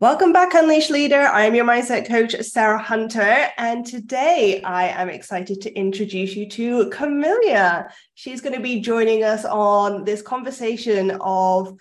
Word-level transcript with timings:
Welcome 0.00 0.32
back, 0.32 0.54
Unleash 0.54 0.90
Leader. 0.90 1.22
I'm 1.22 1.56
your 1.56 1.64
mindset 1.64 2.06
coach, 2.06 2.32
Sarah 2.42 2.78
Hunter, 2.78 3.48
and 3.58 3.84
today 3.84 4.62
I 4.62 4.86
am 4.90 5.08
excited 5.08 5.60
to 5.62 5.74
introduce 5.74 6.36
you 6.36 6.48
to 6.50 6.88
Camilia. 6.90 7.92
She's 8.14 8.40
going 8.40 8.54
to 8.54 8.60
be 8.60 8.78
joining 8.78 9.24
us 9.24 9.44
on 9.44 10.04
this 10.04 10.22
conversation 10.22 11.18
of 11.20 11.76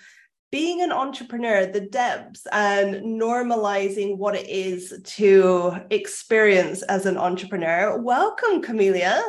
being 0.52 0.82
an 0.82 0.92
entrepreneur, 0.92 1.68
the 1.68 1.82
depths, 1.82 2.48
and 2.52 3.22
normalizing 3.22 4.18
what 4.18 4.36
it 4.36 4.50
is 4.50 5.00
to 5.04 5.78
experience 5.92 6.82
as 6.82 7.06
an 7.06 7.20
entrepreneur. 7.20 8.02
Welcome, 8.02 8.64
Camilia. 8.64 9.22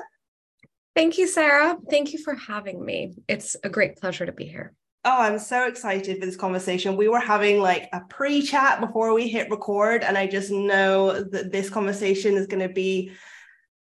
Thank 0.96 1.18
you, 1.18 1.26
Sarah. 1.26 1.76
Thank 1.90 2.14
you 2.14 2.20
for 2.20 2.34
having 2.34 2.82
me. 2.82 3.16
It's 3.28 3.54
a 3.62 3.68
great 3.68 3.96
pleasure 3.96 4.24
to 4.24 4.32
be 4.32 4.46
here. 4.46 4.72
Oh, 5.10 5.22
I'm 5.22 5.38
so 5.38 5.66
excited 5.66 6.20
for 6.20 6.26
this 6.26 6.36
conversation. 6.36 6.94
We 6.94 7.08
were 7.08 7.18
having 7.18 7.62
like 7.62 7.88
a 7.94 8.02
pre 8.10 8.42
chat 8.42 8.78
before 8.78 9.14
we 9.14 9.26
hit 9.26 9.50
record, 9.50 10.04
and 10.04 10.18
I 10.18 10.26
just 10.26 10.50
know 10.50 11.22
that 11.22 11.50
this 11.50 11.70
conversation 11.70 12.36
is 12.36 12.46
going 12.46 12.60
to 12.60 12.68
be 12.68 13.12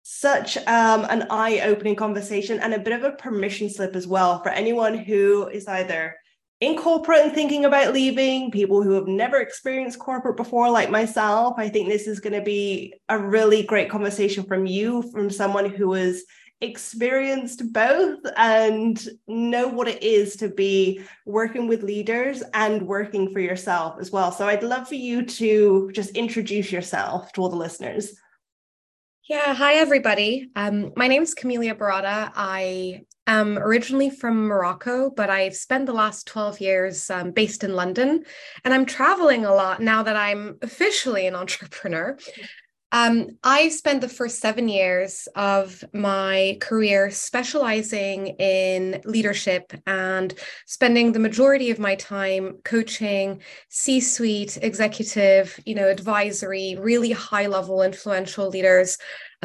such 0.02 0.58
um, 0.58 1.06
an 1.08 1.26
eye 1.30 1.60
opening 1.60 1.96
conversation 1.96 2.60
and 2.60 2.74
a 2.74 2.78
bit 2.78 2.92
of 2.92 3.04
a 3.04 3.16
permission 3.16 3.70
slip 3.70 3.96
as 3.96 4.06
well 4.06 4.42
for 4.42 4.50
anyone 4.50 4.98
who 4.98 5.48
is 5.48 5.66
either 5.66 6.14
in 6.60 6.76
corporate 6.76 7.20
and 7.20 7.32
thinking 7.32 7.64
about 7.64 7.94
leaving, 7.94 8.50
people 8.50 8.82
who 8.82 8.90
have 8.90 9.06
never 9.06 9.38
experienced 9.38 9.98
corporate 9.98 10.36
before, 10.36 10.70
like 10.70 10.90
myself. 10.90 11.54
I 11.56 11.70
think 11.70 11.88
this 11.88 12.06
is 12.06 12.20
going 12.20 12.34
to 12.34 12.42
be 12.42 12.92
a 13.08 13.18
really 13.18 13.62
great 13.62 13.88
conversation 13.88 14.44
from 14.44 14.66
you, 14.66 15.00
from 15.10 15.30
someone 15.30 15.70
who 15.70 15.94
is 15.94 16.26
experienced 16.60 17.72
both 17.72 18.20
and 18.36 19.06
know 19.26 19.68
what 19.68 19.88
it 19.88 20.02
is 20.02 20.36
to 20.36 20.48
be 20.48 21.00
working 21.26 21.68
with 21.68 21.82
leaders 21.82 22.42
and 22.54 22.86
working 22.86 23.32
for 23.32 23.40
yourself 23.40 23.96
as 24.00 24.10
well. 24.10 24.32
So 24.32 24.46
I'd 24.46 24.62
love 24.62 24.88
for 24.88 24.94
you 24.94 25.24
to 25.24 25.90
just 25.92 26.10
introduce 26.16 26.72
yourself 26.72 27.32
to 27.32 27.42
all 27.42 27.48
the 27.48 27.56
listeners. 27.56 28.14
Yeah, 29.28 29.54
hi 29.54 29.74
everybody. 29.76 30.50
Um, 30.54 30.92
my 30.96 31.08
name 31.08 31.22
is 31.22 31.34
Camilia 31.34 31.74
Berrada. 31.74 32.30
I 32.34 33.04
am 33.26 33.56
originally 33.56 34.10
from 34.10 34.46
Morocco, 34.46 35.08
but 35.08 35.30
I've 35.30 35.56
spent 35.56 35.86
the 35.86 35.94
last 35.94 36.26
12 36.26 36.60
years 36.60 37.08
um, 37.08 37.30
based 37.30 37.64
in 37.64 37.74
London, 37.74 38.24
and 38.64 38.74
I'm 38.74 38.84
traveling 38.84 39.46
a 39.46 39.54
lot 39.54 39.80
now 39.80 40.02
that 40.02 40.16
I'm 40.16 40.58
officially 40.60 41.26
an 41.26 41.34
entrepreneur. 41.34 42.18
Um, 42.94 43.38
I 43.42 43.70
spent 43.70 44.02
the 44.02 44.08
first 44.08 44.38
seven 44.38 44.68
years 44.68 45.26
of 45.34 45.82
my 45.92 46.58
career 46.60 47.10
specializing 47.10 48.28
in 48.38 49.02
leadership 49.04 49.72
and 49.84 50.32
spending 50.66 51.10
the 51.10 51.18
majority 51.18 51.72
of 51.72 51.80
my 51.80 51.96
time 51.96 52.58
coaching 52.62 53.42
C-suite, 53.68 54.58
executive, 54.62 55.58
you 55.66 55.74
know, 55.74 55.88
advisory, 55.88 56.76
really 56.78 57.10
high-level 57.10 57.82
influential 57.82 58.48
leaders 58.48 58.96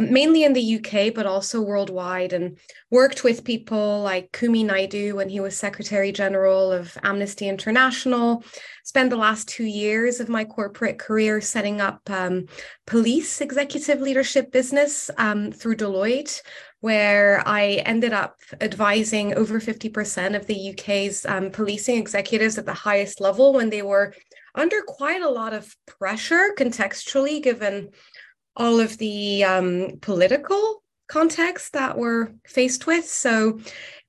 mainly 0.02 0.44
in 0.44 0.54
the 0.54 0.76
UK, 0.76 1.14
but 1.14 1.26
also 1.26 1.62
worldwide, 1.62 2.34
and 2.34 2.58
worked 2.92 3.24
with 3.24 3.44
people 3.44 4.02
like 4.02 4.32
Kumi 4.32 4.64
Naidoo 4.64 5.14
when 5.14 5.30
he 5.30 5.40
was 5.40 5.56
Secretary 5.58 6.12
General 6.12 6.72
of 6.72 6.98
Amnesty 7.04 7.48
International. 7.48 8.44
Spent 8.84 9.10
the 9.10 9.16
last 9.16 9.48
two 9.48 9.66
years 9.66 10.20
of 10.20 10.30
my 10.30 10.46
corporate 10.46 10.98
career 10.98 11.42
setting 11.42 11.82
up 11.82 12.02
um, 12.10 12.48
police 12.88 13.42
executive 13.42 14.02
leadership 14.02 14.52
business 14.52 15.12
um, 15.18 15.52
through 15.52 15.76
Deloitte, 15.76 16.42
where 16.82 17.44
I 17.46 17.84
ended 17.86 18.14
up 18.14 18.38
advising 18.62 19.34
over 19.36 19.60
50% 19.60 20.36
of 20.36 20.48
the 20.48 20.72
UK's 20.72 21.26
um, 21.26 21.52
policing 21.52 21.98
executives 21.98 22.58
at 22.58 22.66
the 22.66 22.74
highest 22.74 23.20
level 23.20 23.54
when 23.54 23.70
they 23.70 23.82
were 23.82 24.14
under 24.56 24.82
quite 24.82 25.22
a 25.22 25.30
lot 25.30 25.54
of 25.54 25.76
pressure 25.86 26.54
contextually, 26.58 27.42
given 27.42 27.90
all 28.60 28.80
of 28.80 28.98
the 28.98 29.44
um, 29.44 29.98
political 30.02 30.84
context 31.08 31.74
that 31.74 31.98
we're 31.98 32.32
faced 32.46 32.86
with. 32.86 33.06
So 33.06 33.60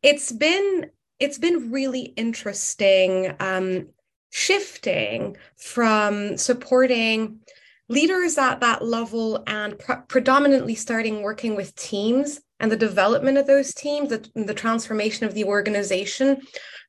it's 0.02 0.32
been 0.32 0.90
it's 1.18 1.38
been 1.38 1.70
really 1.70 2.12
interesting 2.16 3.34
um, 3.40 3.88
shifting 4.30 5.36
from 5.56 6.36
supporting 6.36 7.40
leaders 7.88 8.38
at 8.38 8.60
that 8.60 8.82
level 8.84 9.42
and 9.46 9.78
pre- 9.78 9.96
predominantly 10.08 10.74
starting 10.74 11.22
working 11.22 11.56
with 11.56 11.74
teams 11.74 12.40
and 12.58 12.70
the 12.70 12.76
development 12.76 13.36
of 13.36 13.46
those 13.46 13.74
teams, 13.74 14.10
the, 14.10 14.30
the 14.34 14.54
transformation 14.54 15.26
of 15.26 15.34
the 15.34 15.44
organization 15.44 16.40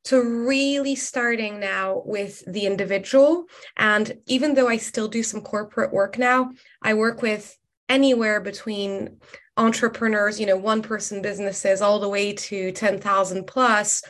to 0.03 0.21
really 0.47 0.95
starting 0.95 1.59
now 1.59 2.01
with 2.05 2.43
the 2.51 2.65
individual. 2.65 3.45
And 3.77 4.13
even 4.27 4.53
though 4.53 4.67
I 4.67 4.77
still 4.77 5.07
do 5.07 5.23
some 5.23 5.41
corporate 5.41 5.93
work 5.93 6.17
now, 6.17 6.51
I 6.81 6.93
work 6.93 7.21
with 7.21 7.57
anywhere 7.91 8.39
between 8.39 9.17
entrepreneurs, 9.57 10.39
you 10.39 10.45
know, 10.45 10.57
one 10.57 10.81
person 10.81 11.21
businesses 11.21 11.81
all 11.81 11.99
the 11.99 12.09
way 12.09 12.33
to 12.33 12.71
10,000 12.71 13.45
plus. 13.45 14.01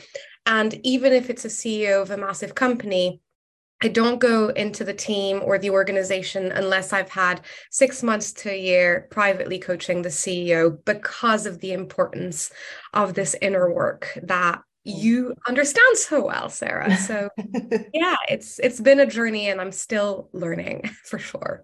And 0.45 0.79
even 0.85 1.11
if 1.11 1.29
it's 1.29 1.45
a 1.45 1.49
CEO 1.49 2.01
of 2.01 2.11
a 2.11 2.17
massive 2.17 2.53
company, 2.53 3.21
I 3.83 3.87
don't 3.87 4.19
go 4.19 4.49
into 4.49 4.83
the 4.83 4.93
team 4.93 5.41
or 5.43 5.57
the 5.57 5.71
organization 5.71 6.51
unless 6.51 6.93
I've 6.93 7.09
had 7.09 7.41
six 7.71 8.03
months 8.03 8.31
to 8.33 8.51
a 8.51 8.59
year 8.59 9.07
privately 9.09 9.57
coaching 9.57 10.03
the 10.03 10.09
CEO 10.09 10.77
because 10.85 11.47
of 11.47 11.59
the 11.59 11.73
importance 11.73 12.51
of 12.93 13.15
this 13.15 13.35
inner 13.41 13.73
work 13.73 14.19
that 14.21 14.61
you 14.83 15.35
understand 15.47 15.95
so 15.95 16.25
well 16.25 16.49
sarah 16.49 16.97
so 16.97 17.29
yeah 17.93 18.15
it's 18.29 18.57
it's 18.57 18.81
been 18.81 18.99
a 18.99 19.05
journey 19.05 19.47
and 19.47 19.61
i'm 19.61 19.71
still 19.71 20.27
learning 20.33 20.81
for 21.05 21.19
sure 21.19 21.63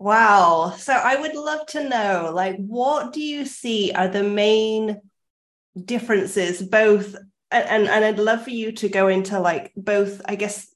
wow 0.00 0.74
so 0.76 0.92
i 0.92 1.14
would 1.14 1.34
love 1.34 1.64
to 1.66 1.88
know 1.88 2.30
like 2.34 2.56
what 2.56 3.12
do 3.12 3.20
you 3.20 3.44
see 3.44 3.92
are 3.92 4.08
the 4.08 4.22
main 4.22 5.00
differences 5.84 6.62
both 6.62 7.14
and 7.50 7.86
and 7.86 8.04
i'd 8.04 8.18
love 8.18 8.42
for 8.42 8.50
you 8.50 8.72
to 8.72 8.88
go 8.88 9.08
into 9.08 9.38
like 9.38 9.72
both 9.76 10.20
i 10.24 10.34
guess 10.34 10.74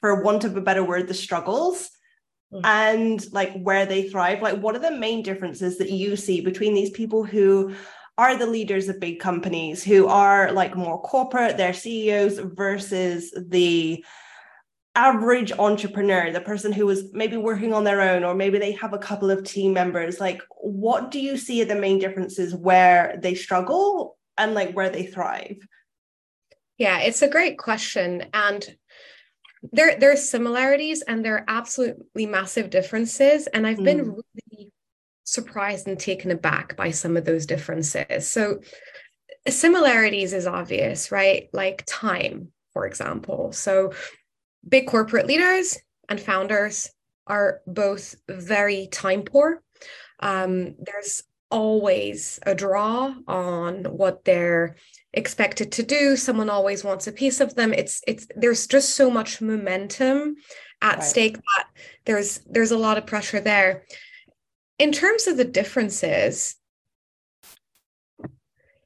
for 0.00 0.22
want 0.22 0.44
of 0.44 0.56
a 0.56 0.60
better 0.60 0.82
word 0.82 1.06
the 1.06 1.14
struggles 1.14 1.90
mm. 2.52 2.60
and 2.64 3.30
like 3.32 3.52
where 3.60 3.86
they 3.86 4.08
thrive 4.08 4.40
like 4.40 4.58
what 4.58 4.74
are 4.74 4.80
the 4.80 4.90
main 4.90 5.22
differences 5.22 5.78
that 5.78 5.90
you 5.90 6.16
see 6.16 6.40
between 6.40 6.74
these 6.74 6.90
people 6.90 7.24
who 7.24 7.74
are 8.18 8.36
the 8.36 8.46
leaders 8.46 8.88
of 8.88 8.98
big 8.98 9.20
companies 9.20 9.84
who 9.84 10.06
are 10.08 10.50
like 10.52 10.74
more 10.74 11.00
corporate, 11.02 11.56
they're 11.56 11.74
CEOs 11.74 12.38
versus 12.38 13.32
the 13.36 14.02
average 14.96 15.52
entrepreneur, 15.52 16.32
the 16.32 16.40
person 16.40 16.72
who 16.72 16.88
is 16.88 17.10
maybe 17.12 17.36
working 17.36 17.74
on 17.74 17.84
their 17.84 18.00
own, 18.00 18.24
or 18.24 18.34
maybe 18.34 18.58
they 18.58 18.72
have 18.72 18.94
a 18.94 18.98
couple 18.98 19.30
of 19.30 19.44
team 19.44 19.74
members. 19.74 20.18
Like, 20.18 20.42
what 20.50 21.10
do 21.10 21.20
you 21.20 21.36
see 21.36 21.62
are 21.62 21.66
the 21.66 21.74
main 21.74 21.98
differences 21.98 22.54
where 22.54 23.18
they 23.22 23.34
struggle 23.34 24.16
and 24.38 24.54
like 24.54 24.72
where 24.72 24.90
they 24.90 25.06
thrive? 25.06 25.58
Yeah, 26.78 27.00
it's 27.00 27.22
a 27.22 27.28
great 27.28 27.58
question. 27.58 28.24
And 28.32 28.76
there, 29.72 29.98
there 29.98 30.12
are 30.12 30.16
similarities 30.16 31.02
and 31.02 31.24
there 31.24 31.36
are 31.36 31.44
absolutely 31.46 32.26
massive 32.26 32.70
differences. 32.70 33.46
And 33.48 33.66
I've 33.66 33.78
mm. 33.78 33.84
been 33.84 34.10
really 34.12 34.72
surprised 35.24 35.86
and 35.88 35.98
taken 35.98 36.30
aback 36.30 36.76
by 36.76 36.90
some 36.90 37.16
of 37.16 37.24
those 37.24 37.46
differences. 37.46 38.28
So, 38.28 38.60
similarities 39.48 40.32
is 40.32 40.46
obvious, 40.46 41.12
right? 41.12 41.48
Like 41.52 41.84
time, 41.86 42.48
for 42.72 42.86
example. 42.86 43.52
So, 43.52 43.92
big 44.68 44.86
corporate 44.86 45.26
leaders 45.26 45.78
and 46.08 46.20
founders 46.20 46.90
are 47.26 47.60
both 47.66 48.14
very 48.28 48.88
time 48.88 49.22
poor. 49.22 49.62
Um, 50.20 50.74
there's 50.78 51.22
always 51.50 52.38
a 52.44 52.54
draw 52.54 53.14
on 53.28 53.84
what 53.84 54.24
they're 54.24 54.76
expected 55.12 55.72
to 55.72 55.82
do 55.82 56.16
someone 56.16 56.50
always 56.50 56.84
wants 56.84 57.06
a 57.06 57.12
piece 57.12 57.40
of 57.40 57.54
them 57.54 57.72
it's 57.72 58.02
it's 58.06 58.26
there's 58.36 58.66
just 58.66 58.96
so 58.96 59.10
much 59.10 59.40
momentum 59.40 60.34
at 60.82 60.96
right. 60.96 61.04
stake 61.04 61.36
that 61.36 61.68
there's 62.04 62.40
there's 62.50 62.72
a 62.72 62.76
lot 62.76 62.98
of 62.98 63.06
pressure 63.06 63.40
there 63.40 63.84
in 64.78 64.92
terms 64.92 65.26
of 65.26 65.36
the 65.36 65.44
differences 65.44 66.56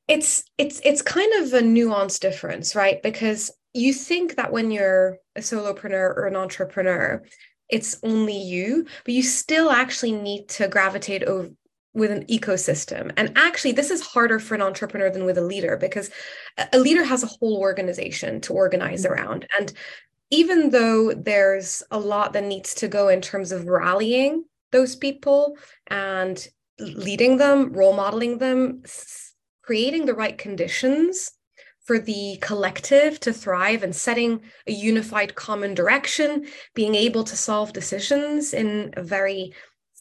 it's 0.06 0.44
it's 0.58 0.80
it's 0.84 1.02
kind 1.02 1.32
of 1.42 1.52
a 1.52 1.62
nuanced 1.62 2.20
difference 2.20 2.76
right 2.76 3.02
because 3.02 3.50
you 3.72 3.92
think 3.92 4.36
that 4.36 4.52
when 4.52 4.70
you're 4.70 5.18
a 5.36 5.40
solopreneur 5.40 6.16
or 6.16 6.26
an 6.26 6.36
entrepreneur 6.36 7.22
it's 7.68 7.98
only 8.02 8.36
you 8.36 8.86
but 9.04 9.14
you 9.14 9.22
still 9.22 9.70
actually 9.70 10.12
need 10.12 10.48
to 10.48 10.68
gravitate 10.68 11.22
over 11.24 11.50
with 11.92 12.12
an 12.12 12.24
ecosystem 12.26 13.10
and 13.16 13.36
actually 13.36 13.72
this 13.72 13.90
is 13.90 14.00
harder 14.00 14.38
for 14.38 14.54
an 14.54 14.62
entrepreneur 14.62 15.10
than 15.10 15.24
with 15.24 15.36
a 15.36 15.42
leader 15.42 15.76
because 15.76 16.08
a 16.72 16.78
leader 16.78 17.02
has 17.02 17.24
a 17.24 17.30
whole 17.40 17.58
organization 17.58 18.40
to 18.40 18.52
organize 18.52 19.04
mm-hmm. 19.04 19.12
around 19.12 19.46
and 19.58 19.72
even 20.30 20.70
though 20.70 21.12
there's 21.12 21.82
a 21.90 21.98
lot 21.98 22.32
that 22.32 22.44
needs 22.44 22.74
to 22.74 22.88
go 22.88 23.08
in 23.08 23.20
terms 23.20 23.50
of 23.52 23.66
rallying 23.66 24.44
those 24.70 24.94
people 24.94 25.56
and 25.88 26.46
leading 26.78 27.36
them, 27.36 27.72
role 27.72 27.92
modeling 27.92 28.38
them, 28.38 28.82
creating 29.62 30.06
the 30.06 30.14
right 30.14 30.38
conditions 30.38 31.32
for 31.90 31.98
the 31.98 32.38
collective 32.40 33.18
to 33.18 33.32
thrive 33.32 33.82
and 33.82 33.96
setting 33.96 34.40
a 34.68 34.70
unified 34.70 35.34
common 35.34 35.74
direction, 35.74 36.46
being 36.72 36.94
able 36.94 37.24
to 37.24 37.36
solve 37.36 37.72
decisions 37.72 38.54
in 38.54 38.94
a 38.96 39.02
very 39.02 39.52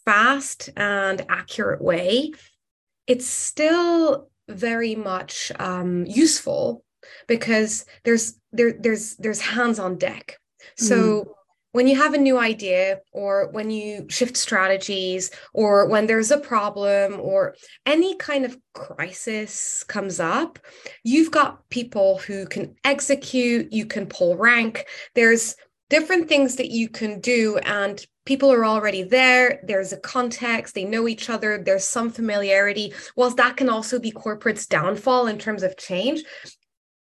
fast 0.04 0.70
and 0.76 1.26
accurate 1.28 1.82
way, 1.82 2.30
it's 3.08 3.26
still 3.26 4.30
very 4.46 4.94
much 4.94 5.50
um, 5.58 6.06
useful 6.06 6.84
because 7.26 7.84
there's 8.04 8.38
there 8.52 8.70
there's 8.70 9.16
there's 9.16 9.40
hands 9.40 9.80
on 9.80 9.98
deck. 9.98 10.38
So 10.76 10.94
mm 10.96 11.28
when 11.72 11.86
you 11.86 11.96
have 11.96 12.14
a 12.14 12.18
new 12.18 12.38
idea 12.38 13.00
or 13.12 13.48
when 13.52 13.70
you 13.70 14.06
shift 14.08 14.36
strategies 14.36 15.30
or 15.52 15.86
when 15.86 16.06
there's 16.06 16.30
a 16.30 16.38
problem 16.38 17.20
or 17.20 17.54
any 17.86 18.16
kind 18.16 18.44
of 18.44 18.58
crisis 18.74 19.84
comes 19.84 20.20
up 20.20 20.58
you've 21.04 21.30
got 21.30 21.68
people 21.70 22.18
who 22.18 22.46
can 22.46 22.74
execute 22.84 23.72
you 23.72 23.86
can 23.86 24.06
pull 24.06 24.36
rank. 24.36 24.86
There's 25.14 25.56
different 25.88 26.28
things 26.28 26.56
that 26.56 26.70
you 26.70 26.88
can 26.88 27.20
do 27.20 27.58
and 27.58 28.04
people 28.24 28.52
are 28.52 28.64
already 28.64 29.02
there. 29.02 29.60
There's 29.66 29.92
a 29.92 29.98
context. 29.98 30.74
They 30.74 30.84
know 30.84 31.08
each 31.08 31.28
other. 31.28 31.62
There's 31.62 31.84
some 31.84 32.10
familiarity. 32.10 32.94
Whilst 33.16 33.36
that 33.38 33.56
can 33.56 33.68
also 33.68 33.98
be 33.98 34.12
corporate's 34.12 34.66
downfall 34.66 35.26
in 35.26 35.38
terms 35.38 35.62
of 35.62 35.76
change 35.76 36.22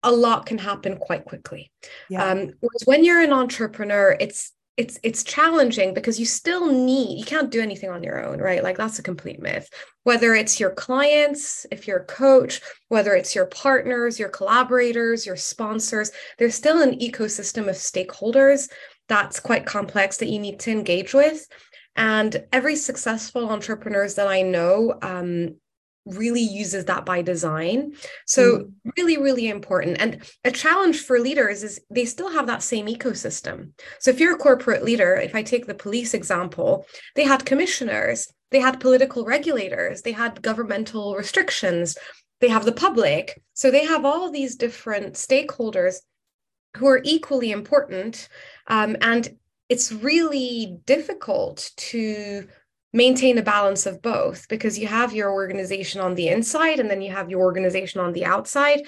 a 0.02 0.10
lot 0.10 0.46
can 0.46 0.58
happen 0.58 0.96
quite 0.96 1.24
quickly. 1.24 1.70
Yeah. 2.08 2.24
Um, 2.24 2.38
whereas 2.60 2.82
when 2.84 3.04
you're 3.04 3.20
an 3.20 3.32
entrepreneur, 3.32 4.16
it's 4.18 4.52
it's 4.80 4.98
it's 5.02 5.22
challenging 5.22 5.92
because 5.92 6.18
you 6.18 6.24
still 6.24 6.72
need 6.72 7.18
you 7.18 7.24
can't 7.24 7.50
do 7.50 7.60
anything 7.60 7.90
on 7.90 8.02
your 8.02 8.24
own 8.24 8.38
right 8.38 8.62
like 8.62 8.78
that's 8.78 8.98
a 8.98 9.02
complete 9.02 9.38
myth 9.38 9.68
whether 10.04 10.34
it's 10.34 10.58
your 10.58 10.70
clients 10.70 11.66
if 11.70 11.86
you're 11.86 11.98
a 11.98 12.04
coach 12.04 12.62
whether 12.88 13.12
it's 13.12 13.34
your 13.34 13.44
partners 13.44 14.18
your 14.18 14.30
collaborators 14.30 15.26
your 15.26 15.36
sponsors 15.36 16.12
there's 16.38 16.54
still 16.54 16.80
an 16.80 16.98
ecosystem 16.98 17.68
of 17.68 17.76
stakeholders 17.76 18.70
that's 19.06 19.38
quite 19.38 19.66
complex 19.66 20.16
that 20.16 20.30
you 20.30 20.38
need 20.38 20.58
to 20.58 20.70
engage 20.70 21.12
with 21.12 21.46
and 21.96 22.42
every 22.50 22.76
successful 22.76 23.50
entrepreneurs 23.50 24.14
that 24.14 24.28
i 24.28 24.40
know 24.40 24.98
um, 25.02 25.56
really 26.06 26.40
uses 26.40 26.86
that 26.86 27.04
by 27.04 27.22
design. 27.22 27.92
So, 28.26 28.58
mm. 28.58 28.72
really, 28.96 29.18
really 29.18 29.48
important. 29.48 30.00
And 30.00 30.22
a 30.44 30.50
challenge 30.50 31.00
for 31.00 31.18
leaders 31.18 31.62
is 31.62 31.80
they 31.90 32.04
still 32.04 32.30
have 32.32 32.46
that 32.46 32.62
same 32.62 32.86
ecosystem. 32.86 33.72
So, 33.98 34.10
if 34.10 34.20
you're 34.20 34.34
a 34.34 34.38
corporate 34.38 34.84
leader, 34.84 35.14
if 35.14 35.34
I 35.34 35.42
take 35.42 35.66
the 35.66 35.74
police 35.74 36.14
example, 36.14 36.86
they 37.16 37.24
had 37.24 37.44
commissioners, 37.44 38.32
they 38.50 38.60
had 38.60 38.80
political 38.80 39.24
regulators, 39.24 40.02
they 40.02 40.12
had 40.12 40.42
governmental 40.42 41.16
restrictions, 41.16 41.96
they 42.40 42.48
have 42.48 42.64
the 42.64 42.72
public. 42.72 43.42
So, 43.54 43.70
they 43.70 43.84
have 43.84 44.04
all 44.04 44.30
these 44.30 44.56
different 44.56 45.14
stakeholders 45.14 45.96
who 46.76 46.86
are 46.86 47.00
equally 47.04 47.50
important. 47.50 48.28
Um, 48.68 48.96
and 49.00 49.28
it's 49.68 49.92
really 49.92 50.78
difficult 50.86 51.70
to 51.76 52.48
maintain 52.92 53.38
a 53.38 53.42
balance 53.42 53.86
of 53.86 54.02
both 54.02 54.48
because 54.48 54.78
you 54.78 54.86
have 54.86 55.12
your 55.12 55.30
organization 55.30 56.00
on 56.00 56.14
the 56.14 56.28
inside 56.28 56.80
and 56.80 56.90
then 56.90 57.00
you 57.00 57.10
have 57.12 57.30
your 57.30 57.40
organization 57.40 58.00
on 58.00 58.12
the 58.12 58.24
outside. 58.24 58.82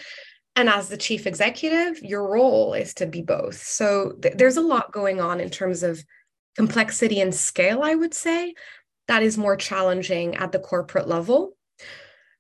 And 0.57 0.69
as 0.69 0.89
the 0.89 0.97
chief 0.97 1.27
executive 1.27 2.03
your 2.03 2.31
role 2.31 2.75
is 2.75 2.95
to 2.95 3.07
be 3.07 3.23
both. 3.23 3.57
So 3.63 4.13
th- 4.21 4.35
there's 4.37 4.57
a 4.57 4.63
lot 4.63 4.93
going 4.93 5.21
on 5.21 5.41
in 5.41 5.51
terms 5.51 5.83
of 5.83 6.05
complexity 6.57 7.19
and 7.19 7.35
scale 7.35 7.83
i 7.83 7.95
would 7.95 8.13
say 8.13 8.53
that 9.09 9.23
is 9.23 9.39
more 9.39 9.57
challenging 9.57 10.37
at 10.37 10.53
the 10.53 10.59
corporate 10.59 11.09
level. 11.09 11.57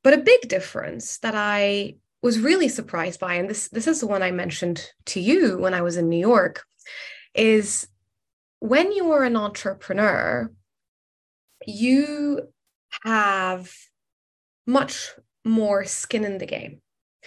But 0.05 0.15
a 0.15 0.19
big 0.19 0.49
difference 0.49 1.19
that 1.19 1.35
i 1.35 1.95
was 2.23 2.39
really 2.39 2.69
surprised 2.69 3.21
by 3.21 3.35
and 3.35 3.51
this 3.51 3.69
this 3.69 3.87
is 3.87 4.01
the 4.01 4.07
one 4.07 4.23
i 4.23 4.31
mentioned 4.31 4.91
to 5.07 5.21
you 5.21 5.59
when 5.59 5.75
i 5.75 5.83
was 5.83 5.97
in 5.97 6.09
new 6.09 6.19
york 6.19 6.65
is 7.35 7.89
when 8.61 8.93
you 8.93 9.11
are 9.13 9.25
an 9.25 9.37
entrepreneur 9.37 10.51
you 11.67 12.49
have 13.05 13.73
much 14.67 15.11
more 15.45 15.85
skin 15.85 16.25
in 16.25 16.39
the 16.39 16.47
game. 16.47 16.81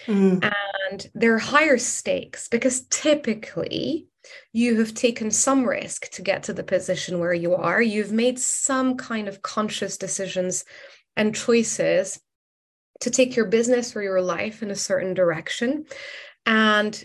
Mm. 0.06 0.50
And 0.88 1.10
there 1.14 1.34
are 1.34 1.38
higher 1.38 1.78
stakes 1.78 2.48
because 2.48 2.86
typically 2.88 4.08
you 4.52 4.78
have 4.80 4.94
taken 4.94 5.30
some 5.30 5.64
risk 5.64 6.10
to 6.12 6.22
get 6.22 6.44
to 6.44 6.52
the 6.52 6.64
position 6.64 7.18
where 7.18 7.34
you 7.34 7.54
are. 7.54 7.80
You've 7.80 8.12
made 8.12 8.38
some 8.38 8.96
kind 8.96 9.28
of 9.28 9.42
conscious 9.42 9.96
decisions 9.96 10.64
and 11.16 11.34
choices 11.34 12.20
to 13.00 13.10
take 13.10 13.36
your 13.36 13.46
business 13.46 13.94
or 13.94 14.02
your 14.02 14.20
life 14.20 14.62
in 14.62 14.70
a 14.70 14.76
certain 14.76 15.14
direction. 15.14 15.86
And 16.44 17.04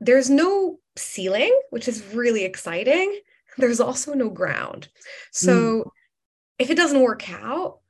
there's 0.00 0.30
no 0.30 0.78
ceiling, 0.96 1.58
which 1.70 1.88
is 1.88 2.04
really 2.14 2.44
exciting. 2.44 3.20
There's 3.58 3.80
also 3.80 4.12
no 4.12 4.28
ground. 4.28 4.88
So 5.32 5.52
mm 5.52 5.90
if 6.58 6.70
it 6.70 6.76
doesn't 6.76 7.02
work 7.02 7.30
out, 7.30 7.80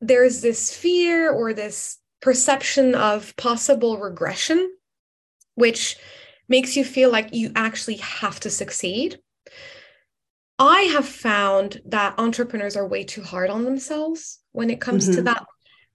there's 0.00 0.40
this 0.40 0.74
fear 0.74 1.30
or 1.30 1.52
this 1.52 1.98
perception 2.20 2.94
of 2.94 3.36
possible 3.36 3.98
regression, 3.98 4.72
which 5.54 5.96
makes 6.48 6.76
you 6.76 6.84
feel 6.84 7.10
like 7.10 7.34
you 7.34 7.52
actually 7.54 7.96
have 7.96 8.40
to 8.40 8.50
succeed. 8.50 9.18
I 10.58 10.82
have 10.82 11.06
found 11.06 11.80
that 11.86 12.18
entrepreneurs 12.18 12.76
are 12.76 12.86
way 12.86 13.04
too 13.04 13.22
hard 13.22 13.50
on 13.50 13.64
themselves 13.64 14.40
when 14.52 14.70
it 14.70 14.80
comes 14.80 15.04
mm-hmm. 15.04 15.16
to 15.16 15.22
that 15.22 15.46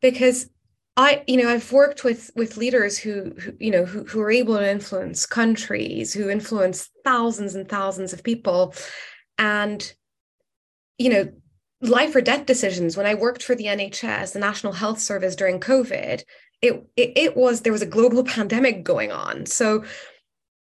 because 0.01 0.49
I, 0.95 1.23
you 1.27 1.37
know, 1.37 1.49
I've 1.49 1.71
worked 1.71 2.03
with 2.03 2.29
with 2.35 2.57
leaders 2.57 2.97
who, 2.97 3.33
who, 3.39 3.53
you 3.59 3.71
know, 3.71 3.83
who, 3.83 4.03
who 4.03 4.21
are 4.21 4.29
able 4.31 4.57
to 4.57 4.69
influence 4.69 5.25
countries, 5.25 6.13
who 6.13 6.29
influence 6.29 6.89
thousands 7.03 7.55
and 7.55 7.67
thousands 7.67 8.13
of 8.13 8.23
people, 8.23 8.75
and 9.39 9.91
you 10.99 11.09
know, 11.09 11.31
life 11.83 12.15
or 12.15 12.21
death 12.21 12.45
decisions. 12.45 12.97
When 12.97 13.05
i 13.05 13.13
worked 13.13 13.43
for 13.43 13.55
the 13.55 13.65
nhs 13.65 14.33
the 14.33 14.39
national 14.39 14.73
health 14.73 14.99
service 14.99 15.35
during 15.35 15.59
covid 15.59 16.23
it, 16.63 16.87
it, 16.95 17.11
it 17.15 17.37
was 17.37 17.61
there 17.61 17.73
was 17.73 17.81
a 17.81 17.87
global 17.87 18.23
pandemic 18.35 18.83
going 18.83 19.11
on. 19.11 19.45
So 19.45 19.83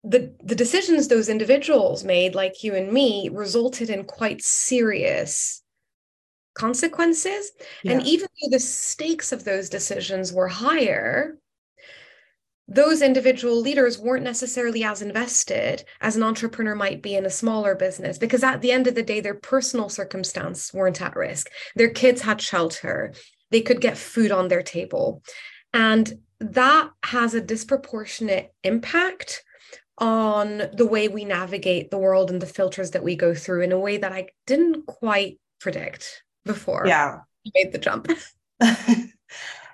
the 0.04 0.33
the 0.42 0.56
decisions 0.56 1.07
those 1.10 1.27
individuals 1.27 2.06
made 2.06 2.33
like 2.33 2.63
you 2.63 2.74
and 2.74 2.92
me 2.92 3.30
resulted 3.31 3.89
in 3.89 4.06
quite 4.06 4.42
serious 4.42 5.62
consequences. 6.56 7.51
Yeah. 7.83 7.94
and 7.94 8.07
even 8.07 8.27
though 8.42 8.50
the 8.56 8.60
stakes 8.60 9.31
of 9.31 9.44
those 9.44 9.69
decisions 9.69 10.31
were 10.31 10.48
higher 10.48 11.38
those 12.69 13.01
individual 13.01 13.60
leaders 13.60 13.98
weren't 13.98 14.24
necessarily 14.24 14.83
as 14.83 15.01
invested 15.01 15.83
as 16.01 16.16
an 16.16 16.21
entrepreneur 16.21 16.75
might 16.75 17.01
be 17.01 17.16
in 17.16 17.25
a 17.25 17.30
smaller 17.30 17.74
business 17.74 18.19
because 18.19 18.44
at 18.44 18.62
the 18.62 18.71
end 18.71 18.86
of 18.86 18.94
the 18.94 19.01
day 19.01 19.19
their 19.19 19.33
personal 19.33 19.89
circumstance 19.89 20.72
weren't 20.72 21.01
at 21.01 21.15
risk. 21.15 21.50
Their 21.75 21.89
kids 21.89 22.22
had 22.22 22.39
shelter. 22.39 23.13
They 23.50 23.62
could 23.62 23.82
get 23.82 23.98
food 23.98 24.32
on 24.32 24.48
their 24.48 24.62
table. 24.62 25.24
And 25.74 26.13
that 26.39 26.91
has 27.03 27.34
a 27.34 27.41
disproportionate 27.41 28.53
impact 28.63 29.44
on 29.98 30.70
the 30.72 30.88
way 30.88 31.08
we 31.08 31.25
navigate 31.25 31.89
the 31.89 31.98
world 31.98 32.29
and 32.29 32.39
the 32.39 32.46
filters 32.46 32.91
that 32.91 33.03
we 33.03 33.15
go 33.15 33.34
through 33.34 33.63
in 33.63 33.74
a 33.74 33.79
way 33.79 33.98
that 33.98 34.13
i 34.13 34.27
didn't 34.48 34.86
quite 34.86 35.39
predict 35.60 36.24
before. 36.46 36.86
Yeah. 36.86 37.17
I 37.46 37.51
made 37.55 37.72
the 37.74 37.79
jump. 37.79 38.08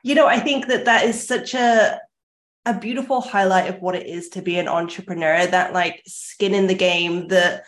You 0.06 0.14
know 0.14 0.28
i 0.28 0.40
think 0.40 0.68
that 0.68 0.86
that 0.86 1.04
is 1.06 1.28
such 1.28 1.56
a 1.56 2.00
a 2.66 2.78
beautiful 2.80 3.22
highlight 3.22 3.70
of 3.70 3.82
what 3.82 3.96
it 3.96 4.08
is 4.08 4.30
to 4.30 4.42
be 4.42 4.58
an 4.58 4.68
entrepreneur 4.68 5.46
that 5.46 5.74
like 5.74 6.02
skin 6.08 6.54
in 6.54 6.68
the 6.68 6.76
game 6.76 7.28
that 7.28 7.64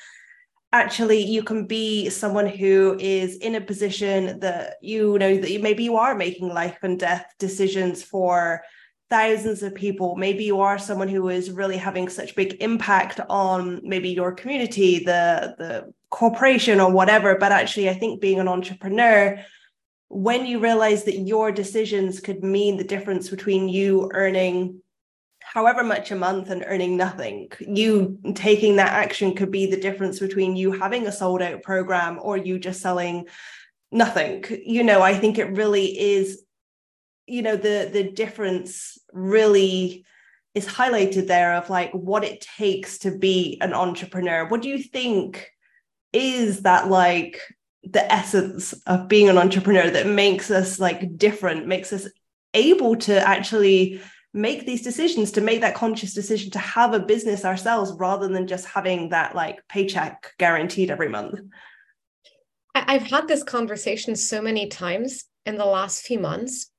actually 0.73 1.23
you 1.23 1.43
can 1.43 1.65
be 1.65 2.09
someone 2.09 2.47
who 2.47 2.97
is 2.99 3.37
in 3.37 3.55
a 3.55 3.61
position 3.61 4.39
that 4.39 4.75
you 4.81 5.17
know 5.19 5.37
that 5.37 5.51
you, 5.51 5.59
maybe 5.59 5.83
you 5.83 5.97
are 5.97 6.15
making 6.15 6.49
life 6.49 6.77
and 6.81 6.99
death 6.99 7.33
decisions 7.39 8.03
for 8.03 8.61
thousands 9.09 9.63
of 9.63 9.73
people. 9.73 10.17
Maybe 10.17 10.43
you 10.43 10.59
are 10.59 10.77
someone 10.77 11.07
who 11.07 11.29
is 11.29 11.51
really 11.51 11.77
having 11.77 12.09
such 12.09 12.35
big 12.35 12.57
impact 12.59 13.21
on 13.29 13.79
maybe 13.83 14.09
your 14.09 14.33
community 14.33 14.99
the 14.99 15.55
the 15.57 15.93
corporation 16.09 16.79
or 16.79 16.91
whatever. 16.91 17.37
But 17.37 17.51
actually 17.51 17.89
i 17.89 17.93
think 17.93 18.19
being 18.19 18.39
an 18.39 18.47
entrepreneur 18.47 19.39
when 20.09 20.45
you 20.45 20.59
realize 20.59 21.03
that 21.03 21.19
your 21.19 21.51
decisions 21.51 22.19
could 22.19 22.43
mean 22.43 22.77
the 22.77 22.83
difference 22.83 23.29
between 23.29 23.67
you 23.67 24.09
earning 24.13 24.81
however 25.57 25.83
much 25.83 26.11
a 26.11 26.15
month 26.15 26.51
and 26.51 26.63
earning 26.67 26.95
nothing. 26.95 27.51
You 27.59 28.19
taking 28.35 28.75
that 28.75 28.93
action 28.93 29.33
could 29.33 29.49
be 29.49 29.65
the 29.65 29.81
difference 29.81 30.19
between 30.19 30.55
you 30.55 30.71
having 30.71 31.07
a 31.07 31.11
sold 31.11 31.41
out 31.41 31.63
program 31.63 32.19
or 32.21 32.37
you 32.37 32.59
just 32.59 32.79
selling 32.79 33.25
nothing. 33.91 34.45
You 34.63 34.83
know, 34.83 35.01
I 35.01 35.15
think 35.15 35.39
it 35.39 35.57
really 35.57 35.99
is, 35.99 36.43
you 37.25 37.41
know, 37.41 37.55
the 37.55 37.89
the 37.91 38.03
difference 38.03 38.99
really 39.11 40.05
is 40.53 40.67
highlighted 40.67 41.25
there 41.25 41.55
of 41.55 41.71
like 41.71 41.91
what 41.91 42.23
it 42.23 42.39
takes 42.59 42.99
to 42.99 43.17
be 43.17 43.57
an 43.59 43.73
entrepreneur. 43.73 44.47
What 44.47 44.61
do 44.61 44.69
you 44.69 44.77
think 44.77 45.49
is 46.13 46.61
that 46.61 46.87
like 46.87 47.41
the 47.83 48.05
essence 48.13 48.73
of 48.85 49.07
being 49.07 49.27
an 49.27 49.39
entrepreneur 49.39 49.89
that 49.89 50.05
makes 50.05 50.51
us 50.51 50.79
like 50.79 51.17
different, 51.17 51.65
makes 51.65 51.91
us 51.91 52.07
able 52.53 52.95
to 52.97 53.27
actually 53.27 53.99
make 54.33 54.65
these 54.65 54.81
decisions 54.81 55.31
to 55.31 55.41
make 55.41 55.61
that 55.61 55.75
conscious 55.75 56.13
decision 56.13 56.51
to 56.51 56.59
have 56.59 56.93
a 56.93 56.99
business 56.99 57.45
ourselves 57.45 57.93
rather 57.97 58.27
than 58.27 58.47
just 58.47 58.65
having 58.65 59.09
that 59.09 59.35
like 59.35 59.67
paycheck 59.67 60.33
guaranteed 60.37 60.91
every 60.91 61.09
month. 61.09 61.39
I've 62.75 63.07
had 63.07 63.27
this 63.27 63.43
conversation 63.43 64.15
so 64.15 64.41
many 64.41 64.67
times 64.67 65.25
in 65.45 65.57
the 65.57 65.65
last 65.65 66.03
few 66.03 66.19
months 66.19 66.71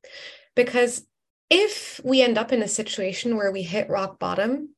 because 0.54 1.04
if 1.50 2.00
we 2.04 2.22
end 2.22 2.38
up 2.38 2.52
in 2.52 2.62
a 2.62 2.68
situation 2.68 3.36
where 3.36 3.50
we 3.50 3.62
hit 3.62 3.88
rock 3.88 4.18
bottom 4.18 4.74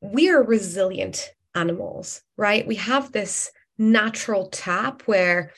we 0.00 0.30
are 0.30 0.42
resilient 0.42 1.30
animals 1.54 2.22
right? 2.40 2.66
We 2.66 2.76
have 2.76 3.12
this 3.12 3.50
natural 3.76 4.46
tap 4.46 5.02
where 5.02 5.52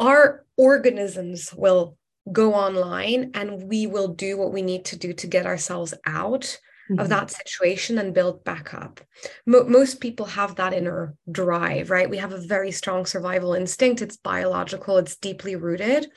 our 0.00 0.44
organisms 0.56 1.54
will 1.54 1.96
go 2.32 2.54
online 2.54 3.30
and 3.34 3.64
we 3.64 3.86
will 3.86 4.08
do 4.08 4.36
what 4.36 4.52
we 4.52 4.62
need 4.62 4.84
to 4.86 4.96
do 4.96 5.12
to 5.12 5.26
get 5.26 5.46
ourselves 5.46 5.92
out 6.06 6.58
mm-hmm. 6.90 6.98
of 6.98 7.08
that 7.10 7.30
situation 7.30 7.98
and 7.98 8.14
build 8.14 8.44
back 8.44 8.72
up. 8.72 9.00
Mo- 9.46 9.64
most 9.64 10.00
people 10.00 10.26
have 10.26 10.56
that 10.56 10.72
inner 10.72 11.14
drive, 11.30 11.90
right? 11.90 12.08
We 12.08 12.18
have 12.18 12.32
a 12.32 12.40
very 12.40 12.72
strong 12.72 13.06
survival 13.06 13.54
instinct. 13.54 14.02
It's 14.02 14.16
biological, 14.16 14.98
it's 14.98 15.16
deeply 15.16 15.56
rooted. 15.56 16.10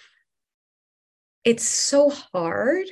It's 1.44 1.66
so 1.66 2.10
hard 2.10 2.88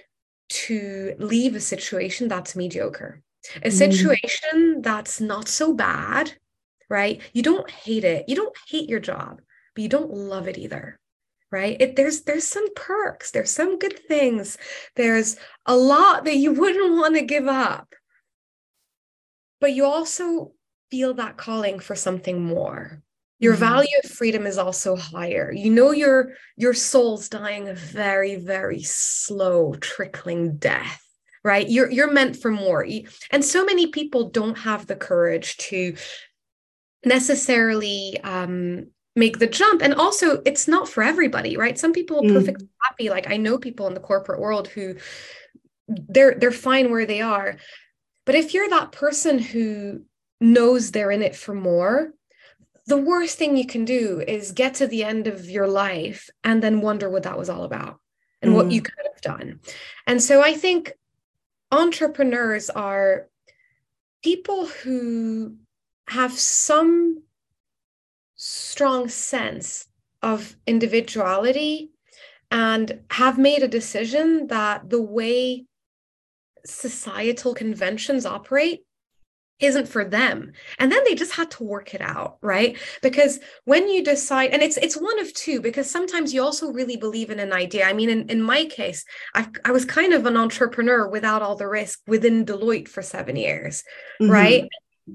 to 0.48 1.16
leave 1.18 1.56
a 1.56 1.60
situation 1.60 2.28
that's 2.28 2.56
mediocre, 2.56 3.22
a 3.56 3.60
mm-hmm. 3.60 3.70
situation 3.72 4.76
mm. 4.78 4.84
that's 4.84 5.20
not 5.20 5.48
so 5.48 5.74
bad, 5.74 6.34
right? 6.90 7.22
You 7.34 7.44
don't 7.44 7.70
hate 7.70 8.04
it. 8.04 8.30
You 8.30 8.36
don't 8.36 8.56
hate 8.68 8.88
your 8.90 9.00
job, 9.00 9.42
but 9.74 9.82
you 9.82 9.90
don't 9.90 10.12
love 10.12 10.48
it 10.48 10.58
either 10.58 11.00
right? 11.52 11.78
It, 11.80 11.96
there's 11.96 12.22
there's 12.22 12.48
some 12.48 12.74
perks 12.76 13.32
there's 13.32 13.52
some 13.52 13.80
good 13.80 14.00
things. 14.08 14.58
There's 14.96 15.38
a 15.66 15.76
lot 15.76 16.26
that 16.26 16.38
you 16.38 16.54
wouldn't 16.60 16.98
want 16.98 17.16
to 17.16 17.22
give 17.22 17.48
up. 17.48 17.94
But 19.62 19.74
you 19.74 19.86
also 19.86 20.52
feel 20.92 21.14
that 21.16 21.38
calling 21.38 21.80
for 21.80 21.96
something 21.96 22.44
more. 22.44 23.02
Your 23.40 23.54
mm-hmm. 23.54 23.60
value 23.62 23.98
of 24.04 24.10
freedom 24.10 24.46
is 24.46 24.58
also 24.58 24.96
higher. 24.96 25.52
You 25.52 25.70
know 25.70 25.92
your 25.92 26.34
your 26.58 26.74
soul's 26.74 27.30
dying 27.30 27.68
a 27.68 27.74
very 27.74 28.36
very 28.36 28.84
slow 28.84 29.74
trickling 29.76 30.58
death 30.58 31.02
right? 31.46 31.70
You're 31.70 31.92
you're 31.92 32.12
meant 32.12 32.36
for 32.36 32.50
more. 32.50 32.86
And 33.30 33.46
so 33.46 33.64
many 33.64 33.88
people 33.88 34.32
don't 34.32 34.58
have 34.58 34.88
the 34.88 34.96
courage 34.96 35.56
to 35.58 35.96
necessarily 37.06 38.20
um 38.24 38.88
make 39.16 39.40
the 39.40 39.48
jump 39.48 39.82
and 39.82 39.94
also 39.94 40.42
it's 40.46 40.68
not 40.68 40.90
for 40.90 41.02
everybody 41.02 41.56
right 41.56 41.80
some 41.80 41.94
people 41.94 42.18
are 42.20 42.30
mm. 42.30 42.34
perfectly 42.34 42.68
happy 42.82 43.10
like 43.10 43.30
i 43.30 43.38
know 43.38 43.58
people 43.58 43.88
in 43.88 43.94
the 43.94 44.00
corporate 44.00 44.40
world 44.40 44.68
who 44.68 44.96
they're 45.88 46.36
they're 46.36 46.52
fine 46.52 46.92
where 46.92 47.06
they 47.06 47.22
are 47.22 47.58
but 48.26 48.36
if 48.36 48.54
you're 48.54 48.70
that 48.70 48.92
person 48.92 49.40
who 49.40 50.02
knows 50.42 50.92
they're 50.92 51.12
in 51.12 51.22
it 51.22 51.36
for 51.36 51.54
more 51.54 52.12
the 52.88 52.98
worst 52.98 53.38
thing 53.38 53.58
you 53.58 53.66
can 53.66 53.86
do 53.86 54.22
is 54.28 54.52
get 54.52 54.76
to 54.76 54.88
the 54.88 55.04
end 55.04 55.28
of 55.28 55.50
your 55.50 55.68
life 55.68 56.30
and 56.44 56.62
then 56.62 56.82
wonder 56.82 57.10
what 57.10 57.24
that 57.24 57.38
was 57.38 57.50
all 57.50 57.64
about 57.64 58.00
and 58.42 58.52
mm. 58.52 58.56
what 58.56 58.72
you 58.72 58.82
mm. 58.82 58.86
could 58.86 59.06
have 59.12 59.22
done 59.22 59.60
and 60.08 60.22
so 60.22 60.42
i 60.42 60.54
think 60.54 60.92
entrepreneurs 61.72 62.70
are 62.70 63.28
people 64.24 64.66
who 64.66 65.56
have 66.08 66.34
some 66.34 67.22
strong 68.48 69.10
sense 69.10 69.88
of 70.22 70.56
individuality 70.68 71.90
and 72.52 73.02
have 73.10 73.40
made 73.40 73.64
a 73.64 73.68
decision 73.68 74.46
that 74.48 74.88
the 74.88 75.02
way 75.02 75.66
societal 76.64 77.56
conventions 77.56 78.24
operate 78.24 78.82
isn't 79.60 79.88
for 79.88 80.06
them. 80.06 80.52
And 80.78 80.92
then 80.92 81.02
they 81.06 81.16
just 81.16 81.32
had 81.32 81.50
to 81.52 81.64
work 81.64 81.96
it 81.96 82.02
out 82.02 82.38
right? 82.42 82.78
Because 83.02 83.40
when 83.64 83.90
you 83.90 84.04
decide 84.04 84.52
and 84.52 84.62
it's 84.62 84.78
it's 84.78 84.96
one 84.96 85.20
of 85.20 85.34
two 85.34 85.60
because 85.60 85.90
sometimes 85.90 86.32
you 86.32 86.44
also 86.44 86.72
really 86.72 86.98
believe 86.98 87.32
in 87.32 87.40
an 87.40 87.52
idea. 87.52 87.88
I 87.88 87.94
mean 87.94 88.10
in, 88.10 88.30
in 88.30 88.44
my 88.44 88.66
case 88.66 89.06
I, 89.34 89.48
I 89.64 89.72
was 89.72 89.86
kind 89.86 90.14
of 90.14 90.28
an 90.28 90.38
entrepreneur 90.38 91.10
without 91.10 91.42
all 91.42 91.56
the 91.56 91.68
risk 91.68 92.02
within 92.06 92.46
deloitte 92.46 92.90
for 92.90 93.02
seven 93.02 93.38
years 93.38 93.84
mm-hmm. 94.22 94.32
right 94.32 94.70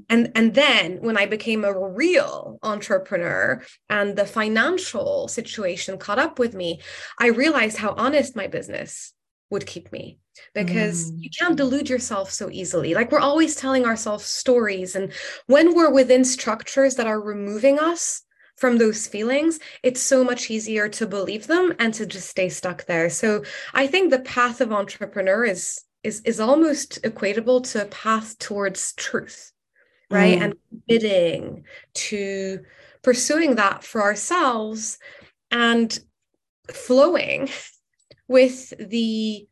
and 0.08 0.30
and 0.34 0.54
then 0.54 0.98
when 1.00 1.16
i 1.16 1.26
became 1.26 1.64
a 1.64 1.88
real 1.88 2.58
entrepreneur 2.62 3.62
and 3.88 4.16
the 4.16 4.26
financial 4.26 5.26
situation 5.28 5.98
caught 5.98 6.18
up 6.18 6.38
with 6.38 6.54
me 6.54 6.80
i 7.18 7.26
realized 7.26 7.76
how 7.76 7.94
honest 7.96 8.36
my 8.36 8.46
business 8.46 9.12
would 9.50 9.66
keep 9.66 9.90
me 9.92 10.18
because 10.54 11.10
mm. 11.10 11.22
you 11.22 11.30
can't 11.38 11.56
delude 11.56 11.88
yourself 11.90 12.30
so 12.30 12.48
easily. 12.50 12.94
Like 12.94 13.10
we're 13.10 13.18
always 13.18 13.56
telling 13.56 13.84
ourselves 13.84 14.24
stories 14.24 14.94
and 14.94 15.12
when 15.46 15.74
we're 15.74 15.92
within 15.92 16.24
structures 16.24 16.94
that 16.94 17.06
are 17.06 17.20
removing 17.20 17.78
us 17.78 18.22
from 18.56 18.78
those 18.78 19.06
feelings 19.06 19.58
it's 19.82 20.02
so 20.02 20.22
much 20.22 20.50
easier 20.50 20.88
to 20.88 21.06
believe 21.06 21.46
them 21.46 21.74
and 21.78 21.94
to 21.94 22.06
just 22.06 22.28
stay 22.28 22.48
stuck 22.48 22.86
there. 22.86 23.10
So 23.10 23.42
i 23.74 23.86
think 23.86 24.10
the 24.10 24.20
path 24.20 24.60
of 24.60 24.72
entrepreneur 24.72 25.44
is 25.44 25.82
is 26.02 26.20
is 26.22 26.40
almost 26.40 27.02
equatable 27.02 27.62
to 27.72 27.82
a 27.82 27.86
path 27.86 28.38
towards 28.38 28.92
truth 28.94 29.52
right? 30.10 30.38
Mm. 30.38 30.42
and 30.42 30.54
committing 30.88 31.64
to 31.94 32.60
pursuing 33.02 33.54
that 33.56 33.84
for 33.84 34.02
ourselves 34.02 34.98
and 35.50 35.98
flowing 36.72 37.48
with 38.28 38.72
the 38.78 39.46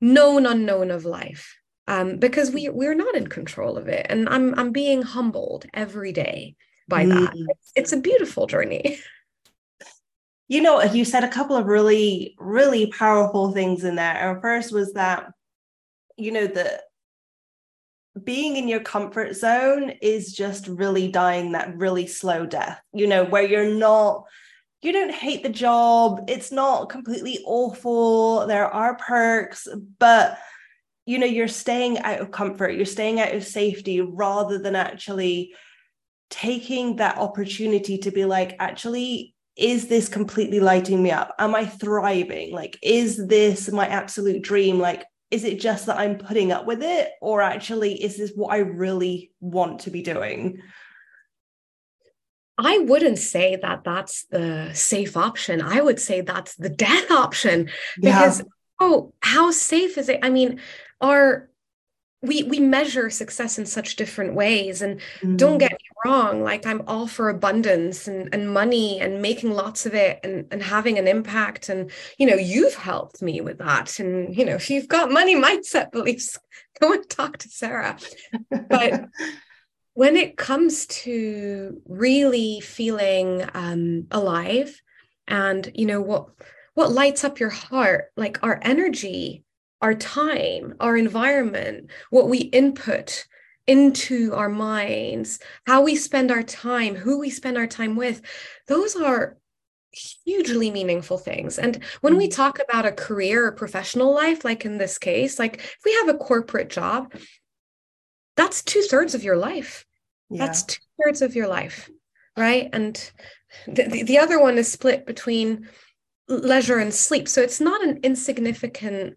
known 0.00 0.46
unknown 0.46 0.90
of 0.90 1.04
life 1.04 1.56
um, 1.86 2.18
because 2.18 2.50
we 2.50 2.68
we're 2.68 2.94
not 2.94 3.14
in 3.14 3.26
control 3.26 3.76
of 3.76 3.88
it. 3.88 4.06
And 4.08 4.28
i'm 4.28 4.58
i'm 4.58 4.72
being 4.72 5.02
humbled 5.02 5.66
every 5.74 6.12
day 6.12 6.56
by 6.88 7.04
mm. 7.04 7.10
that 7.10 7.34
it's, 7.34 7.72
it's 7.76 7.92
a 7.92 8.00
beautiful 8.00 8.46
journey. 8.46 8.98
You 10.48 10.60
know 10.62 10.82
you 10.82 11.04
said 11.04 11.22
a 11.22 11.28
couple 11.28 11.54
of 11.54 11.66
really 11.66 12.34
really 12.36 12.88
powerful 12.88 13.52
things 13.52 13.84
in 13.84 13.94
there 13.94 14.32
and 14.32 14.42
first 14.42 14.72
was 14.72 14.94
that 14.94 15.30
you 16.16 16.32
know 16.32 16.48
the 16.48 16.82
being 18.24 18.56
in 18.56 18.68
your 18.68 18.80
comfort 18.80 19.34
zone 19.34 19.90
is 20.02 20.32
just 20.32 20.66
really 20.66 21.08
dying 21.08 21.52
that 21.52 21.76
really 21.76 22.06
slow 22.06 22.46
death, 22.46 22.80
you 22.92 23.06
know, 23.06 23.24
where 23.24 23.42
you're 23.42 23.74
not, 23.74 24.24
you 24.82 24.92
don't 24.92 25.12
hate 25.12 25.42
the 25.42 25.48
job, 25.48 26.24
it's 26.28 26.50
not 26.50 26.88
completely 26.88 27.38
awful, 27.44 28.46
there 28.46 28.66
are 28.66 28.96
perks, 28.96 29.68
but 29.98 30.38
you 31.06 31.18
know, 31.18 31.26
you're 31.26 31.48
staying 31.48 31.98
out 31.98 32.20
of 32.20 32.30
comfort, 32.30 32.70
you're 32.70 32.86
staying 32.86 33.20
out 33.20 33.34
of 33.34 33.44
safety 33.44 34.00
rather 34.00 34.58
than 34.58 34.76
actually 34.76 35.54
taking 36.30 36.96
that 36.96 37.18
opportunity 37.18 37.98
to 37.98 38.10
be 38.10 38.24
like, 38.24 38.54
actually, 38.60 39.34
is 39.56 39.88
this 39.88 40.08
completely 40.08 40.60
lighting 40.60 41.02
me 41.02 41.10
up? 41.10 41.34
Am 41.38 41.54
I 41.54 41.66
thriving? 41.66 42.52
Like, 42.52 42.78
is 42.82 43.26
this 43.26 43.70
my 43.70 43.86
absolute 43.86 44.42
dream? 44.42 44.78
Like, 44.78 45.04
is 45.30 45.44
it 45.44 45.60
just 45.60 45.86
that 45.86 45.98
I'm 45.98 46.18
putting 46.18 46.52
up 46.52 46.66
with 46.66 46.82
it, 46.82 47.10
or 47.20 47.42
actually 47.42 48.02
is 48.02 48.16
this 48.16 48.32
what 48.34 48.52
I 48.52 48.58
really 48.58 49.32
want 49.40 49.80
to 49.80 49.90
be 49.90 50.02
doing? 50.02 50.60
I 52.58 52.78
wouldn't 52.78 53.18
say 53.18 53.56
that 53.56 53.84
that's 53.84 54.24
the 54.26 54.70
safe 54.74 55.16
option. 55.16 55.62
I 55.62 55.80
would 55.80 56.00
say 56.00 56.20
that's 56.20 56.56
the 56.56 56.68
death 56.68 57.10
option 57.10 57.70
because, 58.00 58.40
yeah. 58.40 58.46
oh, 58.80 59.12
how 59.20 59.50
safe 59.50 59.96
is 59.96 60.08
it? 60.08 60.20
I 60.22 60.30
mean, 60.30 60.60
our 61.00 61.49
we 62.22 62.42
we 62.42 62.60
measure 62.60 63.08
success 63.08 63.58
in 63.58 63.66
such 63.66 63.96
different 63.96 64.34
ways. 64.34 64.82
And 64.82 65.00
mm. 65.22 65.36
don't 65.36 65.58
get 65.58 65.72
me 65.72 65.78
wrong 66.04 66.42
like 66.42 66.64
i'm 66.64 66.82
all 66.86 67.06
for 67.06 67.28
abundance 67.28 68.08
and, 68.08 68.32
and 68.32 68.52
money 68.52 68.98
and 69.00 69.20
making 69.20 69.50
lots 69.50 69.84
of 69.84 69.94
it 69.94 70.18
and, 70.22 70.46
and 70.50 70.62
having 70.62 70.98
an 70.98 71.08
impact. 71.08 71.68
And 71.68 71.90
you 72.18 72.26
know 72.26 72.36
you've 72.36 72.74
helped 72.74 73.22
me 73.22 73.40
with 73.40 73.58
that. 73.58 73.98
And 73.98 74.36
you 74.36 74.44
know 74.44 74.54
if 74.54 74.70
you've 74.70 74.88
got 74.88 75.10
money 75.10 75.36
mindset 75.36 75.92
beliefs 75.92 76.38
go 76.80 76.92
and 76.92 77.08
talk 77.08 77.38
to 77.38 77.48
sarah. 77.48 77.98
But 78.50 79.06
when 79.94 80.16
it 80.16 80.36
comes 80.36 80.86
to 80.86 81.80
really 81.86 82.60
feeling 82.60 83.44
um, 83.54 84.06
alive 84.10 84.80
and 85.28 85.70
you 85.74 85.86
know 85.86 86.00
what 86.00 86.26
what 86.74 86.92
lights 86.92 87.24
up 87.24 87.40
your 87.40 87.50
heart 87.50 88.06
like 88.16 88.42
our 88.42 88.58
energy 88.62 89.44
our 89.80 89.94
time, 89.94 90.74
our 90.80 90.96
environment, 90.96 91.90
what 92.10 92.28
we 92.28 92.38
input 92.38 93.26
into 93.66 94.34
our 94.34 94.48
minds, 94.48 95.38
how 95.66 95.82
we 95.82 95.94
spend 95.94 96.30
our 96.30 96.42
time, 96.42 96.94
who 96.94 97.18
we 97.18 97.30
spend 97.30 97.56
our 97.56 97.66
time 97.66 97.96
with, 97.96 98.20
those 98.66 98.96
are 98.96 99.36
hugely 100.24 100.70
meaningful 100.70 101.18
things. 101.18 101.58
And 101.58 101.82
when 102.00 102.16
we 102.16 102.28
mm. 102.28 102.34
talk 102.34 102.58
about 102.60 102.86
a 102.86 102.92
career 102.92 103.46
or 103.46 103.52
professional 103.52 104.14
life, 104.14 104.44
like 104.44 104.64
in 104.64 104.78
this 104.78 104.98
case, 104.98 105.38
like 105.38 105.56
if 105.58 105.78
we 105.84 105.92
have 105.94 106.08
a 106.08 106.18
corporate 106.18 106.70
job, 106.70 107.12
that's 108.36 108.62
two 108.62 108.82
thirds 108.82 109.14
of 109.14 109.24
your 109.24 109.36
life. 109.36 109.84
Yeah. 110.30 110.46
That's 110.46 110.62
two 110.62 110.82
thirds 111.02 111.22
of 111.22 111.34
your 111.34 111.48
life, 111.48 111.90
right? 112.36 112.68
And 112.72 113.10
the, 113.66 113.84
the, 113.84 114.02
the 114.04 114.18
other 114.18 114.40
one 114.40 114.58
is 114.58 114.70
split 114.70 115.06
between 115.06 115.68
leisure 116.28 116.78
and 116.78 116.94
sleep. 116.94 117.28
So 117.28 117.42
it's 117.42 117.60
not 117.60 117.82
an 117.82 118.00
insignificant 118.02 119.16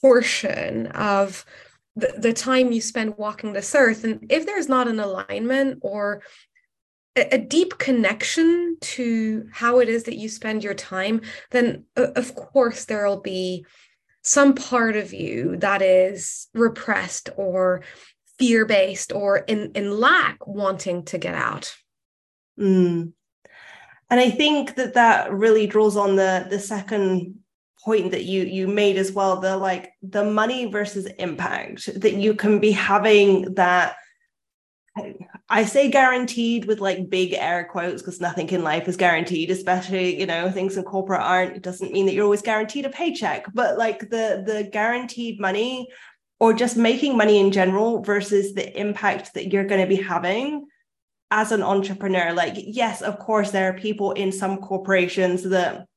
portion 0.00 0.86
of 0.88 1.44
the, 1.96 2.14
the 2.16 2.32
time 2.32 2.72
you 2.72 2.80
spend 2.80 3.16
walking 3.16 3.52
this 3.52 3.74
earth 3.74 4.04
and 4.04 4.26
if 4.30 4.46
there's 4.46 4.68
not 4.68 4.88
an 4.88 5.00
alignment 5.00 5.78
or 5.82 6.22
a, 7.16 7.34
a 7.34 7.38
deep 7.38 7.78
connection 7.78 8.76
to 8.80 9.48
how 9.52 9.80
it 9.80 9.88
is 9.88 10.04
that 10.04 10.16
you 10.16 10.28
spend 10.28 10.62
your 10.62 10.74
time 10.74 11.20
then 11.50 11.84
uh, 11.96 12.12
of 12.14 12.34
course 12.34 12.84
there'll 12.84 13.20
be 13.20 13.64
some 14.22 14.54
part 14.54 14.96
of 14.96 15.12
you 15.12 15.56
that 15.56 15.82
is 15.82 16.48
repressed 16.54 17.30
or 17.36 17.82
fear 18.38 18.64
based 18.64 19.12
or 19.12 19.38
in 19.38 19.72
in 19.74 19.98
lack 19.98 20.46
wanting 20.46 21.04
to 21.04 21.18
get 21.18 21.34
out 21.34 21.74
mm. 22.58 23.10
and 24.10 24.20
i 24.20 24.30
think 24.30 24.76
that 24.76 24.94
that 24.94 25.32
really 25.32 25.66
draws 25.66 25.96
on 25.96 26.14
the 26.14 26.46
the 26.48 26.60
second 26.60 27.34
point 27.88 28.10
that 28.10 28.24
you 28.24 28.42
you 28.44 28.68
made 28.68 28.98
as 28.98 29.10
well 29.12 29.40
the 29.40 29.56
like 29.56 29.92
the 30.02 30.22
money 30.22 30.66
versus 30.66 31.06
impact 31.18 31.88
that 32.02 32.14
you 32.24 32.34
can 32.34 32.58
be 32.58 32.70
having 32.70 33.54
that 33.54 33.96
I 35.48 35.64
say 35.64 35.90
guaranteed 35.90 36.66
with 36.66 36.80
like 36.80 37.08
big 37.08 37.32
air 37.32 37.66
quotes 37.72 38.02
because 38.02 38.20
nothing 38.20 38.48
in 38.50 38.62
life 38.62 38.88
is 38.88 38.98
guaranteed, 38.98 39.50
especially 39.50 40.20
you 40.20 40.26
know 40.26 40.50
things 40.50 40.76
in 40.76 40.82
corporate 40.82 41.22
aren't. 41.22 41.56
It 41.56 41.62
doesn't 41.62 41.92
mean 41.94 42.04
that 42.06 42.14
you're 42.14 42.28
always 42.30 42.42
guaranteed 42.50 42.84
a 42.84 42.90
paycheck, 42.90 43.46
but 43.54 43.78
like 43.78 44.00
the 44.14 44.26
the 44.50 44.68
guaranteed 44.70 45.40
money 45.40 45.88
or 46.40 46.52
just 46.52 46.76
making 46.76 47.16
money 47.16 47.38
in 47.40 47.50
general 47.50 48.02
versus 48.02 48.52
the 48.52 48.66
impact 48.78 49.32
that 49.34 49.50
you're 49.50 49.70
going 49.70 49.80
to 49.80 49.94
be 49.96 50.02
having 50.14 50.66
as 51.30 51.52
an 51.52 51.62
entrepreneur. 51.62 52.34
Like 52.34 52.56
yes, 52.82 53.00
of 53.00 53.18
course 53.18 53.50
there 53.50 53.70
are 53.70 53.84
people 53.86 54.12
in 54.12 54.30
some 54.30 54.58
corporations 54.58 55.42
that 55.44 55.87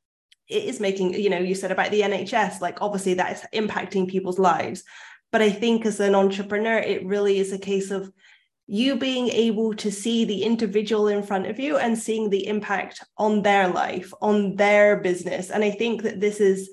it 0.52 0.66
is 0.66 0.80
making, 0.80 1.14
you 1.14 1.30
know, 1.30 1.40
you 1.40 1.56
said 1.56 1.72
about 1.72 1.92
the 1.92 2.02
NHS, 2.02 2.60
like 2.62 2.82
obviously 2.82 3.14
that 3.16 3.32
is 3.32 3.46
impacting 3.54 4.08
people's 4.08 4.38
lives. 4.38 4.84
But 5.32 5.42
I 5.42 5.50
think 5.50 5.86
as 5.86 6.00
an 6.00 6.14
entrepreneur, 6.14 6.78
it 6.78 7.06
really 7.06 7.40
is 7.40 7.54
a 7.54 7.58
case 7.58 7.90
of 7.90 8.12
you 8.68 8.98
being 8.98 9.30
able 9.30 9.74
to 9.76 9.92
see 9.92 10.26
the 10.26 10.44
individual 10.44 11.08
in 11.08 11.24
front 11.24 11.48
of 11.48 11.60
you 11.60 11.78
and 11.78 11.98
seeing 11.98 12.30
the 12.30 12.48
impact 12.48 13.04
on 13.18 13.42
their 13.42 13.70
life, 13.70 14.14
on 14.22 14.56
their 14.56 14.98
business. 14.98 15.50
And 15.50 15.64
I 15.64 15.72
think 15.72 16.04
that 16.04 16.20
this 16.20 16.40
is, 16.40 16.70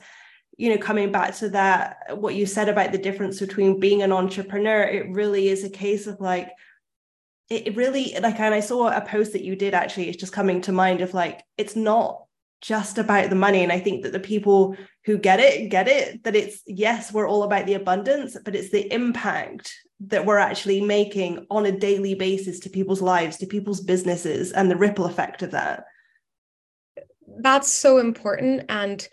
you 0.57 0.71
know, 0.71 0.79
coming 0.79 1.13
back 1.13 1.37
to 1.37 1.49
that, 1.51 2.19
what 2.19 2.35
you 2.35 2.47
said 2.47 2.69
about 2.69 2.91
the 2.91 2.99
difference 2.99 3.39
between 3.39 3.81
being 3.81 4.03
an 4.03 4.13
entrepreneur, 4.13 4.83
it 4.83 5.11
really 5.11 5.49
is 5.49 5.63
a 5.63 5.71
case 5.71 6.07
of 6.07 6.21
like, 6.21 6.51
it 7.51 7.75
really 7.77 8.15
like 8.21 8.39
and 8.41 8.55
i 8.55 8.61
saw 8.61 8.95
a 8.95 9.01
post 9.01 9.33
that 9.33 9.43
you 9.43 9.57
did 9.57 9.73
actually 9.73 10.07
it's 10.07 10.19
just 10.19 10.35
coming 10.35 10.61
to 10.61 10.71
mind 10.71 11.01
of 11.01 11.15
like 11.15 11.43
it's 11.57 11.75
not 11.75 12.28
just 12.61 12.99
about 12.99 13.31
the 13.31 13.37
money. 13.37 13.63
And 13.63 13.73
I 13.73 13.79
think 13.79 14.03
that 14.03 14.13
the 14.13 14.21
people 14.21 14.77
who 15.05 15.17
get 15.17 15.41
it 15.41 15.71
get 15.71 15.89
it 15.89 16.25
that 16.25 16.37
it's 16.37 16.63
yes, 16.67 17.13
we're 17.13 17.29
all 17.29 17.43
about 17.43 17.67
the 17.67 17.75
abundance, 17.75 18.37
but 18.45 18.55
it's 18.55 18.71
the 18.71 18.93
impact 18.93 19.75
that 20.01 20.25
we're 20.25 20.39
actually 20.39 20.81
making 20.81 21.47
on 21.51 21.67
a 21.67 21.73
daily 21.73 22.15
basis 22.15 22.61
to 22.61 22.71
people's 22.71 23.03
lives, 23.03 23.37
to 23.39 23.47
people's 23.47 23.81
businesses, 23.81 24.53
and 24.53 24.71
the 24.71 24.77
ripple 24.77 25.07
effect 25.07 25.43
of 25.43 25.51
that. 25.53 25.85
That's 27.41 27.71
so 27.71 27.99
important. 27.99 28.65
And 28.69 29.07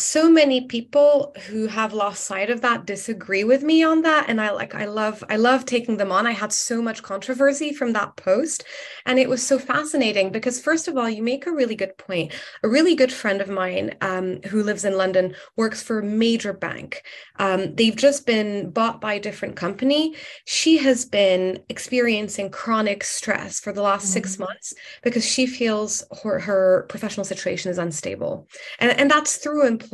so 0.00 0.30
many 0.30 0.62
people 0.62 1.34
who 1.46 1.66
have 1.66 1.92
lost 1.92 2.24
sight 2.24 2.50
of 2.50 2.60
that 2.62 2.86
disagree 2.86 3.44
with 3.44 3.62
me 3.62 3.82
on 3.82 4.02
that 4.02 4.26
and 4.28 4.40
i 4.40 4.50
like 4.50 4.74
i 4.74 4.84
love 4.84 5.22
i 5.28 5.36
love 5.36 5.64
taking 5.64 5.96
them 5.96 6.10
on. 6.10 6.26
I 6.26 6.32
had 6.32 6.52
so 6.52 6.80
much 6.80 7.02
controversy 7.02 7.72
from 7.72 7.92
that 7.92 8.16
post 8.16 8.64
and 9.06 9.18
it 9.18 9.28
was 9.28 9.46
so 9.46 9.58
fascinating 9.58 10.30
because 10.30 10.60
first 10.60 10.88
of 10.88 10.96
all 10.96 11.08
you 11.08 11.22
make 11.22 11.46
a 11.46 11.52
really 11.52 11.74
good 11.74 11.96
point. 11.98 12.32
A 12.62 12.68
really 12.68 12.94
good 12.94 13.12
friend 13.12 13.40
of 13.40 13.48
mine 13.48 13.94
um, 14.00 14.40
who 14.42 14.62
lives 14.62 14.84
in 14.84 14.96
london 14.96 15.34
works 15.56 15.82
for 15.82 15.98
a 15.98 16.04
major 16.04 16.52
bank. 16.52 17.02
Um, 17.38 17.74
they've 17.74 17.96
just 17.96 18.26
been 18.26 18.70
bought 18.70 19.00
by 19.00 19.14
a 19.14 19.20
different 19.20 19.56
company. 19.56 20.14
She 20.46 20.78
has 20.78 21.04
been 21.04 21.62
experiencing 21.68 22.50
chronic 22.50 23.04
stress 23.04 23.60
for 23.60 23.72
the 23.72 23.82
last 23.82 24.04
mm-hmm. 24.04 24.12
six 24.12 24.38
months 24.38 24.74
because 25.02 25.24
she 25.24 25.46
feels 25.46 26.02
her, 26.22 26.38
her 26.38 26.86
professional 26.88 27.24
situation 27.24 27.70
is 27.70 27.78
unstable. 27.78 28.48
And, 28.78 28.92
and 28.98 29.10
that's 29.10 29.36
through 29.36 29.66
employment 29.66 29.89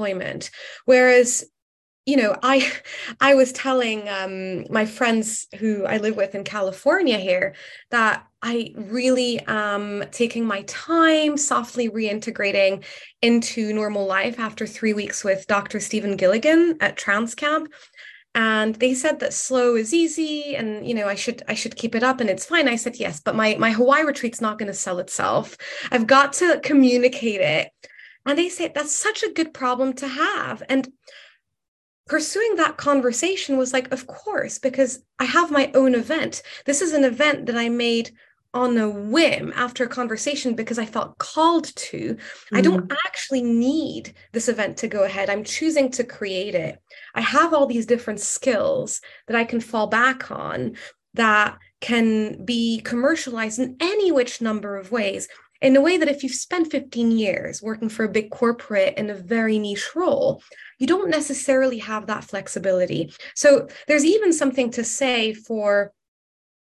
whereas 0.85 1.44
you 2.06 2.16
know 2.16 2.37
i 2.42 2.72
i 3.20 3.35
was 3.35 3.52
telling 3.52 4.09
um, 4.09 4.64
my 4.70 4.87
friends 4.87 5.46
who 5.59 5.85
i 5.85 5.96
live 5.98 6.16
with 6.16 6.35
in 6.35 6.44
california 6.44 7.18
here 7.18 7.54
that 7.90 8.24
i 8.42 8.72
really 8.76 9.40
am 9.46 10.04
taking 10.12 10.44
my 10.44 10.62
time 10.62 11.37
softly 11.37 11.90
reintegrating 11.90 12.85
into 13.22 13.72
normal 13.72 14.06
life 14.06 14.38
after 14.38 14.66
three 14.66 14.92
weeks 14.92 15.24
with 15.24 15.46
dr 15.46 15.78
stephen 15.80 16.16
gilligan 16.16 16.76
at 16.80 16.96
transcamp 16.96 17.66
and 18.37 18.74
they 18.74 18.92
said 18.92 19.18
that 19.20 19.32
slow 19.32 19.76
is 19.76 19.94
easy 19.94 20.54
and 20.56 20.87
you 20.87 20.94
know 20.94 21.09
i 21.09 21.14
should 21.14 21.42
i 21.48 21.54
should 21.54 21.74
keep 21.74 21.94
it 21.94 22.02
up 22.02 22.20
and 22.20 22.28
it's 22.28 22.44
fine. 22.44 22.68
I 22.68 22.76
said 22.76 22.96
yes 22.96 23.18
but 23.18 23.35
my 23.35 23.56
my 23.59 23.72
hawaii 23.72 24.04
retreat's 24.04 24.42
not 24.42 24.59
going 24.59 24.66
to 24.66 24.74
sell 24.74 24.98
itself. 24.98 25.56
I've 25.90 26.06
got 26.06 26.35
to 26.35 26.61
communicate 26.62 27.40
it 27.40 27.72
and 28.26 28.38
they 28.38 28.48
say 28.48 28.68
that's 28.68 28.94
such 28.94 29.22
a 29.22 29.32
good 29.32 29.54
problem 29.54 29.92
to 29.94 30.08
have. 30.08 30.62
And 30.68 30.88
pursuing 32.06 32.56
that 32.56 32.76
conversation 32.76 33.56
was 33.56 33.72
like, 33.72 33.92
of 33.92 34.06
course, 34.06 34.58
because 34.58 35.02
I 35.18 35.24
have 35.24 35.50
my 35.50 35.70
own 35.74 35.94
event. 35.94 36.42
This 36.64 36.82
is 36.82 36.92
an 36.92 37.04
event 37.04 37.46
that 37.46 37.56
I 37.56 37.68
made 37.68 38.12
on 38.54 38.78
a 38.78 38.88
whim 38.88 39.52
after 39.54 39.84
a 39.84 39.88
conversation 39.88 40.54
because 40.54 40.78
I 40.78 40.86
felt 40.86 41.18
called 41.18 41.64
to. 41.76 42.14
Mm-hmm. 42.14 42.56
I 42.56 42.60
don't 42.62 42.88
mm. 42.88 42.96
actually 43.06 43.42
need 43.42 44.14
this 44.32 44.48
event 44.48 44.78
to 44.78 44.88
go 44.88 45.04
ahead. 45.04 45.28
I'm 45.28 45.44
choosing 45.44 45.90
to 45.92 46.04
create 46.04 46.54
it. 46.54 46.80
I 47.14 47.20
have 47.20 47.52
all 47.52 47.66
these 47.66 47.86
different 47.86 48.20
skills 48.20 49.00
that 49.26 49.36
I 49.36 49.44
can 49.44 49.60
fall 49.60 49.88
back 49.88 50.30
on 50.30 50.76
that 51.14 51.58
can 51.80 52.44
be 52.44 52.80
commercialized 52.80 53.58
in 53.58 53.76
any 53.80 54.10
which 54.10 54.40
number 54.40 54.76
of 54.76 54.90
ways 54.90 55.28
in 55.60 55.76
a 55.76 55.80
way 55.80 55.96
that 55.96 56.08
if 56.08 56.22
you've 56.22 56.32
spent 56.32 56.70
15 56.70 57.12
years 57.12 57.62
working 57.62 57.88
for 57.88 58.04
a 58.04 58.10
big 58.10 58.30
corporate 58.30 58.94
in 58.96 59.10
a 59.10 59.14
very 59.14 59.58
niche 59.58 59.90
role, 59.94 60.42
you 60.78 60.86
don't 60.86 61.10
necessarily 61.10 61.78
have 61.78 62.06
that 62.06 62.24
flexibility. 62.24 63.12
So 63.34 63.68
there's 63.86 64.04
even 64.04 64.32
something 64.32 64.70
to 64.72 64.84
say 64.84 65.32
for 65.32 65.92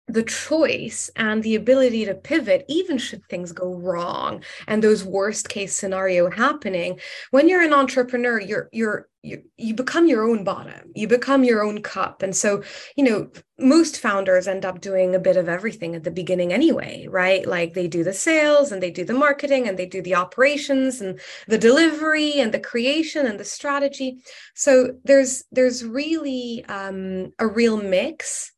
the 0.08 0.24
choice 0.24 1.10
and 1.16 1.42
the 1.44 1.56
ability 1.56 2.06
to 2.06 2.14
pivot 2.14 2.66
even 2.68 2.98
should 2.98 3.26
things 3.26 3.52
go 3.52 3.74
wrong 3.74 4.44
and 4.68 4.84
those 4.84 5.04
worst 5.04 5.48
case 5.50 5.76
scenario 5.76 6.30
happening 6.30 7.00
when 7.32 7.48
you're 7.48 7.62
an 7.62 7.74
entrepreneur 7.74 8.40
you're 8.40 8.70
you're 8.72 9.08
you, 9.24 9.42
you 9.58 9.74
become 9.74 10.08
your 10.08 10.30
own 10.30 10.44
bottom. 10.44 10.92
You 10.96 11.08
become 11.08 11.46
your 11.46 11.64
own 11.64 11.82
cup. 11.82 12.22
And 12.22 12.36
so 12.36 12.62
you 12.98 13.06
know 13.06 13.30
most 13.58 14.00
founders 14.00 14.48
end 14.48 14.66
up 14.66 14.82
doing 14.82 15.16
a 15.16 15.20
bit 15.20 15.38
of 15.38 15.48
everything 15.48 15.96
at 15.96 16.04
the 16.04 16.12
beginning 16.12 16.52
anyway 16.52 17.08
right? 17.10 17.48
Like 17.48 17.74
they 17.74 17.88
do 17.88 18.04
the 18.04 18.14
sales 18.14 18.72
and 18.72 18.84
they 18.84 18.92
do 18.92 19.06
the 19.06 19.14
marketing 19.14 19.68
and 19.68 19.80
they 19.80 19.86
do 19.86 20.02
the 20.02 20.16
operations 20.16 21.00
and 21.00 21.20
the 21.48 21.58
delivery 21.58 22.34
and 22.34 22.52
the 22.54 22.60
creation 22.60 23.26
and 23.26 23.40
the 23.40 23.46
strategy. 23.46 24.18
So 24.54 24.96
there's 25.06 25.46
there's 25.52 25.86
really 25.86 26.66
um, 26.66 27.32
a 27.40 27.48
real 27.48 27.78
mix 27.78 28.53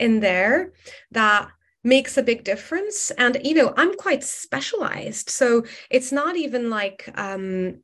in 0.00 0.20
there 0.20 0.72
that 1.12 1.48
makes 1.84 2.16
a 2.16 2.22
big 2.22 2.44
difference. 2.44 3.10
And 3.12 3.38
you 3.44 3.54
know 3.54 3.72
i'm 3.76 3.94
quite 3.96 4.24
specialized. 4.24 5.30
So 5.30 5.64
it's 5.90 6.12
not 6.12 6.36
even 6.36 6.70
like 6.70 7.08
um 7.14 7.82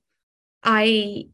i 0.62 1.26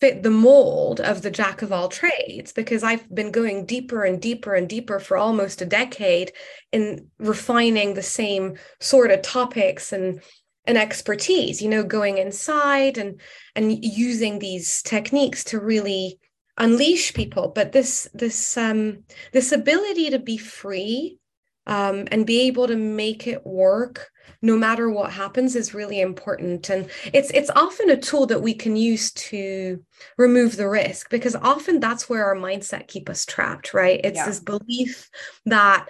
fit 0.00 0.22
the 0.22 0.30
mold 0.30 1.00
of 1.00 1.22
the 1.22 1.30
jack 1.30 1.62
of 1.62 1.72
all 1.72 1.88
trades 1.88 2.52
because 2.52 2.82
i've 2.82 3.08
been 3.14 3.30
going 3.30 3.66
deeper 3.66 4.04
and 4.04 4.20
deeper 4.20 4.54
and 4.54 4.68
deeper 4.68 4.98
for 4.98 5.16
almost 5.16 5.60
a 5.60 5.66
decade 5.66 6.32
in 6.72 7.08
refining 7.18 7.94
the 7.94 8.02
same 8.02 8.56
sort 8.80 9.10
of 9.10 9.22
topics 9.22 9.92
and 9.92 10.22
and 10.64 10.78
expertise 10.78 11.60
you 11.60 11.68
know 11.68 11.82
going 11.82 12.18
inside 12.18 12.96
and 12.96 13.20
and 13.54 13.84
using 13.84 14.38
these 14.38 14.82
techniques 14.82 15.44
to 15.44 15.60
really 15.60 16.18
unleash 16.58 17.14
people 17.14 17.48
but 17.54 17.72
this 17.72 18.08
this 18.14 18.56
um 18.56 19.04
this 19.32 19.52
ability 19.52 20.10
to 20.10 20.18
be 20.18 20.36
free 20.36 21.18
um 21.66 22.06
and 22.10 22.26
be 22.26 22.42
able 22.42 22.66
to 22.66 22.76
make 22.76 23.26
it 23.26 23.46
work 23.46 24.12
no 24.42 24.56
matter 24.56 24.90
what 24.90 25.12
happens 25.12 25.54
is 25.54 25.72
really 25.72 26.00
important. 26.00 26.68
And 26.68 26.90
it's 27.12 27.30
it's 27.30 27.50
often 27.50 27.90
a 27.90 27.96
tool 27.96 28.26
that 28.26 28.42
we 28.42 28.54
can 28.54 28.76
use 28.76 29.12
to 29.12 29.82
remove 30.18 30.56
the 30.56 30.68
risk 30.68 31.10
because 31.10 31.36
often 31.36 31.80
that's 31.80 32.08
where 32.08 32.24
our 32.24 32.36
mindset 32.36 32.88
keep 32.88 33.08
us 33.08 33.24
trapped 33.24 33.72
right? 33.72 34.00
It's 34.02 34.16
yeah. 34.16 34.26
this 34.26 34.40
belief 34.40 35.08
that 35.46 35.88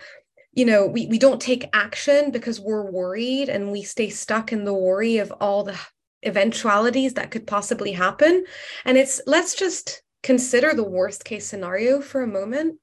you 0.52 0.66
know 0.66 0.86
we, 0.86 1.06
we 1.06 1.18
don't 1.18 1.40
take 1.40 1.70
action 1.72 2.30
because 2.30 2.60
we're 2.60 2.90
worried 2.90 3.48
and 3.48 3.72
we 3.72 3.82
stay 3.82 4.10
stuck 4.10 4.52
in 4.52 4.64
the 4.64 4.74
worry 4.74 5.16
of 5.18 5.32
all 5.40 5.64
the 5.64 5.78
eventualities 6.24 7.14
that 7.14 7.30
could 7.30 7.46
possibly 7.46 7.92
happen. 7.92 8.44
And 8.84 8.98
it's 8.98 9.20
let's 9.26 9.54
just 9.54 10.02
consider 10.22 10.74
the 10.74 10.84
worst 10.84 11.24
case 11.24 11.46
scenario 11.46 12.00
for 12.00 12.22
a 12.22 12.26
moment 12.26 12.78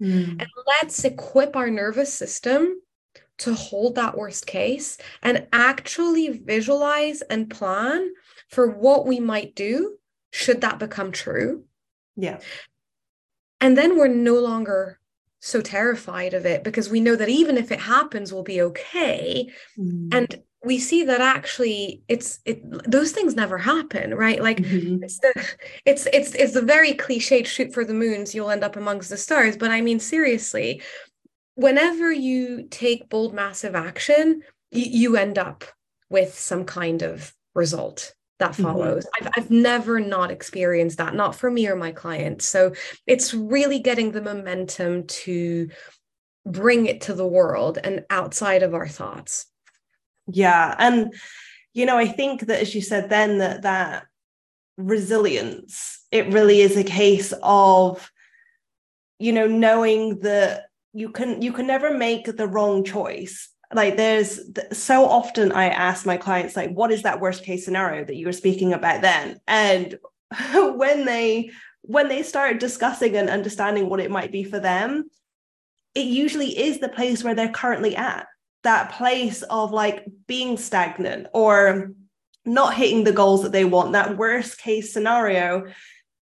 mm. 0.00 0.28
and 0.28 0.46
let's 0.66 1.04
equip 1.04 1.56
our 1.56 1.70
nervous 1.70 2.12
system 2.12 2.80
to 3.38 3.54
hold 3.54 3.94
that 3.94 4.16
worst 4.16 4.46
case 4.46 4.98
and 5.22 5.46
actually 5.52 6.28
visualize 6.28 7.22
and 7.22 7.50
plan 7.50 8.10
for 8.48 8.68
what 8.68 9.06
we 9.06 9.20
might 9.20 9.54
do 9.54 9.96
should 10.30 10.60
that 10.60 10.78
become 10.78 11.12
true 11.12 11.64
Yeah. 12.16 12.40
And 13.60 13.76
then 13.76 13.96
we're 13.96 14.08
no 14.08 14.34
longer 14.34 14.98
so 15.40 15.60
terrified 15.60 16.34
of 16.34 16.46
it 16.46 16.64
because 16.64 16.88
we 16.90 17.00
know 17.00 17.16
that 17.16 17.28
even 17.28 17.56
if 17.56 17.72
it 17.72 17.80
happens, 17.80 18.32
we'll 18.32 18.42
be 18.42 18.62
okay. 18.62 19.52
Mm. 19.78 20.14
And 20.14 20.42
we 20.64 20.78
see 20.78 21.04
that 21.04 21.20
actually 21.20 22.02
it's 22.08 22.40
it 22.44 22.62
those 22.90 23.12
things 23.12 23.34
never 23.34 23.58
happen 23.58 24.14
right 24.14 24.42
like 24.42 24.58
mm-hmm. 24.58 25.02
it's 25.02 25.18
the 25.18 25.32
it's 25.84 26.06
it's 26.12 26.34
it's 26.34 26.56
a 26.56 26.62
very 26.62 26.94
cliched 26.94 27.46
shoot 27.46 27.72
for 27.72 27.84
the 27.84 27.94
moons 27.94 28.34
you'll 28.34 28.50
end 28.50 28.64
up 28.64 28.76
amongst 28.76 29.10
the 29.10 29.16
stars 29.16 29.56
but 29.56 29.70
i 29.70 29.80
mean 29.80 29.98
seriously 29.98 30.80
whenever 31.54 32.10
you 32.12 32.66
take 32.70 33.08
bold 33.08 33.34
massive 33.34 33.74
action 33.74 34.42
you, 34.70 34.86
you 35.10 35.16
end 35.16 35.38
up 35.38 35.64
with 36.10 36.38
some 36.38 36.64
kind 36.64 37.02
of 37.02 37.34
result 37.54 38.14
that 38.38 38.52
mm-hmm. 38.52 38.62
follows. 38.64 39.04
Mm-hmm. 39.04 39.26
I've, 39.26 39.44
I've 39.44 39.50
never 39.50 40.00
not 40.00 40.30
experienced 40.30 40.98
that, 40.98 41.14
not 41.14 41.34
for 41.34 41.50
me 41.50 41.68
or 41.68 41.76
my 41.76 41.92
clients. 41.92 42.46
So 42.46 42.72
it's 43.06 43.32
really 43.32 43.78
getting 43.78 44.12
the 44.12 44.20
momentum 44.20 45.06
to 45.06 45.70
bring 46.44 46.86
it 46.86 47.02
to 47.02 47.14
the 47.14 47.26
world 47.26 47.78
and 47.82 48.04
outside 48.10 48.62
of 48.62 48.74
our 48.74 48.88
thoughts. 48.88 49.46
Yeah. 50.26 50.74
And, 50.78 51.12
you 51.74 51.86
know, 51.86 51.96
I 51.96 52.06
think 52.06 52.46
that 52.46 52.60
as 52.60 52.74
you 52.74 52.82
said 52.82 53.08
then, 53.08 53.38
that 53.38 53.62
that 53.62 54.06
resilience, 54.76 56.04
it 56.10 56.32
really 56.32 56.60
is 56.60 56.76
a 56.76 56.84
case 56.84 57.32
of, 57.42 58.10
you 59.18 59.32
know, 59.32 59.46
knowing 59.46 60.20
that 60.20 60.66
you 60.92 61.10
can 61.10 61.40
you 61.42 61.52
can 61.52 61.66
never 61.66 61.96
make 61.96 62.24
the 62.36 62.46
wrong 62.46 62.84
choice 62.84 63.48
like 63.74 63.96
there's 63.96 64.40
so 64.72 65.06
often 65.06 65.52
i 65.52 65.68
ask 65.68 66.04
my 66.04 66.16
clients 66.16 66.56
like 66.56 66.70
what 66.72 66.92
is 66.92 67.02
that 67.02 67.20
worst 67.20 67.44
case 67.44 67.64
scenario 67.64 68.04
that 68.04 68.16
you 68.16 68.26
were 68.26 68.32
speaking 68.32 68.72
about 68.72 69.00
then 69.00 69.40
and 69.46 69.98
when 70.54 71.04
they 71.04 71.50
when 71.82 72.08
they 72.08 72.22
start 72.22 72.60
discussing 72.60 73.16
and 73.16 73.28
understanding 73.30 73.88
what 73.88 74.00
it 74.00 74.10
might 74.10 74.30
be 74.30 74.44
for 74.44 74.60
them 74.60 75.04
it 75.94 76.06
usually 76.06 76.58
is 76.58 76.78
the 76.78 76.88
place 76.88 77.24
where 77.24 77.34
they're 77.34 77.48
currently 77.48 77.96
at 77.96 78.26
that 78.62 78.92
place 78.92 79.42
of 79.42 79.72
like 79.72 80.06
being 80.26 80.56
stagnant 80.56 81.26
or 81.32 81.92
not 82.44 82.74
hitting 82.74 83.04
the 83.04 83.12
goals 83.12 83.42
that 83.42 83.52
they 83.52 83.64
want 83.64 83.92
that 83.92 84.16
worst 84.16 84.58
case 84.58 84.92
scenario 84.92 85.66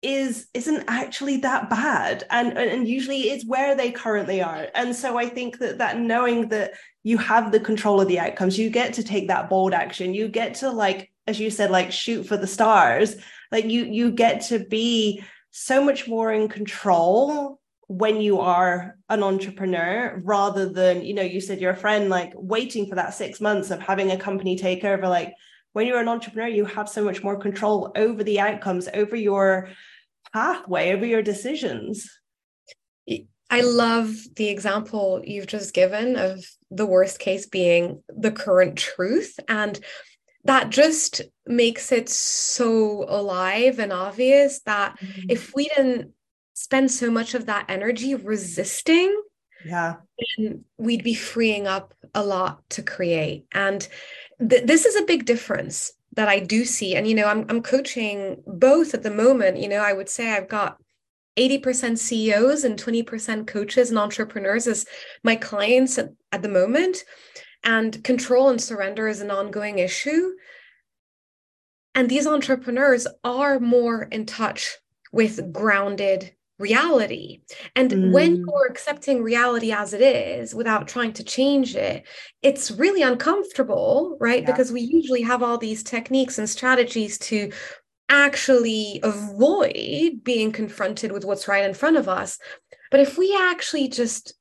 is 0.02 0.48
isn't 0.54 0.84
actually 0.88 1.38
that 1.38 1.70
bad. 1.70 2.24
And 2.30 2.58
and 2.58 2.88
usually 2.88 3.30
it's 3.30 3.46
where 3.46 3.76
they 3.76 3.92
currently 3.92 4.42
are. 4.42 4.68
And 4.76 4.96
so 4.96 5.18
i 5.18 5.28
think 5.28 5.60
that 5.60 5.80
that 5.80 6.00
knowing 6.00 6.50
that 6.50 6.74
you 7.04 7.18
have 7.18 7.52
the 7.52 7.60
control 7.60 8.02
of 8.02 8.08
the 8.08 8.20
outcomes 8.20 8.60
you 8.60 8.70
get 8.70 8.94
to 8.94 9.04
take 9.04 9.28
that 9.28 9.50
bold 9.50 9.74
action. 9.74 10.14
You 10.14 10.28
get 10.28 10.56
to 10.56 10.70
like 10.70 11.12
as 11.26 11.40
you 11.40 11.50
said 11.50 11.72
like 11.72 11.92
shoot 11.92 12.24
for 12.26 12.38
the 12.38 12.48
stars. 12.48 13.16
Like 13.52 13.66
you 13.66 13.86
you 13.86 14.12
get 14.12 14.42
to 14.48 14.60
be 14.60 15.24
so 15.52 15.84
much 15.84 16.08
more 16.08 16.32
in 16.32 16.48
control 16.48 17.60
when 17.88 18.20
you 18.20 18.40
are 18.40 18.96
an 19.10 19.24
entrepreneur 19.24 20.22
rather 20.24 20.68
than 20.68 21.06
you 21.06 21.14
know 21.14 21.22
you 21.22 21.40
said 21.40 21.62
your 21.62 21.74
friend 21.74 22.10
like 22.10 22.34
waiting 22.36 22.86
for 22.86 22.96
that 22.96 23.14
6 23.14 23.40
months 23.40 23.72
of 23.72 23.80
having 23.80 24.12
a 24.12 24.18
company 24.18 24.58
take 24.58 24.84
over 24.84 25.08
like 25.08 25.34
when 25.78 25.86
you're 25.86 26.00
an 26.00 26.08
entrepreneur, 26.08 26.48
you 26.48 26.66
have 26.66 26.90
so 26.90 27.04
much 27.04 27.22
more 27.22 27.38
control 27.38 27.92
over 27.96 28.24
the 28.24 28.40
outcomes, 28.40 28.90
over 28.96 29.16
your 29.16 29.70
pathway, 30.34 30.92
over 30.92 31.06
your 31.06 31.22
decisions. 31.22 32.10
I 33.52 33.62
love 33.62 34.12
the 34.36 34.50
example 34.50 35.22
you've 35.24 35.46
just 35.46 35.76
given 35.76 36.16
of 36.16 36.44
the 36.72 36.88
worst 36.88 37.20
case 37.20 37.46
being 37.46 38.02
the 38.10 38.32
current 38.32 38.76
truth. 38.76 39.40
And 39.48 39.80
that 40.46 40.72
just 40.72 41.22
makes 41.46 41.92
it 41.92 42.10
so 42.10 43.06
alive 43.08 43.78
and 43.78 43.94
obvious 43.94 44.62
that 44.62 44.98
mm-hmm. 44.98 45.28
if 45.30 45.54
we 45.54 45.70
didn't 45.76 46.12
spend 46.58 46.90
so 46.90 47.12
much 47.12 47.36
of 47.36 47.46
that 47.46 47.66
energy 47.70 48.16
resisting, 48.16 49.16
yeah, 49.64 49.98
we'd 50.80 51.04
be 51.04 51.14
freeing 51.14 51.68
up 51.68 51.94
a 52.16 52.24
lot 52.24 52.68
to 52.72 52.82
create. 52.82 53.46
And 53.52 53.88
th- 54.40 54.64
this 54.66 54.84
is 54.84 54.96
a 54.96 55.06
big 55.06 55.26
difference 55.26 55.94
that 56.14 56.28
I 56.28 56.40
do 56.40 56.66
see. 56.66 56.96
And, 56.96 57.08
you 57.08 57.14
know, 57.14 57.28
I'm, 57.28 57.46
I'm 57.48 57.62
coaching 57.62 58.42
both 58.48 58.96
at 58.96 59.04
the 59.04 59.12
moment. 59.12 59.58
You 59.58 59.70
know, 59.70 59.82
I 59.82 59.94
would 59.94 60.10
say 60.10 60.32
I've 60.32 60.48
got 60.48 60.78
80% 61.38 62.00
CEOs 62.00 62.64
and 62.64 62.82
20% 62.82 63.46
coaches 63.46 63.92
and 63.92 64.00
entrepreneurs 64.00 64.66
as 64.66 64.88
my 65.24 65.36
clients 65.36 66.00
at, 66.00 66.10
at 66.32 66.42
the 66.42 66.50
moment. 66.50 67.04
And 67.64 68.04
control 68.04 68.50
and 68.50 68.60
surrender 68.60 69.08
is 69.08 69.22
an 69.22 69.30
ongoing 69.30 69.78
issue. 69.78 70.32
And 71.94 72.10
these 72.10 72.26
entrepreneurs 72.26 73.06
are 73.24 73.60
more 73.60 74.04
in 74.04 74.26
touch 74.26 74.78
with 75.12 75.54
grounded 75.54 76.34
reality. 76.60 77.42
And 77.76 77.92
mm. 77.92 78.12
when 78.12 78.38
you're 78.38 78.68
accepting 78.70 79.22
reality 79.22 79.72
as 79.72 79.94
it 79.94 80.02
is 80.02 80.56
without 80.56 80.88
trying 80.88 81.14
to 81.14 81.24
change 81.24 81.76
it, 81.76 82.08
it's 82.42 82.72
really 82.72 83.02
uncomfortable, 83.02 84.18
right? 84.20 84.42
Yeah. 84.42 84.52
Because 84.52 84.72
we 84.72 84.82
usually 84.82 85.22
have 85.22 85.44
all 85.44 85.58
these 85.58 85.84
techniques 85.84 86.38
and 86.38 86.50
strategies 86.50 87.18
to 87.20 87.52
actually 88.10 89.00
avoid 89.04 90.24
being 90.24 90.52
confronted 90.52 91.12
with 91.12 91.26
what's 91.26 91.48
right 91.48 91.66
in 91.66 91.74
front 91.74 91.98
of 91.98 92.08
us. 92.08 92.40
But 92.90 93.02
if 93.02 93.18
we 93.18 93.36
actually 93.36 93.90
just 93.90 94.34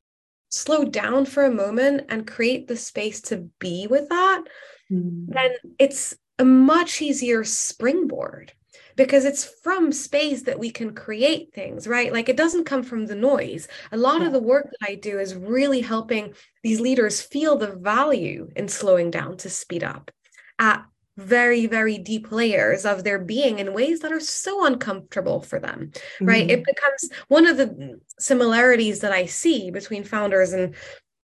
slow 0.50 0.84
down 0.84 1.26
for 1.26 1.44
a 1.44 1.50
moment 1.50 2.06
and 2.08 2.26
create 2.26 2.68
the 2.68 2.76
space 2.76 3.20
to 3.22 3.48
be 3.58 3.86
with 3.88 4.08
that, 4.08 4.44
mm. 4.90 5.26
then 5.28 5.50
it's 5.78 6.16
a 6.38 6.44
much 6.44 7.02
easier 7.02 7.44
springboard 7.44 8.52
because 8.96 9.24
it's 9.24 9.44
from 9.62 9.92
space 9.92 10.42
that 10.42 10.58
we 10.58 10.70
can 10.70 10.94
create 10.94 11.52
things, 11.52 11.86
right? 11.86 12.12
Like 12.12 12.28
it 12.28 12.36
doesn't 12.36 12.64
come 12.64 12.82
from 12.82 13.06
the 13.06 13.14
noise. 13.14 13.68
A 13.92 13.96
lot 13.96 14.20
yeah. 14.20 14.26
of 14.26 14.32
the 14.32 14.42
work 14.42 14.70
that 14.70 14.88
I 14.88 14.94
do 14.94 15.18
is 15.18 15.34
really 15.34 15.82
helping 15.82 16.34
these 16.62 16.80
leaders 16.80 17.20
feel 17.20 17.56
the 17.56 17.76
value 17.76 18.48
in 18.56 18.68
slowing 18.68 19.10
down 19.10 19.36
to 19.38 19.50
speed 19.50 19.84
up 19.84 20.10
at 20.58 20.84
very 21.18 21.64
very 21.66 21.96
deep 21.96 22.30
layers 22.30 22.84
of 22.84 23.02
their 23.02 23.18
being 23.18 23.58
in 23.58 23.72
ways 23.72 24.00
that 24.00 24.12
are 24.12 24.20
so 24.20 24.66
uncomfortable 24.66 25.40
for 25.40 25.58
them 25.58 25.90
mm-hmm. 25.90 26.26
right 26.26 26.50
it 26.50 26.62
becomes 26.62 27.08
one 27.28 27.46
of 27.46 27.56
the 27.56 27.98
similarities 28.18 29.00
that 29.00 29.12
i 29.12 29.24
see 29.24 29.70
between 29.70 30.04
founders 30.04 30.52
and 30.52 30.74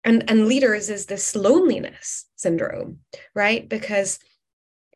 and 0.04 0.28
and 0.28 0.46
leaders 0.46 0.90
is 0.90 1.06
this 1.06 1.34
loneliness 1.34 2.26
syndrome 2.36 2.98
right 3.34 3.66
because 3.66 4.18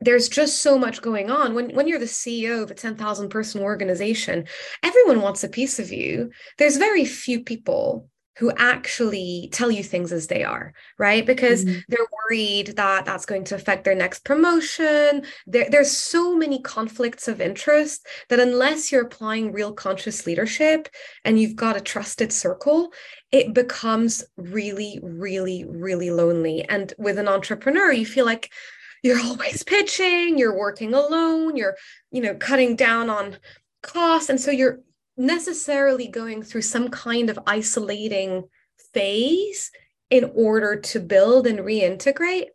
there's 0.03 0.29
just 0.29 0.61
so 0.61 0.77
much 0.77 1.01
going 1.01 1.29
on. 1.31 1.53
When 1.53 1.73
when 1.75 1.87
you're 1.87 1.99
the 1.99 2.05
ceo 2.05 2.63
of 2.63 2.71
a 2.71 2.75
10,000 2.75 3.29
person 3.29 3.61
organization 3.61 4.45
everyone 4.83 5.21
wants 5.21 5.43
a 5.43 5.49
piece 5.49 5.79
of 5.79 5.91
you. 5.91 6.31
There's 6.57 6.77
very 6.77 7.05
few 7.05 7.43
people 7.43 8.09
who 8.37 8.51
actually 8.57 9.49
tell 9.51 9.69
you 9.69 9.83
things 9.83 10.11
as 10.11 10.27
they 10.27 10.43
are 10.43 10.73
right? 10.97 11.25
Because 11.25 11.65
mm-hmm. 11.65 11.79
they're 11.87 12.07
worried 12.29 12.75
that 12.75 13.05
that's 13.05 13.25
going 13.25 13.43
to 13.45 13.55
affect 13.55 13.83
their 13.83 13.95
next 13.95 14.25
promotion. 14.25 15.23
There, 15.45 15.69
there's 15.69 15.91
so 15.91 16.35
many 16.35 16.59
conflicts 16.61 17.27
of 17.27 17.41
interest 17.41 18.07
that 18.29 18.39
unless 18.39 18.91
you're 18.91 19.03
applying 19.03 19.51
real 19.51 19.73
conscious 19.73 20.25
leadership 20.25 20.87
and 21.23 21.39
you've 21.39 21.55
got 21.55 21.77
a 21.77 21.81
trusted 21.81 22.31
circle 22.31 22.91
it 23.31 23.53
becomes 23.53 24.23
really 24.37 24.99
really 25.01 25.65
really 25.67 26.09
lonely. 26.09 26.63
And 26.67 26.93
with 26.97 27.17
an 27.19 27.27
entrepreneur 27.27 27.91
you 27.91 28.05
feel 28.05 28.25
like 28.25 28.51
you're 29.03 29.21
always 29.21 29.63
pitching 29.63 30.37
you're 30.37 30.57
working 30.57 30.93
alone 30.93 31.55
you're 31.55 31.75
you 32.11 32.21
know 32.21 32.33
cutting 32.35 32.75
down 32.75 33.09
on 33.09 33.37
costs. 33.83 34.29
And 34.29 34.41
so 34.41 34.49
you're 34.49 34.79
necessarily 35.15 36.07
going 36.07 36.41
through 36.41 36.63
some 36.63 36.87
kind 36.87 37.29
of 37.29 37.37
isolating 37.45 38.45
phase 38.93 39.69
in 40.09 40.31
order 40.33 40.79
to 40.79 40.99
build 40.99 41.45
and 41.45 41.59
reintegrate. 41.59 42.47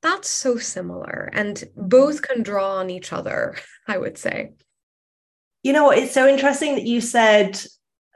That's 0.00 0.30
so 0.30 0.56
similar 0.56 1.28
and 1.32 1.62
both 1.76 2.22
can 2.22 2.42
draw 2.42 2.76
on 2.76 2.88
each 2.88 3.12
other 3.12 3.56
i 3.86 3.98
would 3.98 4.16
say. 4.16 4.52
You 5.62 5.72
know 5.74 5.90
it's 5.90 6.14
so 6.14 6.26
interesting 6.26 6.76
that 6.76 6.86
you 6.86 7.00
said 7.00 7.60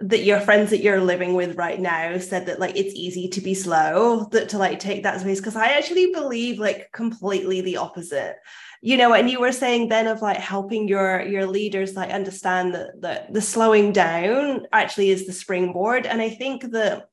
that 0.02 0.24
your 0.24 0.40
friends 0.40 0.70
that 0.70 0.82
you're 0.82 1.00
living 1.00 1.34
with 1.34 1.56
right 1.56 1.80
now 1.80 2.18
said 2.18 2.46
that 2.46 2.58
like 2.58 2.76
it's 2.76 2.94
easy 2.94 3.28
to 3.28 3.40
be 3.40 3.54
slow 3.54 4.24
that 4.32 4.48
to 4.48 4.58
like 4.58 4.78
take 4.80 5.02
that 5.04 5.20
space 5.20 5.38
because 5.38 5.56
i 5.56 5.66
actually 5.66 6.12
believe 6.12 6.58
like 6.58 6.90
completely 6.92 7.60
the 7.60 7.76
opposite. 7.76 8.36
You 8.84 8.96
know 8.96 9.14
and 9.14 9.30
you 9.30 9.40
were 9.40 9.52
saying 9.52 9.88
then 9.88 10.08
of 10.08 10.22
like 10.22 10.38
helping 10.38 10.88
your 10.88 11.22
your 11.22 11.46
leaders 11.46 11.94
like 11.94 12.10
understand 12.10 12.74
that 12.74 13.00
the, 13.00 13.26
the 13.30 13.40
slowing 13.40 13.92
down 13.92 14.66
actually 14.72 15.10
is 15.10 15.24
the 15.24 15.32
springboard 15.32 16.04
and 16.04 16.20
i 16.20 16.28
think 16.28 16.72
that 16.72 17.08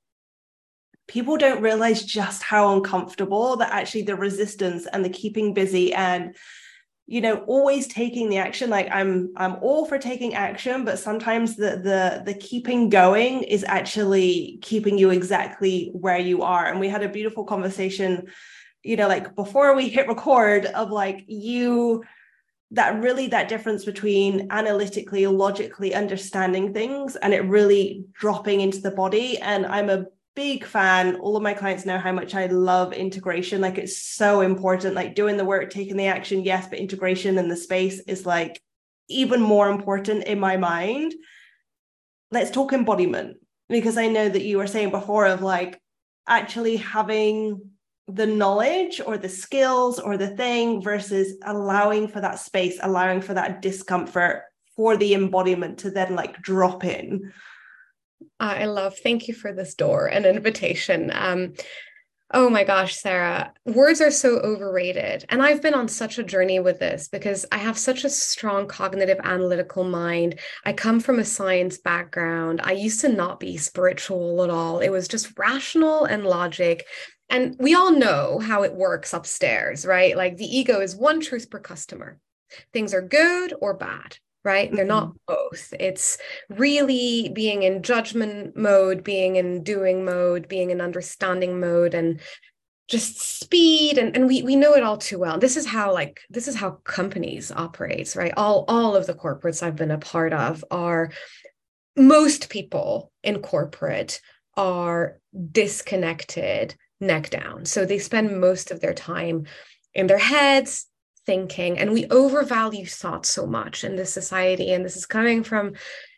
people 1.07 1.37
don't 1.37 1.61
realize 1.61 2.03
just 2.03 2.41
how 2.41 2.75
uncomfortable 2.75 3.55
that 3.57 3.71
actually 3.71 4.01
the 4.01 4.15
resistance 4.15 4.87
and 4.87 5.05
the 5.05 5.09
keeping 5.09 5.53
busy 5.53 5.93
and 5.93 6.35
you 7.09 7.21
know 7.21 7.37
always 7.47 7.87
taking 7.87 8.29
the 8.29 8.37
action 8.37 8.69
like 8.69 8.87
i'm 8.91 9.31
i'm 9.35 9.55
all 9.61 9.83
for 9.83 9.97
taking 9.97 10.35
action 10.35 10.85
but 10.85 10.99
sometimes 10.99 11.55
the 11.55 11.71
the 11.71 12.21
the 12.23 12.35
keeping 12.35 12.87
going 12.87 13.41
is 13.41 13.65
actually 13.67 14.59
keeping 14.61 14.95
you 14.95 15.09
exactly 15.09 15.89
where 15.93 16.19
you 16.19 16.43
are. 16.43 16.67
And 16.67 16.79
we 16.79 16.87
had 16.87 17.01
a 17.01 17.09
beautiful 17.09 17.43
conversation 17.45 18.27
you 18.83 18.95
know 18.95 19.07
like 19.07 19.35
before 19.35 19.75
we 19.75 19.89
hit 19.89 20.07
record 20.07 20.67
of 20.67 20.91
like 20.91 21.25
you 21.27 22.03
that 22.71 23.01
really 23.01 23.25
that 23.27 23.49
difference 23.49 23.83
between 23.85 24.45
analytically 24.51 25.25
logically 25.25 25.95
understanding 25.95 26.75
things 26.75 27.15
and 27.15 27.33
it 27.33 27.41
really 27.45 28.05
dropping 28.13 28.61
into 28.61 28.81
the 28.81 28.91
body. 28.91 29.39
And 29.39 29.65
i'm 29.65 29.89
a 29.89 30.05
big 30.35 30.65
fan. 30.65 31.15
All 31.15 31.35
of 31.35 31.43
my 31.43 31.53
clients 31.53 31.85
know 31.85 31.97
how 31.97 32.11
much 32.11 32.35
i 32.35 32.45
love 32.47 32.93
integration. 32.93 33.61
Like 33.61 33.77
it's 33.77 34.01
so 34.01 34.41
important 34.41 34.95
like 34.95 35.15
doing 35.15 35.37
the 35.37 35.45
work 35.45 35.69
taking 35.69 35.97
the 35.97 36.07
action. 36.07 36.43
Yes 36.43 36.67
but 36.67 36.79
integration 36.79 37.37
in 37.37 37.47
the 37.47 37.57
space 37.57 37.99
is 38.07 38.25
like 38.25 38.61
even 39.07 39.41
more 39.41 39.69
important 39.69 40.23
in 40.25 40.39
my 40.39 40.57
mind. 40.57 41.13
Let's 42.31 42.51
talk 42.51 42.73
embodiment 42.73 43.37
because 43.69 43.97
i 43.97 44.07
know 44.07 44.27
that 44.27 44.43
you 44.43 44.57
were 44.57 44.67
saying 44.67 44.89
before 44.89 45.27
of 45.27 45.41
like 45.41 45.79
actually 46.27 46.77
having 46.77 47.69
the 48.07 48.25
knowledge 48.25 48.99
or 49.05 49.17
the 49.17 49.29
skills 49.29 49.99
or 49.99 50.17
the 50.17 50.35
thing 50.35 50.81
versus 50.81 51.37
allowing 51.45 52.07
for 52.07 52.21
that 52.21 52.39
space, 52.39 52.79
allowing 52.81 53.21
for 53.21 53.33
that 53.33 53.61
discomfort 53.61 54.43
for 54.75 54.97
the 54.97 55.13
embodiment 55.13 55.79
to 55.79 55.91
then 55.91 56.15
like 56.15 56.41
drop 56.41 56.83
in. 56.83 57.31
I 58.39 58.65
love, 58.65 58.97
thank 58.97 59.27
you 59.27 59.33
for 59.33 59.53
this 59.53 59.75
door 59.75 60.07
and 60.07 60.25
invitation. 60.25 61.11
Um, 61.13 61.53
oh 62.31 62.49
my 62.49 62.63
gosh, 62.63 62.95
Sarah, 62.95 63.53
words 63.65 64.01
are 64.01 64.11
so 64.11 64.37
overrated. 64.39 65.25
And 65.29 65.41
I've 65.41 65.61
been 65.61 65.73
on 65.73 65.87
such 65.87 66.19
a 66.19 66.23
journey 66.23 66.59
with 66.59 66.79
this 66.79 67.07
because 67.07 67.45
I 67.51 67.57
have 67.57 67.77
such 67.77 68.03
a 68.03 68.09
strong 68.09 68.67
cognitive 68.67 69.19
analytical 69.23 69.83
mind. 69.83 70.39
I 70.65 70.73
come 70.73 70.99
from 70.99 71.19
a 71.19 71.25
science 71.25 71.77
background. 71.77 72.61
I 72.63 72.73
used 72.73 73.01
to 73.01 73.09
not 73.09 73.39
be 73.39 73.57
spiritual 73.57 74.43
at 74.43 74.49
all, 74.49 74.79
it 74.79 74.89
was 74.89 75.07
just 75.07 75.37
rational 75.37 76.05
and 76.05 76.23
logic 76.23 76.85
and 77.29 77.55
we 77.59 77.75
all 77.75 77.91
know 77.91 78.39
how 78.39 78.63
it 78.63 78.73
works 78.73 79.13
upstairs, 79.13 79.85
right? 79.85 80.17
Like 80.17 80.37
the 80.37 80.57
ego 80.57 80.81
is 80.81 80.95
one 80.95 81.21
truth 81.21 81.49
per 81.49 81.59
customer. 81.59 82.19
Things 82.73 82.93
are 82.93 83.01
good 83.01 83.53
or 83.61 83.75
bad, 83.75 84.17
right? 84.49 84.71
They're 84.71 84.85
not 84.85 85.09
mm-hmm. 85.09 85.17
both. 85.27 85.73
It's 85.79 86.17
really 86.49 87.31
being 87.33 87.63
in 87.63 87.83
judgment 87.83 88.57
mode, 88.57 89.03
being 89.03 89.35
in 89.35 89.63
doing 89.63 90.03
mode, 90.03 90.47
being 90.47 90.71
in 90.71 90.81
understanding 90.81 91.59
mode, 91.59 91.93
and 91.93 92.19
just 92.87 93.19
speed 93.39 93.99
and, 93.99 94.15
and 94.15 94.27
we 94.27 94.41
we 94.41 94.55
know 94.55 94.73
it 94.73 94.81
all 94.81 94.97
too 94.97 95.19
well 95.19 95.37
this 95.37 95.55
is 95.55 95.67
how 95.67 95.93
like 95.93 96.21
this 96.31 96.47
is 96.47 96.55
how 96.55 96.71
companies 96.85 97.51
operates 97.51 98.15
right 98.15 98.33
all 98.35 98.65
all 98.67 98.95
of 98.95 99.05
the 99.05 99.13
corporates 99.13 99.61
i've 99.61 99.75
been 99.75 99.91
a 99.91 99.99
part 99.99 100.33
of 100.33 100.65
are 100.71 101.11
most 101.95 102.49
people 102.49 103.11
in 103.23 103.43
corporate 103.43 104.19
are 104.57 105.19
disconnected 105.51 106.75
neck 106.99 107.29
down. 107.29 107.65
So 107.65 107.85
they 107.85 107.99
spend 107.99 108.39
most 108.39 108.71
of 108.71 108.81
their 108.81 108.93
time 108.93 109.45
in 109.93 110.07
their 110.07 110.17
heads 110.17 110.87
thinking, 111.29 111.77
and 111.77 111.93
we 111.93 112.07
overvalue 112.07 112.87
thought 112.87 113.23
so 113.23 113.45
much 113.45 113.83
in 113.83 113.95
this 113.95 114.11
society. 114.11 114.73
And 114.73 114.83
this 114.83 114.97
is 114.97 115.05
coming 115.05 115.43
from, 115.43 115.73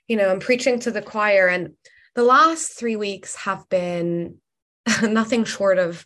you 0.08 0.15
know, 0.15 0.30
I'm 0.30 0.39
preaching 0.39 0.80
to 0.80 0.91
the 0.91 1.02
choir, 1.02 1.50
and 1.50 1.74
the 2.15 2.24
last 2.24 2.80
three 2.80 2.95
weeks 2.95 3.36
have 3.36 3.67
been 3.67 4.38
nothing 5.04 5.43
short 5.43 5.80
of 5.80 6.06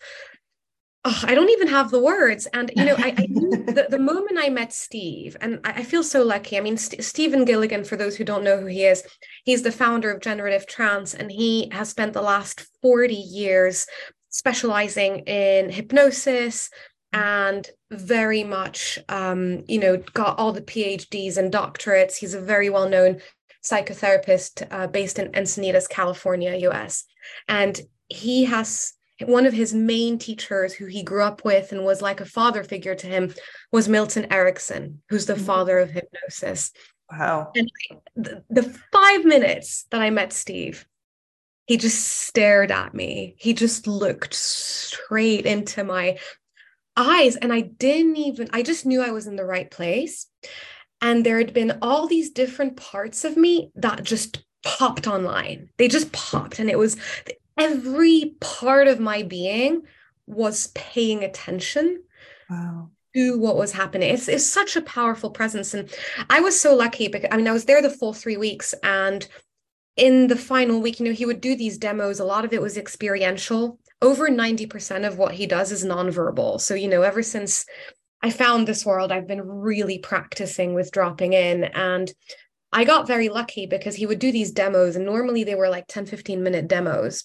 Oh, 1.08 1.22
I 1.26 1.36
don't 1.36 1.52
even 1.52 1.68
have 1.68 1.92
the 1.92 2.00
words. 2.00 2.48
And, 2.48 2.72
you 2.76 2.84
know, 2.84 2.96
I, 2.98 3.14
I 3.16 3.28
the, 3.28 3.86
the 3.92 4.00
moment 4.12 4.40
I 4.40 4.50
met 4.50 4.74
Steve, 4.74 5.38
and 5.40 5.60
I, 5.64 5.74
I 5.74 5.84
feel 5.84 6.02
so 6.02 6.24
lucky. 6.24 6.58
I 6.58 6.62
mean, 6.62 6.78
St- 6.78 7.04
Stephen 7.04 7.46
Gilligan, 7.46 7.84
for 7.84 7.96
those 7.96 8.16
who 8.16 8.24
don't 8.24 8.44
know 8.44 8.58
who 8.58 8.66
he 8.66 8.86
is, 8.86 9.04
he's 9.44 9.62
the 9.62 9.72
founder 9.72 10.10
of 10.10 10.20
Generative 10.20 10.66
Trance, 10.66 11.14
and 11.14 11.32
he 11.32 11.70
has 11.72 11.90
spent 11.90 12.14
the 12.14 12.24
last 12.24 12.66
40 12.82 13.14
years 13.14 13.86
specializing 14.30 15.20
in 15.28 15.70
hypnosis 15.70 16.72
and 17.16 17.70
very 17.92 18.44
much 18.44 19.00
um, 19.10 19.64
you 19.68 19.80
know 19.80 19.98
got 20.14 20.38
all 20.38 20.52
the 20.52 20.62
phds 20.62 21.38
and 21.38 21.52
doctorates 21.52 22.18
he's 22.18 22.34
a 22.34 22.42
very 22.42 22.70
well 22.70 22.88
known 22.88 23.20
psychotherapist 23.64 24.68
uh, 24.70 24.86
based 24.86 25.18
in 25.18 25.32
encinitas 25.32 25.90
california 25.90 26.52
us 26.70 27.06
and 27.48 27.82
he 28.10 28.44
has 28.44 28.94
one 29.26 29.46
of 29.46 29.54
his 29.54 29.74
main 29.74 30.20
teachers 30.20 30.74
who 30.74 30.86
he 30.86 31.02
grew 31.02 31.24
up 31.24 31.46
with 31.46 31.72
and 31.72 31.86
was 31.86 32.02
like 32.02 32.20
a 32.20 32.26
father 32.26 32.64
figure 32.64 32.96
to 32.96 33.08
him 33.08 33.34
was 33.72 33.88
milton 33.88 34.32
erickson 34.32 35.02
who's 35.10 35.26
the 35.26 35.34
mm-hmm. 35.34 35.46
father 35.46 35.80
of 35.80 35.90
hypnosis 35.90 36.72
wow 37.10 37.50
and 37.56 37.72
the, 38.16 38.44
the 38.50 38.64
five 38.92 39.24
minutes 39.24 39.86
that 39.90 40.02
i 40.02 40.10
met 40.10 40.34
steve 40.34 40.86
he 41.68 41.78
just 41.78 42.04
stared 42.04 42.72
at 42.72 42.94
me. 42.94 43.36
He 43.40 43.54
just 43.54 43.88
looked 43.88 44.36
straight 44.36 45.46
into 45.48 45.84
my 45.84 46.20
eyes. 46.98 47.36
And 47.36 47.52
I 47.54 47.62
didn't 47.62 48.18
even, 48.18 48.50
I 48.54 48.62
just 48.62 48.86
knew 48.86 49.02
I 49.02 49.12
was 49.12 49.28
in 49.28 49.36
the 49.36 49.46
right 49.46 49.70
place. 49.70 50.28
And 51.02 51.26
there 51.26 51.38
had 51.38 51.54
been 51.54 51.78
all 51.82 52.08
these 52.08 52.32
different 52.32 52.78
parts 52.78 53.26
of 53.26 53.38
me 53.38 53.72
that 53.76 54.04
just 54.04 54.44
popped 54.64 55.08
online. 55.08 55.70
They 55.78 55.88
just 55.88 56.12
popped. 56.12 56.60
And 56.60 56.70
it 56.70 56.80
was 56.80 56.98
every 57.58 58.36
part 58.40 58.88
of 58.88 59.00
my 59.00 59.24
being 59.24 59.84
was 60.26 60.68
paying 60.68 61.24
attention. 61.24 62.04
Wow 62.50 62.90
to 63.16 63.40
what 63.40 63.56
was 63.56 63.72
happening. 63.72 64.14
It's, 64.14 64.28
it's 64.28 64.46
such 64.46 64.76
a 64.76 64.82
powerful 64.82 65.30
presence. 65.30 65.74
And 65.74 65.90
I 66.30 66.42
was 66.42 66.60
so 66.60 66.76
lucky 66.76 67.08
because 67.08 67.30
I 67.32 67.38
mean, 67.38 67.48
I 67.48 67.54
was 67.54 67.66
there 67.66 67.82
the 67.82 67.90
full 67.90 68.14
three 68.14 68.38
weeks 68.38 68.74
and 68.84 69.26
in 69.96 70.28
the 70.28 70.36
final 70.36 70.82
week, 70.82 71.00
you 71.00 71.06
know, 71.06 71.14
he 71.14 71.26
would 71.26 71.42
do 71.42 71.56
these 71.56 71.78
demos. 71.78 72.20
A 72.20 72.26
lot 72.26 72.46
of 72.46 72.54
it 72.54 72.62
was 72.62 72.78
experiential. 72.78 73.80
Over 74.06 74.30
90% 74.30 75.08
of 75.08 75.18
what 75.18 75.34
he 75.34 75.48
does 75.48 75.72
is 75.72 75.84
nonverbal. 75.84 76.62
So, 76.62 76.76
you 76.76 76.88
know, 76.88 77.02
ever 77.02 77.24
since 77.24 77.66
I 78.22 78.30
found 78.30 78.68
this 78.68 78.86
world, 78.86 79.12
I've 79.12 79.28
been 79.28 79.42
really 79.42 79.98
practicing 79.98 80.74
with 80.74 80.92
dropping 80.92 81.34
in. 81.34 81.66
And 81.66 82.14
I 82.72 82.86
got 82.86 83.08
very 83.08 83.30
lucky 83.30 83.66
because 83.66 83.96
he 83.96 84.06
would 84.06 84.20
do 84.20 84.32
these 84.32 84.52
demos, 84.52 84.96
and 84.96 85.06
normally 85.06 85.44
they 85.44 85.56
were 85.56 85.70
like 85.70 85.88
10, 85.88 86.06
15 86.06 86.44
minute 86.44 86.68
demos. 86.68 87.24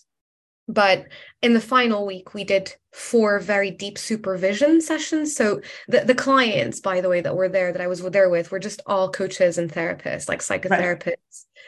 But 0.68 1.06
in 1.42 1.54
the 1.54 1.60
final 1.60 2.06
week, 2.06 2.32
we 2.32 2.44
did 2.44 2.74
four 2.92 3.40
very 3.40 3.70
deep 3.70 3.98
supervision 3.98 4.80
sessions. 4.80 5.36
So 5.36 5.60
the, 5.88 6.00
the 6.00 6.14
clients, 6.14 6.80
by 6.80 7.00
the 7.00 7.08
way, 7.08 7.20
that 7.20 7.36
were 7.36 7.48
there, 7.48 7.72
that 7.72 7.82
I 7.82 7.88
was 7.88 8.00
there 8.02 8.30
with, 8.30 8.50
were 8.50 8.58
just 8.58 8.80
all 8.86 9.10
coaches 9.10 9.58
and 9.58 9.70
therapists, 9.70 10.28
like 10.28 10.40
psychotherapists. 10.40 11.06
Right 11.06 11.16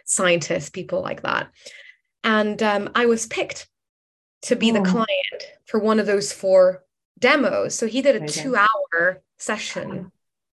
scientists, 0.05 0.71
people 0.71 1.03
like 1.03 1.23
that. 1.23 1.51
And 2.25 2.63
um, 2.63 2.91
I 2.95 3.07
was 3.07 3.27
picked 3.27 3.69
to 4.43 4.57
be 4.57 4.71
oh. 4.71 4.75
the 4.75 4.81
hmm. 4.81 4.91
client 4.91 5.43
for 5.65 5.81
one 5.81 5.99
of 5.99 6.07
those 6.07 6.33
four 6.33 6.85
demos. 7.19 7.75
So 7.75 7.87
he 7.87 8.03
did 8.03 8.23
a 8.23 8.27
two 8.29 8.57
hour 8.57 9.23
session 9.39 10.13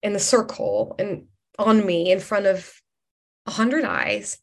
in 0.03 0.13
the 0.13 0.19
circle 0.19 0.95
and 0.99 1.27
on 1.59 1.85
me 1.85 2.11
in 2.11 2.21
front 2.21 2.47
of 2.47 2.81
a 3.47 3.51
hundred 3.51 3.85
eyes. 3.85 4.39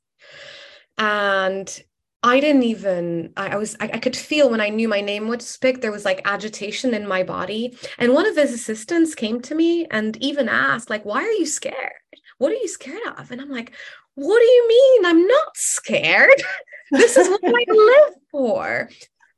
And 0.98 1.84
I 2.22 2.42
didn't 2.42 2.64
even, 2.64 3.32
I, 3.38 3.50
I 3.50 3.56
was, 3.56 3.78
I, 3.80 3.90
I, 3.94 4.00
could 4.00 4.16
feel 4.16 4.50
when 4.50 4.60
I 4.60 4.68
knew 4.70 4.90
my 4.90 5.00
name 5.00 5.30
was 5.30 5.56
picked, 5.58 5.82
there 5.82 5.92
was 5.92 6.04
like 6.04 6.22
agitation 6.26 6.94
in 6.94 7.08
my 7.08 7.24
body. 7.24 7.78
And 7.98 8.14
one 8.14 8.26
of 8.26 8.36
his 8.36 8.54
assistants 8.54 9.16
came 9.16 9.42
to 9.44 9.56
me 9.56 9.88
and 9.90 10.22
even 10.22 10.50
asked, 10.50 10.90
like, 10.90 11.06
why 11.06 11.24
are 11.24 11.32
you 11.32 11.46
scared? 11.46 11.94
What 12.38 12.52
are 12.52 12.56
you 12.56 12.68
scared 12.68 13.02
of? 13.18 13.32
And 13.32 13.40
I'm 13.40 13.50
like, 13.50 13.74
what 14.16 14.40
do 14.40 14.46
you 14.46 14.68
mean? 14.68 15.06
I'm 15.06 15.26
not 15.26 15.56
scared. 15.56 16.44
this 16.92 17.16
is 17.16 17.30
what 17.30 17.42
I 17.46 17.66
live 17.72 18.16
for. 18.32 18.90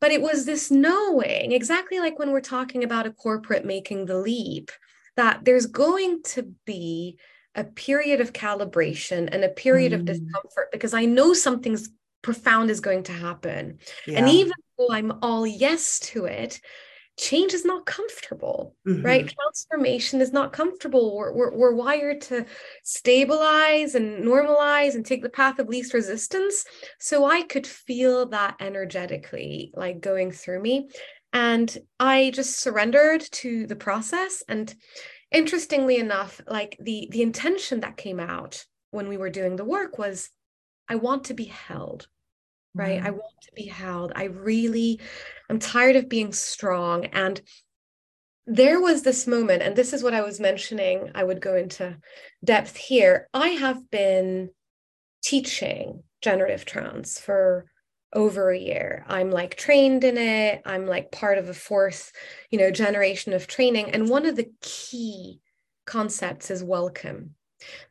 But 0.01 0.11
it 0.11 0.21
was 0.21 0.45
this 0.45 0.69
knowing, 0.71 1.51
exactly 1.51 1.99
like 1.99 2.19
when 2.19 2.31
we're 2.31 2.41
talking 2.41 2.83
about 2.83 3.05
a 3.05 3.11
corporate 3.11 3.65
making 3.65 4.07
the 4.07 4.17
leap, 4.17 4.71
that 5.15 5.45
there's 5.45 5.67
going 5.67 6.23
to 6.23 6.53
be 6.65 7.17
a 7.55 7.63
period 7.63 8.19
of 8.19 8.33
calibration 8.33 9.29
and 9.31 9.43
a 9.43 9.49
period 9.49 9.91
mm. 9.91 9.95
of 9.95 10.05
discomfort 10.05 10.71
because 10.71 10.93
I 10.93 11.05
know 11.05 11.33
something's 11.33 11.89
profound 12.21 12.69
is 12.69 12.79
going 12.79 13.03
to 13.03 13.11
happen. 13.11 13.79
Yeah. 14.07 14.19
And 14.19 14.29
even 14.29 14.53
though 14.77 14.89
I'm 14.91 15.13
all 15.21 15.45
yes 15.45 15.99
to 16.11 16.25
it, 16.25 16.61
change 17.17 17.53
is 17.53 17.65
not 17.65 17.85
comfortable, 17.85 18.75
mm-hmm. 18.87 19.05
right? 19.05 19.27
Transformation 19.29 20.21
is 20.21 20.33
not 20.33 20.53
comfortable. 20.53 21.15
We're, 21.15 21.33
we're, 21.33 21.55
we're 21.55 21.75
wired 21.75 22.21
to 22.21 22.45
stabilize 22.83 23.95
and 23.95 24.23
normalize 24.23 24.95
and 24.95 25.05
take 25.05 25.21
the 25.21 25.29
path 25.29 25.59
of 25.59 25.67
least 25.67 25.93
resistance. 25.93 26.65
So 26.99 27.25
I 27.25 27.43
could 27.43 27.67
feel 27.67 28.27
that 28.27 28.55
energetically, 28.59 29.71
like 29.75 30.01
going 30.01 30.31
through 30.31 30.61
me. 30.61 30.89
And 31.33 31.75
I 31.99 32.31
just 32.33 32.59
surrendered 32.59 33.21
to 33.31 33.67
the 33.67 33.75
process. 33.75 34.43
And 34.47 34.73
interestingly 35.31 35.97
enough, 35.97 36.41
like 36.47 36.77
the, 36.79 37.07
the 37.11 37.21
intention 37.21 37.81
that 37.81 37.97
came 37.97 38.19
out 38.19 38.65
when 38.91 39.07
we 39.07 39.17
were 39.17 39.29
doing 39.29 39.55
the 39.55 39.65
work 39.65 39.97
was 39.97 40.29
I 40.89 40.95
want 40.95 41.25
to 41.25 41.33
be 41.33 41.45
held 41.45 42.07
right? 42.73 42.97
Mm-hmm. 42.97 43.07
I 43.07 43.11
want 43.11 43.41
to 43.43 43.51
be 43.55 43.65
held. 43.65 44.11
I 44.15 44.25
really, 44.25 44.99
I'm 45.49 45.59
tired 45.59 45.95
of 45.95 46.09
being 46.09 46.33
strong. 46.33 47.05
And 47.05 47.41
there 48.47 48.81
was 48.81 49.03
this 49.03 49.27
moment, 49.27 49.61
and 49.61 49.75
this 49.75 49.93
is 49.93 50.03
what 50.03 50.13
I 50.13 50.21
was 50.21 50.39
mentioning. 50.39 51.11
I 51.13 51.23
would 51.23 51.41
go 51.41 51.55
into 51.55 51.97
depth 52.43 52.75
here. 52.75 53.27
I 53.33 53.49
have 53.49 53.89
been 53.91 54.49
teaching 55.23 56.03
generative 56.21 56.65
trance 56.65 57.19
for 57.19 57.65
over 58.13 58.51
a 58.51 58.57
year. 58.57 59.05
I'm 59.07 59.31
like 59.31 59.55
trained 59.55 60.03
in 60.03 60.17
it. 60.17 60.61
I'm 60.65 60.85
like 60.85 61.11
part 61.11 61.37
of 61.37 61.49
a 61.49 61.53
fourth, 61.53 62.11
you 62.49 62.59
know, 62.59 62.71
generation 62.71 63.33
of 63.33 63.47
training. 63.47 63.91
And 63.91 64.09
one 64.09 64.25
of 64.25 64.35
the 64.35 64.51
key 64.61 65.39
concepts 65.85 66.51
is 66.51 66.63
welcome. 66.63 67.35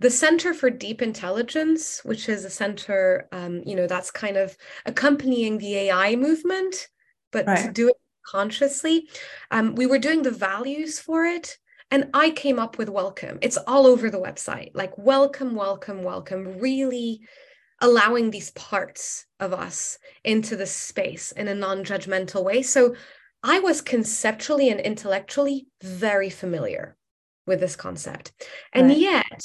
The 0.01 0.11
Center 0.11 0.55
for 0.55 0.71
Deep 0.71 1.03
Intelligence, 1.03 2.01
which 2.05 2.29
is 2.29 2.45
a 2.45 2.51
center, 2.51 3.29
um, 3.33 3.63
you 3.65 3.75
know, 3.75 3.87
that's 3.87 4.11
kind 4.11 4.37
of 4.37 4.57
accompanying 4.87 5.59
the 5.59 5.77
AI 5.77 6.17
movement, 6.17 6.89
but 7.33 7.47
right. 7.47 7.67
to 7.67 7.73
do 7.73 7.89
it 7.89 7.97
consciously. 8.27 9.09
Um, 9.51 9.75
we 9.75 9.87
were 9.87 9.99
doing 9.99 10.23
the 10.23 10.31
values 10.31 10.99
for 10.99 11.25
it. 11.25 11.59
And 11.93 12.09
I 12.15 12.31
came 12.31 12.61
up 12.61 12.79
with 12.79 12.89
welcome. 12.89 13.39
It's 13.43 13.57
all 13.57 13.87
over 13.87 14.11
the 14.11 14.21
website 14.21 14.71
like 14.75 14.97
welcome, 14.97 15.57
welcome, 15.57 16.05
welcome, 16.05 16.59
really 16.59 17.21
allowing 17.81 18.31
these 18.31 18.51
parts 18.53 19.27
of 19.41 19.53
us 19.53 19.99
into 20.23 20.55
the 20.55 20.67
space 20.67 21.33
in 21.33 21.49
a 21.49 21.55
non 21.55 21.85
judgmental 21.85 22.45
way. 22.45 22.63
So 22.63 22.95
I 23.43 23.59
was 23.59 23.81
conceptually 23.81 24.69
and 24.69 24.81
intellectually 24.81 25.67
very 25.83 26.31
familiar 26.31 26.97
with 27.51 27.61
this 27.61 27.77
concept. 27.77 28.33
And 28.73 28.89
right. 28.89 28.97
yet, 28.97 29.45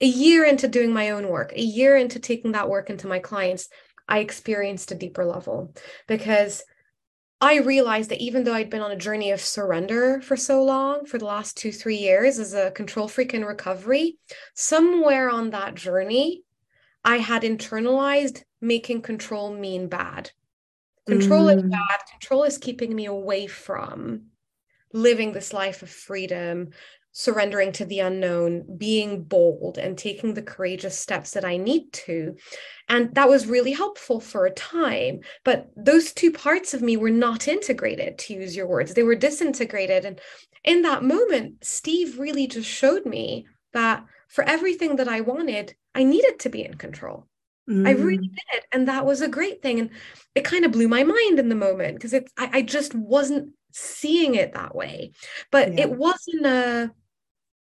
a 0.00 0.06
year 0.06 0.44
into 0.44 0.68
doing 0.68 0.92
my 0.92 1.10
own 1.10 1.28
work, 1.28 1.52
a 1.52 1.60
year 1.60 1.96
into 1.96 2.20
taking 2.20 2.52
that 2.52 2.70
work 2.70 2.88
into 2.88 3.08
my 3.08 3.18
clients, 3.18 3.68
I 4.08 4.20
experienced 4.20 4.92
a 4.92 4.94
deeper 4.94 5.24
level 5.24 5.74
because 6.06 6.62
I 7.40 7.58
realized 7.58 8.10
that 8.10 8.20
even 8.20 8.44
though 8.44 8.54
I'd 8.54 8.70
been 8.70 8.82
on 8.82 8.92
a 8.92 8.96
journey 8.96 9.32
of 9.32 9.40
surrender 9.40 10.20
for 10.20 10.36
so 10.36 10.62
long, 10.62 11.06
for 11.06 11.18
the 11.18 11.24
last 11.24 11.56
two, 11.56 11.72
three 11.72 11.96
years 11.96 12.38
as 12.38 12.54
a 12.54 12.70
control 12.70 13.08
freak 13.08 13.34
in 13.34 13.44
recovery, 13.44 14.18
somewhere 14.54 15.28
on 15.28 15.50
that 15.50 15.74
journey, 15.74 16.44
I 17.04 17.16
had 17.16 17.42
internalized 17.42 18.44
making 18.60 19.02
control 19.02 19.52
mean 19.52 19.88
bad. 19.88 20.30
Control 21.06 21.46
mm. 21.46 21.56
is 21.56 21.62
bad. 21.62 22.00
Control 22.10 22.44
is 22.44 22.58
keeping 22.58 22.94
me 22.94 23.06
away 23.06 23.48
from 23.48 24.26
living 24.92 25.32
this 25.32 25.52
life 25.52 25.82
of 25.82 25.90
freedom, 25.90 26.70
surrendering 27.12 27.72
to 27.72 27.84
the 27.84 28.00
unknown, 28.00 28.76
being 28.76 29.22
bold, 29.22 29.78
and 29.78 29.96
taking 29.96 30.34
the 30.34 30.42
courageous 30.42 30.98
steps 30.98 31.32
that 31.32 31.44
I 31.44 31.56
need 31.56 31.92
to. 31.92 32.36
And 32.88 33.14
that 33.14 33.28
was 33.28 33.46
really 33.46 33.72
helpful 33.72 34.20
for 34.20 34.46
a 34.46 34.52
time. 34.52 35.20
But 35.44 35.70
those 35.76 36.12
two 36.12 36.32
parts 36.32 36.74
of 36.74 36.82
me 36.82 36.96
were 36.96 37.10
not 37.10 37.48
integrated, 37.48 38.18
to 38.18 38.34
use 38.34 38.56
your 38.56 38.66
words, 38.66 38.94
they 38.94 39.02
were 39.02 39.14
disintegrated. 39.14 40.04
And 40.04 40.20
in 40.64 40.82
that 40.82 41.02
moment, 41.02 41.64
Steve 41.64 42.18
really 42.18 42.46
just 42.46 42.68
showed 42.68 43.06
me 43.06 43.46
that 43.72 44.04
for 44.28 44.44
everything 44.44 44.96
that 44.96 45.08
I 45.08 45.20
wanted, 45.20 45.74
I 45.94 46.04
needed 46.04 46.38
to 46.40 46.48
be 46.48 46.64
in 46.64 46.74
control. 46.74 47.26
Mm. 47.70 47.86
I 47.86 47.92
really 47.92 48.28
mm. 48.28 48.34
did. 48.52 48.64
And 48.72 48.88
that 48.88 49.06
was 49.06 49.20
a 49.20 49.28
great 49.28 49.62
thing. 49.62 49.78
And 49.78 49.90
it 50.34 50.44
kind 50.44 50.64
of 50.64 50.72
blew 50.72 50.88
my 50.88 51.04
mind 51.04 51.38
in 51.38 51.48
the 51.48 51.54
moment 51.54 51.94
because 51.94 52.12
it's 52.12 52.32
I, 52.36 52.50
I, 52.54 52.62
just 52.62 52.94
wasn't 52.94 53.54
seeing 53.72 54.34
it 54.34 54.54
that 54.54 54.74
way. 54.74 55.12
But 55.52 55.74
yeah. 55.74 55.82
it 55.82 55.92
wasn't 55.92 56.46
a 56.46 56.90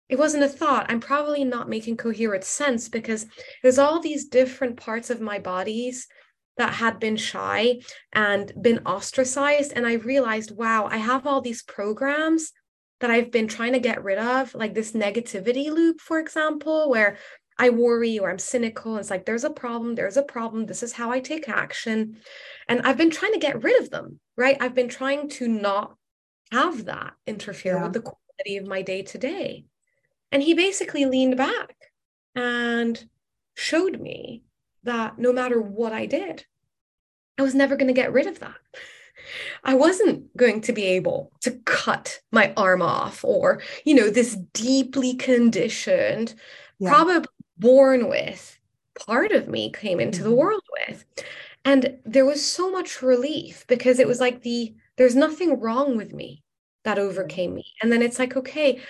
it 0.09 0.19
wasn't 0.19 0.45
a 0.45 0.49
thought. 0.49 0.87
I'm 0.89 1.01
probably 1.01 1.45
not 1.45 1.69
making 1.69 1.97
coherent 1.97 2.45
sense 2.45 2.89
because 2.89 3.27
there's 3.63 3.79
all 3.79 4.01
these 4.01 4.29
different 4.29 4.77
parts 4.77 5.11
of 5.11 5.21
my 5.21 5.41
bodies 5.41 6.07
that 6.59 6.75
had 6.75 7.01
been 7.01 7.17
shy 7.17 7.81
and 8.13 8.53
been 8.61 8.79
ostracized. 8.87 9.73
And 9.75 9.87
I 9.87 9.95
realized, 9.95 10.57
wow, 10.57 10.89
I 10.91 10.99
have 10.99 11.27
all 11.27 11.41
these 11.41 11.63
programs 11.63 12.53
that 13.01 13.11
I've 13.11 13.31
been 13.31 13.49
trying 13.49 13.73
to 13.73 13.81
get 13.81 14.05
rid 14.05 14.19
of, 14.19 14.55
like 14.55 14.75
this 14.75 14.93
negativity 14.93 15.71
loop, 15.71 16.01
for 16.01 16.19
example, 16.19 16.89
where 16.89 17.19
I 17.59 17.71
worry 17.71 18.19
or 18.19 18.31
I'm 18.31 18.39
cynical. 18.39 18.99
It's 18.99 19.11
like, 19.11 19.25
there's 19.25 19.45
a 19.45 19.51
problem, 19.51 19.95
there's 19.95 20.17
a 20.17 20.23
problem. 20.23 20.67
This 20.67 20.83
is 20.83 20.93
how 20.93 21.11
I 21.11 21.21
take 21.21 21.49
action. 21.49 22.19
And 22.69 22.83
I've 22.83 22.99
been 22.99 23.11
trying 23.11 23.33
to 23.33 23.39
get 23.39 23.63
rid 23.63 23.81
of 23.81 23.91
them, 23.91 24.21
right? 24.37 24.57
I've 24.61 24.75
been 24.75 24.89
trying 24.89 25.29
to 25.31 25.49
not 25.49 25.97
have 26.53 26.85
that 26.85 27.15
interfere 27.27 27.77
yeah. 27.77 27.85
with 27.85 27.93
the 27.95 28.01
quality 28.01 28.57
of 28.59 28.67
my 28.67 28.83
day 28.83 29.03
to 29.03 29.19
day. 29.19 29.65
And 30.31 30.43
he 30.43 30.55
basically 30.55 31.07
leaned 31.07 31.37
back 31.37 31.75
and 32.35 33.03
showed 33.55 34.01
me 34.01 34.43
that 34.83 35.19
no 35.19 35.33
matter 35.33 35.61
what 35.61 35.93
I 35.93 36.07
did, 36.07 36.45
I 37.39 37.43
was 37.43 37.55
never 37.55 37.77
going 37.77 37.89
to 37.89 37.95
get 37.95 38.13
rid 38.13 38.27
of 38.27 38.41
that. 38.41 38.57
I 39.65 39.75
wasn't 39.75 40.37
going 40.37 40.61
to 40.63 40.73
be 40.73 40.85
able 40.85 41.33
to 41.41 41.53
cut 41.65 42.21
my 42.31 42.53
arm 42.57 42.83
off 42.83 43.25
or, 43.25 43.63
you 43.85 43.95
know, 43.95 44.11
this 44.11 44.37
deeply 44.53 45.15
conditioned, 45.15 46.35
yeah. 46.79 46.91
probably 46.91 47.27
born 47.59 48.09
with 48.09 48.59
part 49.07 49.33
of 49.33 49.49
me 49.49 49.71
came 49.71 50.01
into 50.01 50.21
mm-hmm. 50.21 50.31
the 50.31 50.37
world 50.37 50.63
with. 50.89 51.05
And 51.65 51.99
there 52.05 52.25
was 52.25 52.45
so 52.45 52.71
much 52.71 53.03
relief 53.03 53.67
because 53.67 53.99
it 53.99 54.07
was 54.07 54.21
like 54.21 54.43
the, 54.43 54.75
there's 54.97 55.17
nothing 55.17 55.61
wrong 55.61 55.97
with 55.97 56.13
me 56.13 56.43
that 56.85 56.99
overcame 56.99 57.55
me. 57.55 57.67
And 57.83 57.91
then 57.91 58.03
it's 58.03 58.19
like, 58.19 58.37
okay, 58.37 58.81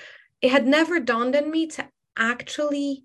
it 0.42 0.50
had 0.50 0.66
never 0.66 1.00
dawned 1.00 1.34
on 1.34 1.50
me 1.50 1.66
to 1.68 1.88
actually 2.16 3.04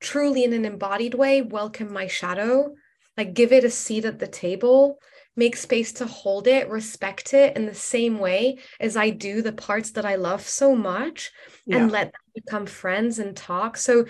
truly 0.00 0.44
in 0.44 0.52
an 0.52 0.64
embodied 0.64 1.14
way 1.14 1.42
welcome 1.42 1.92
my 1.92 2.06
shadow 2.06 2.74
like 3.16 3.34
give 3.34 3.52
it 3.52 3.64
a 3.64 3.70
seat 3.70 4.04
at 4.04 4.18
the 4.18 4.26
table 4.26 4.98
make 5.36 5.56
space 5.56 5.92
to 5.92 6.06
hold 6.06 6.46
it 6.46 6.68
respect 6.68 7.32
it 7.32 7.56
in 7.56 7.66
the 7.66 7.74
same 7.74 8.18
way 8.18 8.58
as 8.78 8.96
i 8.96 9.08
do 9.08 9.40
the 9.40 9.52
parts 9.52 9.92
that 9.92 10.04
i 10.04 10.14
love 10.16 10.42
so 10.42 10.74
much 10.74 11.32
yeah. 11.64 11.78
and 11.78 11.90
let 11.90 12.12
them 12.12 12.20
become 12.36 12.66
friends 12.66 13.18
and 13.18 13.36
talk 13.36 13.76
so 13.76 14.06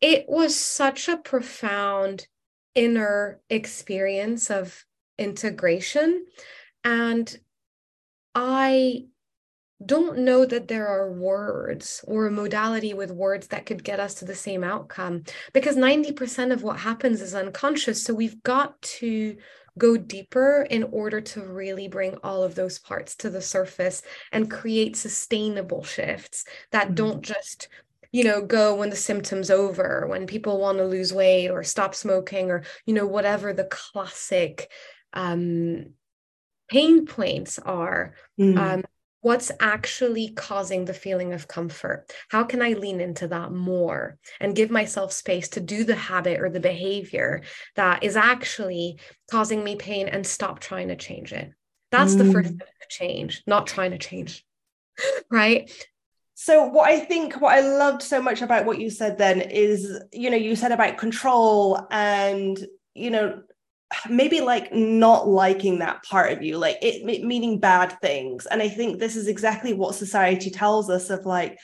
it 0.00 0.24
was 0.28 0.56
such 0.56 1.08
a 1.08 1.16
profound 1.16 2.26
inner 2.74 3.40
experience 3.48 4.50
of 4.50 4.84
integration 5.18 6.26
and 6.82 7.38
i 8.34 9.04
don't 9.84 10.18
know 10.18 10.46
that 10.46 10.68
there 10.68 10.86
are 10.86 11.12
words 11.12 12.02
or 12.06 12.26
a 12.26 12.30
modality 12.30 12.94
with 12.94 13.10
words 13.10 13.48
that 13.48 13.66
could 13.66 13.84
get 13.84 14.00
us 14.00 14.14
to 14.14 14.24
the 14.24 14.34
same 14.34 14.64
outcome 14.64 15.22
because 15.52 15.76
90% 15.76 16.50
of 16.50 16.62
what 16.62 16.78
happens 16.78 17.20
is 17.20 17.34
unconscious. 17.34 18.02
So 18.02 18.14
we've 18.14 18.42
got 18.42 18.80
to 18.80 19.36
go 19.78 19.96
deeper 19.96 20.66
in 20.70 20.84
order 20.84 21.20
to 21.20 21.42
really 21.42 21.88
bring 21.88 22.16
all 22.22 22.42
of 22.42 22.54
those 22.54 22.78
parts 22.78 23.14
to 23.16 23.30
the 23.30 23.42
surface 23.42 24.02
and 24.32 24.50
create 24.50 24.96
sustainable 24.96 25.84
shifts 25.84 26.44
that 26.72 26.86
mm-hmm. 26.86 26.94
don't 26.94 27.22
just 27.22 27.68
you 28.12 28.24
know 28.24 28.40
go 28.40 28.74
when 28.74 28.90
the 28.90 28.96
symptoms 28.96 29.50
over 29.50 30.06
when 30.08 30.26
people 30.26 30.58
want 30.58 30.78
to 30.78 30.84
lose 30.84 31.12
weight 31.12 31.50
or 31.50 31.62
stop 31.62 31.94
smoking 31.94 32.50
or 32.50 32.62
you 32.86 32.94
know 32.94 33.06
whatever 33.06 33.52
the 33.52 33.64
classic 33.64 34.70
um 35.12 35.86
pain 36.68 37.06
points 37.06 37.58
are 37.58 38.14
mm. 38.40 38.58
um, 38.58 38.84
what's 39.26 39.50
actually 39.58 40.28
causing 40.28 40.84
the 40.84 40.94
feeling 40.94 41.32
of 41.32 41.48
comfort 41.48 42.08
how 42.28 42.44
can 42.44 42.62
i 42.62 42.74
lean 42.74 43.00
into 43.00 43.26
that 43.26 43.50
more 43.50 44.16
and 44.38 44.54
give 44.54 44.70
myself 44.70 45.12
space 45.12 45.48
to 45.48 45.58
do 45.58 45.82
the 45.82 45.96
habit 45.96 46.40
or 46.40 46.48
the 46.48 46.60
behavior 46.60 47.42
that 47.74 48.04
is 48.04 48.14
actually 48.14 49.00
causing 49.28 49.64
me 49.64 49.74
pain 49.74 50.06
and 50.06 50.24
stop 50.24 50.60
trying 50.60 50.86
to 50.86 50.94
change 50.94 51.32
it 51.32 51.50
that's 51.90 52.14
mm. 52.14 52.18
the 52.18 52.32
first 52.32 52.56
mm. 52.56 52.60
change 52.88 53.42
not 53.48 53.66
trying 53.66 53.90
to 53.90 53.98
change 53.98 54.44
right 55.30 55.72
so 56.34 56.64
what 56.66 56.88
i 56.88 57.00
think 57.00 57.34
what 57.40 57.52
i 57.52 57.60
loved 57.62 58.02
so 58.02 58.22
much 58.22 58.42
about 58.42 58.64
what 58.64 58.78
you 58.78 58.88
said 58.88 59.18
then 59.18 59.40
is 59.40 60.00
you 60.12 60.30
know 60.30 60.36
you 60.36 60.54
said 60.54 60.70
about 60.70 60.98
control 60.98 61.84
and 61.90 62.64
you 62.94 63.10
know 63.10 63.42
maybe 64.08 64.40
like 64.40 64.72
not 64.72 65.28
liking 65.28 65.78
that 65.78 66.02
part 66.02 66.32
of 66.32 66.42
you 66.42 66.58
like 66.58 66.78
it, 66.82 67.04
meaning 67.24 67.58
bad 67.60 67.98
things. 68.00 68.46
And 68.46 68.62
i 68.62 68.68
think 68.68 68.98
this 68.98 69.16
is 69.16 69.28
exactly 69.28 69.72
what 69.72 69.94
society 69.94 70.50
tells 70.50 70.90
us 70.90 71.10
of 71.10 71.24
like 71.24 71.58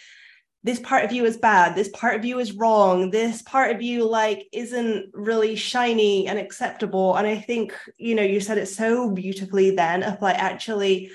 this 0.65 0.79
part 0.79 1.05
of 1.05 1.11
you 1.11 1.25
is 1.25 1.37
bad 1.37 1.75
this 1.75 1.89
part 1.89 2.15
of 2.15 2.25
you 2.25 2.39
is 2.39 2.53
wrong 2.53 3.11
this 3.11 3.43
part 3.43 3.75
of 3.75 3.83
you 3.83 4.09
like 4.09 4.47
isn't 4.53 5.11
really 5.13 5.57
shiny 5.57 6.29
and 6.29 6.39
acceptable. 6.39 7.17
And 7.17 7.27
i 7.27 7.37
think 7.37 7.75
you 7.99 8.15
know 8.15 8.23
you 8.23 8.41
said 8.41 8.59
it 8.59 8.67
so 8.67 9.11
beautifully 9.11 9.71
then 9.73 10.03
of 10.03 10.23
like 10.23 10.39
actually 10.39 11.11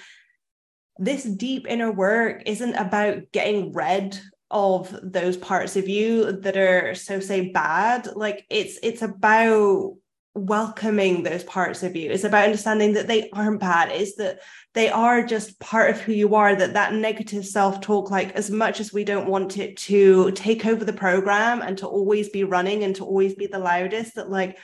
this 1.00 1.24
deep 1.24 1.68
inner 1.70 1.92
work 1.92 2.44
isn't 2.46 2.74
about 2.76 3.32
getting 3.32 3.72
rid 3.72 4.20
of 4.50 4.98
those 5.04 5.38
parts 5.38 5.76
of 5.76 5.88
you 5.88 6.32
that 6.32 6.58
are 6.58 6.96
so 6.96 7.20
say 7.20 7.50
bad. 7.50 8.08
Like 8.16 8.46
it's 8.50 8.80
it's 8.82 9.02
about 9.02 9.96
welcoming 10.38 11.24
those 11.24 11.44
parts 11.44 11.84
of 11.84 11.96
you. 11.96 12.12
It's 12.12 12.24
about 12.24 12.46
understanding 12.46 12.94
that 12.94 13.08
they 13.08 13.30
aren't 13.32 13.60
bad. 13.60 13.92
Is 13.92 14.16
that 14.16 14.40
they 14.74 14.90
are 14.90 15.24
just 15.24 15.60
part 15.60 15.90
of 15.90 16.00
who 16.00 16.12
you 16.12 16.36
are 16.36 16.56
that 16.56 16.74
that 16.74 16.94
negative 16.94 17.46
self-talk 17.46 18.12
like 18.12 18.32
as 18.34 18.52
much 18.52 18.80
as 18.80 18.94
we 18.94 19.04
don't 19.04 19.28
want 19.28 19.58
it 19.58 19.76
to 19.78 20.32
take 20.32 20.66
over 20.66 20.86
the 20.86 20.94
program 20.94 21.62
and 21.62 21.78
to 21.80 21.88
always 21.88 22.30
be 22.30 22.44
running 22.44 22.84
and 22.84 22.96
to 22.96 23.04
always 23.04 23.34
be 23.34 23.48
the 23.48 23.60
loudest 23.60 24.16
that 24.16 24.30
like 24.30 24.58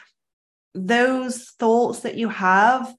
those 0.76 1.49
thoughts 1.59 2.01
that 2.01 2.15
you 2.15 2.30
have 2.30 2.93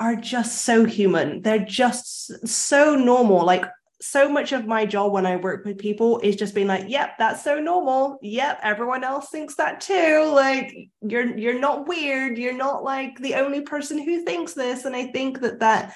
are 0.00 0.16
just 0.16 0.62
so 0.62 0.84
human. 0.84 1.42
They're 1.42 1.58
just 1.58 2.46
so 2.46 2.94
normal. 2.94 3.44
Like 3.44 3.64
so 4.00 4.28
much 4.28 4.52
of 4.52 4.66
my 4.66 4.86
job 4.86 5.12
when 5.12 5.26
I 5.26 5.36
work 5.36 5.64
with 5.64 5.78
people 5.78 6.20
is 6.20 6.36
just 6.36 6.54
being 6.54 6.68
like, 6.68 6.88
yep, 6.88 7.18
that's 7.18 7.42
so 7.42 7.58
normal. 7.58 8.18
Yep, 8.22 8.60
everyone 8.62 9.02
else 9.02 9.28
thinks 9.30 9.56
that 9.56 9.80
too. 9.80 10.30
Like 10.32 10.72
you're 11.02 11.36
you're 11.36 11.58
not 11.58 11.88
weird. 11.88 12.38
You're 12.38 12.52
not 12.52 12.84
like 12.84 13.18
the 13.18 13.34
only 13.34 13.62
person 13.62 13.98
who 13.98 14.24
thinks 14.24 14.54
this. 14.54 14.84
And 14.84 14.94
I 14.94 15.06
think 15.08 15.40
that 15.40 15.60
that 15.60 15.94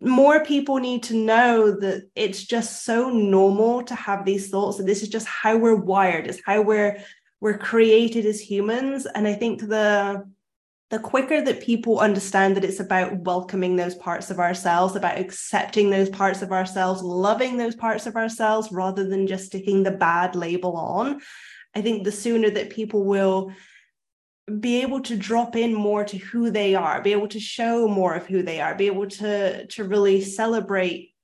more 0.00 0.44
people 0.44 0.76
need 0.78 1.02
to 1.04 1.16
know 1.16 1.70
that 1.70 2.08
it's 2.14 2.44
just 2.44 2.84
so 2.84 3.10
normal 3.10 3.82
to 3.84 3.94
have 3.94 4.24
these 4.24 4.48
thoughts 4.48 4.78
and 4.78 4.88
this 4.88 5.02
is 5.02 5.08
just 5.08 5.26
how 5.26 5.56
we're 5.56 5.76
wired 5.76 6.26
it's 6.26 6.40
how 6.46 6.62
we're 6.62 6.98
we're 7.40 7.58
created 7.58 8.24
as 8.24 8.40
humans 8.40 9.06
and 9.06 9.26
i 9.26 9.34
think 9.34 9.60
the 9.60 10.24
the 10.92 10.98
quicker 10.98 11.40
that 11.40 11.62
people 11.62 12.00
understand 12.00 12.54
that 12.54 12.64
it's 12.64 12.78
about 12.78 13.16
welcoming 13.20 13.76
those 13.76 13.94
parts 13.94 14.30
of 14.30 14.38
ourselves 14.38 14.94
about 14.94 15.18
accepting 15.18 15.88
those 15.88 16.10
parts 16.10 16.42
of 16.42 16.52
ourselves 16.52 17.02
loving 17.02 17.56
those 17.56 17.74
parts 17.74 18.06
of 18.06 18.14
ourselves 18.14 18.70
rather 18.70 19.08
than 19.08 19.26
just 19.26 19.46
sticking 19.46 19.82
the 19.82 19.90
bad 19.90 20.36
label 20.36 20.76
on 20.76 21.18
i 21.74 21.80
think 21.80 22.04
the 22.04 22.12
sooner 22.12 22.50
that 22.50 22.68
people 22.68 23.04
will 23.04 23.50
be 24.60 24.82
able 24.82 25.00
to 25.00 25.16
drop 25.16 25.56
in 25.56 25.72
more 25.72 26.04
to 26.04 26.18
who 26.18 26.50
they 26.50 26.74
are 26.74 27.00
be 27.00 27.12
able 27.12 27.28
to 27.28 27.40
show 27.40 27.88
more 27.88 28.14
of 28.14 28.26
who 28.26 28.42
they 28.42 28.60
are 28.60 28.74
be 28.74 28.86
able 28.86 29.08
to 29.08 29.66
to 29.68 29.84
really 29.84 30.20
celebrate 30.20 31.14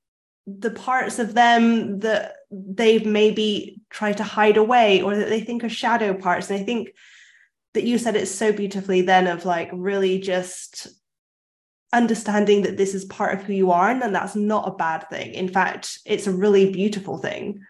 the 0.46 0.70
parts 0.70 1.18
of 1.18 1.34
them 1.34 1.98
that 1.98 2.36
they've 2.50 3.04
maybe 3.04 3.82
tried 3.90 4.16
to 4.16 4.24
hide 4.24 4.56
away 4.56 5.02
or 5.02 5.14
that 5.14 5.28
they 5.28 5.42
think 5.42 5.62
are 5.62 5.68
shadow 5.68 6.14
parts. 6.14 6.48
And 6.48 6.58
i 6.58 6.64
think 6.64 6.94
that 7.74 7.84
you 7.84 7.98
said 7.98 8.16
it 8.16 8.26
so 8.26 8.52
beautifully 8.52 9.02
then 9.02 9.26
of 9.26 9.44
like 9.44 9.70
really 9.72 10.18
just 10.18 10.88
understanding 11.92 12.62
that 12.62 12.76
this 12.76 12.94
is 12.94 13.04
part 13.06 13.38
of 13.38 13.44
who 13.44 13.52
you 13.52 13.70
are 13.70 13.90
and 13.90 14.14
that's 14.14 14.36
not 14.36 14.68
a 14.68 14.76
bad 14.76 15.08
thing 15.08 15.32
in 15.32 15.48
fact 15.48 16.00
it's 16.04 16.26
a 16.26 16.32
really 16.32 16.70
beautiful 16.70 17.16
thing 17.16 17.60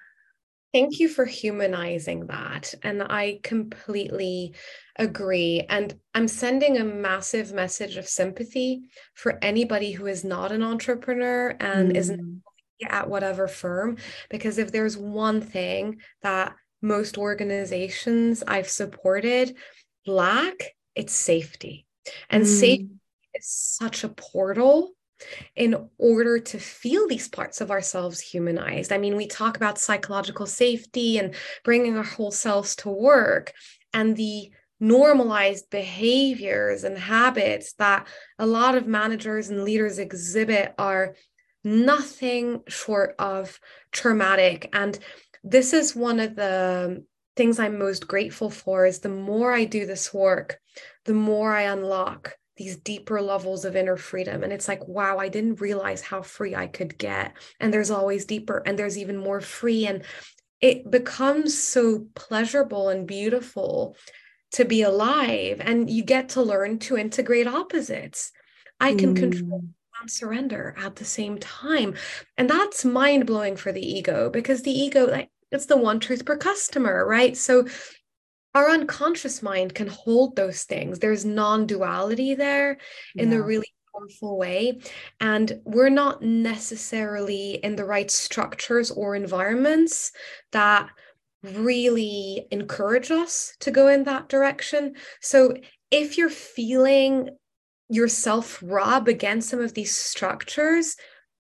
Thank 0.74 1.01
you 1.01 1.09
for 1.09 1.24
humanizing 1.24 2.26
that. 2.26 2.74
And 2.82 3.03
I 3.03 3.40
completely 3.42 4.55
agree. 4.96 5.64
And 5.68 5.99
I'm 6.14 6.28
sending 6.28 6.76
a 6.76 6.84
massive 6.84 7.53
message 7.53 7.96
of 7.96 8.07
sympathy 8.07 8.82
for 9.14 9.38
anybody 9.40 9.92
who 9.92 10.07
is 10.07 10.24
not 10.24 10.53
an 10.53 10.62
entrepreneur 10.62 11.57
and 11.59 11.92
mm. 11.92 11.96
isn't 11.96 12.42
at 12.86 13.09
whatever 13.09 13.49
firm. 13.49 13.96
Because 14.28 14.59
if 14.59 14.70
there's 14.70 14.96
one 14.96 15.40
thing 15.40 16.01
that 16.22 16.55
most 16.82 17.16
organizations 17.16 18.42
I've 18.46 18.68
supported 18.68 19.57
lack, 20.09 20.75
it's 20.95 21.15
safety. 21.15 21.87
And 22.31 22.45
mm. 22.45 22.47
safety 22.47 23.01
is 23.35 23.47
such 23.47 24.05
a 24.05 24.09
portal 24.09 24.93
in 25.57 25.89
order 25.99 26.39
to 26.39 26.59
feel 26.59 27.09
these 27.09 27.29
parts 27.29 27.61
of 27.61 27.71
ourselves 27.71 28.21
humanized. 28.21 28.93
I 28.93 28.99
mean, 28.99 29.17
we 29.17 29.27
talk 29.27 29.57
about 29.57 29.79
psychological 29.79 30.47
safety 30.47 31.19
and 31.19 31.35
bringing 31.65 31.97
our 31.97 32.05
whole 32.05 32.31
selves 32.31 32.77
to 32.77 32.89
work 32.89 33.53
and 33.93 34.17
the 34.17 34.51
normalized 34.81 35.71
behaviors 35.71 36.85
and 36.85 36.97
habits 36.97 37.73
that 37.75 38.07
a 38.39 38.47
lot 38.47 38.77
of 38.77 38.87
managers 38.87 39.49
and 39.49 39.65
leaders 39.65 39.99
exhibit 39.99 40.73
are 40.79 41.17
nothing 41.65 42.63
short 42.69 43.17
of 43.19 43.59
traumatic 43.91 44.71
and 44.73 45.01
this 45.43 45.73
is 45.73 45.97
one 45.97 46.21
of 46.21 46.37
the 46.37 47.05
things 47.39 47.59
i'm 47.59 47.78
most 47.78 48.07
grateful 48.07 48.51
for 48.51 48.84
is 48.84 48.99
the 48.99 49.09
more 49.09 49.53
i 49.53 49.64
do 49.64 49.86
this 49.86 50.12
work 50.12 50.59
the 51.07 51.14
more 51.14 51.55
i 51.55 51.62
unlock 51.62 52.36
these 52.59 52.76
deeper 52.76 53.22
levels 53.22 53.64
of 53.64 53.76
inner 53.76 53.97
freedom. 53.97 54.43
And 54.43 54.53
it's 54.53 54.68
like, 54.68 54.86
wow, 54.86 55.18
I 55.18 55.28
didn't 55.28 55.61
realize 55.61 56.03
how 56.03 56.22
free 56.22 56.55
I 56.55 56.66
could 56.66 56.99
get. 56.99 57.32
And 57.61 57.72
there's 57.72 57.91
always 57.91 58.26
deeper, 58.26 58.62
and 58.66 58.78
there's 58.78 58.99
even 58.99 59.16
more 59.16 59.41
free. 59.41 59.86
And 59.86 60.03
it 60.61 60.91
becomes 60.91 61.57
so 61.57 62.09
pleasurable 62.14 62.89
and 62.89 63.07
beautiful 63.07 63.97
to 64.53 64.64
be 64.64 64.82
alive. 64.82 65.61
And 65.61 65.89
you 65.89 66.03
get 66.03 66.30
to 66.30 66.43
learn 66.43 66.80
to 66.80 66.99
integrate 66.99 67.47
opposites. 67.47 68.32
I 68.80 68.95
can 68.95 69.14
mm. 69.14 69.18
control 69.18 69.64
and 70.01 70.11
surrender 70.11 70.74
at 70.78 70.97
the 70.97 71.05
same 71.05 71.39
time. 71.39 71.95
And 72.36 72.51
that's 72.51 72.84
mind 72.84 73.26
blowing 73.26 73.57
for 73.57 73.72
the 73.72 73.86
ego 73.86 74.30
because 74.30 74.62
the 74.62 74.72
ego, 74.72 75.07
like, 75.07 75.30
it's 75.51 75.66
the 75.66 75.76
one 75.76 76.01
truth 76.01 76.24
per 76.24 76.36
customer, 76.36 77.07
right? 77.07 77.36
So 77.36 77.66
our 78.55 78.70
unconscious 78.70 79.42
mind 79.42 79.74
can 79.74 79.88
hold 79.88 80.36
those 80.36 80.64
things. 80.64 80.99
There's 80.99 81.24
non 81.24 81.66
duality 81.66 82.34
there 82.34 82.78
in 83.14 83.30
yeah. 83.30 83.36
the 83.36 83.42
really 83.42 83.72
powerful 83.94 84.38
way. 84.38 84.80
And 85.20 85.61
we're 85.64 85.90
not 85.90 86.22
necessarily 86.22 87.53
in 87.62 87.76
the 87.76 87.84
right 87.84 88.11
structures 88.11 88.90
or 88.90 89.14
environments 89.14 90.12
that 90.53 90.88
really 91.42 92.46
encourage 92.51 93.11
us 93.11 93.55
to 93.61 93.70
go 93.70 93.88
in 93.88 94.05
that 94.05 94.28
direction. 94.28 94.94
So 95.20 95.55
if 95.90 96.18
you're 96.18 96.30
feeling 96.30 97.30
yourself 97.88 98.62
rub 98.62 99.09
against 99.09 99.49
some 99.49 99.61
of 99.61 99.74
these 99.74 99.94
structures, 99.94 100.96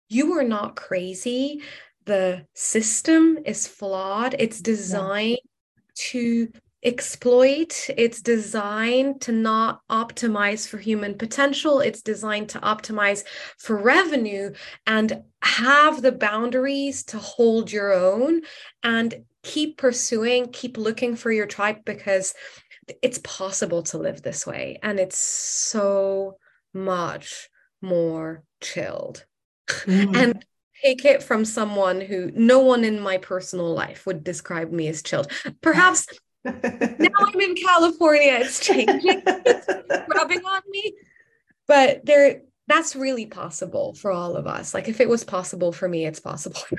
you 0.08 0.32
are 0.38 0.44
not 0.44 0.76
crazy. 0.76 1.62
The 2.08 2.46
system 2.54 3.38
is 3.44 3.66
flawed. 3.66 4.34
It's 4.38 4.62
designed 4.62 5.40
yeah. 5.42 5.80
to 6.10 6.48
exploit. 6.82 7.90
It's 7.98 8.22
designed 8.22 9.20
to 9.22 9.32
not 9.32 9.80
optimize 9.90 10.66
for 10.66 10.78
human 10.78 11.18
potential. 11.18 11.80
It's 11.80 12.00
designed 12.00 12.48
to 12.50 12.60
optimize 12.60 13.24
for 13.58 13.76
revenue 13.76 14.54
and 14.86 15.22
have 15.42 16.00
the 16.00 16.12
boundaries 16.12 17.04
to 17.04 17.18
hold 17.18 17.70
your 17.70 17.92
own 17.92 18.40
and 18.82 19.26
keep 19.42 19.76
pursuing, 19.76 20.50
keep 20.50 20.78
looking 20.78 21.14
for 21.14 21.30
your 21.30 21.46
tribe 21.46 21.84
because 21.84 22.32
it's 23.02 23.20
possible 23.22 23.82
to 23.82 23.98
live 23.98 24.22
this 24.22 24.46
way. 24.46 24.78
And 24.82 24.98
it's 24.98 25.18
so 25.18 26.38
much 26.72 27.50
more 27.82 28.44
chilled. 28.62 29.26
Mm. 29.68 30.16
and 30.22 30.44
take 30.82 31.04
it 31.04 31.22
from 31.22 31.44
someone 31.44 32.00
who 32.00 32.30
no 32.34 32.60
one 32.60 32.84
in 32.84 33.00
my 33.00 33.18
personal 33.18 33.72
life 33.74 34.06
would 34.06 34.24
describe 34.24 34.72
me 34.72 34.88
as 34.88 35.02
chilled. 35.02 35.30
Perhaps 35.60 36.06
now 36.44 36.52
I'm 36.54 37.40
in 37.40 37.54
California. 37.56 38.38
It's 38.40 38.60
changing. 38.60 39.22
it's 39.24 39.66
rubbing 40.14 40.44
on 40.44 40.62
me. 40.70 40.94
But 41.66 42.04
there 42.06 42.42
that's 42.66 42.94
really 42.94 43.26
possible 43.26 43.94
for 43.94 44.12
all 44.12 44.36
of 44.36 44.46
us. 44.46 44.74
Like 44.74 44.88
if 44.88 45.00
it 45.00 45.08
was 45.08 45.24
possible 45.24 45.72
for 45.72 45.88
me, 45.88 46.06
it's 46.06 46.20
possible 46.20 46.60
for 46.60 46.78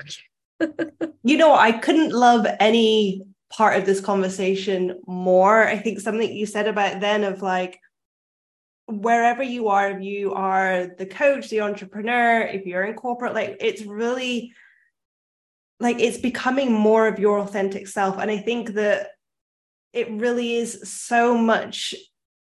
you. 0.60 0.74
you 1.24 1.36
know, 1.36 1.54
I 1.54 1.72
couldn't 1.72 2.12
love 2.12 2.46
any 2.60 3.22
part 3.50 3.76
of 3.76 3.86
this 3.86 4.00
conversation 4.00 5.00
more. 5.06 5.66
I 5.66 5.76
think 5.76 6.00
something 6.00 6.32
you 6.32 6.46
said 6.46 6.68
about 6.68 7.00
then 7.00 7.24
of 7.24 7.42
like 7.42 7.80
wherever 8.90 9.42
you 9.42 9.68
are, 9.68 9.90
if 9.90 10.02
you 10.02 10.34
are 10.34 10.88
the 10.98 11.06
coach, 11.06 11.48
the 11.48 11.60
entrepreneur, 11.60 12.42
if 12.42 12.66
you're 12.66 12.84
in 12.84 12.94
corporate, 12.94 13.34
like 13.34 13.56
it's 13.60 13.82
really 13.82 14.52
like 15.78 15.98
it's 15.98 16.18
becoming 16.18 16.72
more 16.72 17.06
of 17.06 17.18
your 17.18 17.38
authentic 17.38 17.88
self. 17.88 18.18
And 18.18 18.30
I 18.30 18.38
think 18.38 18.74
that 18.74 19.08
it 19.92 20.10
really 20.10 20.54
is 20.54 20.90
so 20.90 21.36
much 21.36 21.94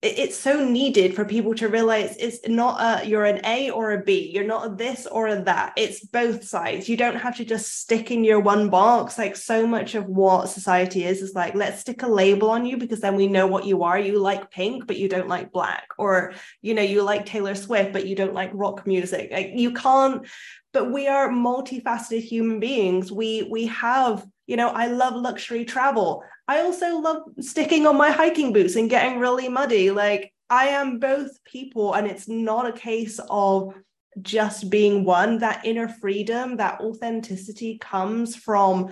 it's 0.04 0.38
so 0.38 0.64
needed 0.64 1.16
for 1.16 1.26
people 1.26 1.56
to 1.56 1.68
realize 1.70 2.16
it's 2.18 2.48
not 2.48 2.80
a 2.80 3.08
you're 3.08 3.26
an 3.26 3.44
A 3.44 3.72
or 3.72 3.94
a 3.94 4.04
B. 4.04 4.30
You're 4.32 4.44
not 4.44 4.68
a 4.68 4.76
this 4.76 5.08
or 5.08 5.28
a 5.28 5.42
that. 5.42 5.74
It's 5.76 6.06
both 6.06 6.44
sides. 6.44 6.88
You 6.88 6.96
don't 6.96 7.16
have 7.16 7.36
to 7.38 7.46
just 7.46 7.80
stick 7.80 8.12
in 8.12 8.24
your 8.24 8.40
one 8.40 8.70
box. 8.70 9.18
Like 9.18 9.36
so 9.36 9.66
much 9.66 9.96
of 9.96 10.06
what 10.06 10.50
society 10.50 11.04
is 11.04 11.24
is 11.24 11.34
like, 11.34 11.56
let's 11.56 11.82
stick 11.82 12.04
a 12.04 12.08
label 12.08 12.52
on 12.52 12.64
you 12.64 12.78
because 12.78 13.02
then 13.02 13.16
we 13.16 13.26
know 13.26 13.48
what 13.48 13.66
you 13.66 13.82
are. 13.82 13.98
You 13.98 14.20
like 14.20 14.52
pink, 14.52 14.86
but 14.86 14.98
you 14.98 15.10
don't 15.10 15.28
like 15.28 15.52
black. 15.52 15.88
Or, 15.98 16.34
you 16.62 16.76
know, 16.76 16.84
you 16.84 17.02
like 17.02 17.26
Taylor 17.26 17.56
Swift, 17.56 17.92
but 17.92 18.06
you 18.06 18.16
don't 18.16 18.36
like 18.36 18.52
rock 18.54 18.86
music. 18.86 19.32
Like 19.32 19.54
you 19.56 19.74
can't, 19.74 20.28
but 20.74 20.92
we 20.92 21.08
are 21.08 21.30
multifaceted 21.30 22.22
human 22.22 22.60
beings. 22.60 23.12
We 23.12 23.48
we 23.50 23.66
have 23.68 24.28
you 24.48 24.56
know, 24.56 24.70
I 24.70 24.88
love 24.88 25.14
luxury 25.14 25.66
travel. 25.66 26.24
I 26.48 26.62
also 26.62 27.00
love 27.00 27.24
sticking 27.42 27.86
on 27.86 27.98
my 27.98 28.12
hiking 28.12 28.54
boots 28.54 28.76
and 28.76 28.90
getting 28.90 29.20
really 29.20 29.50
muddy. 29.50 29.92
Like 29.92 30.34
I 30.50 30.70
am 30.70 31.00
both 31.00 31.44
people, 31.44 31.94
and 31.94 32.08
it's 32.08 32.28
not 32.28 32.68
a 32.68 32.80
case 32.80 33.20
of 33.30 33.74
just 34.22 34.70
being 34.70 35.04
one. 35.04 35.40
That 35.40 35.66
inner 35.66 35.88
freedom, 35.88 36.58
that 36.58 36.80
authenticity 36.80 37.78
comes 37.80 38.36
from 38.36 38.92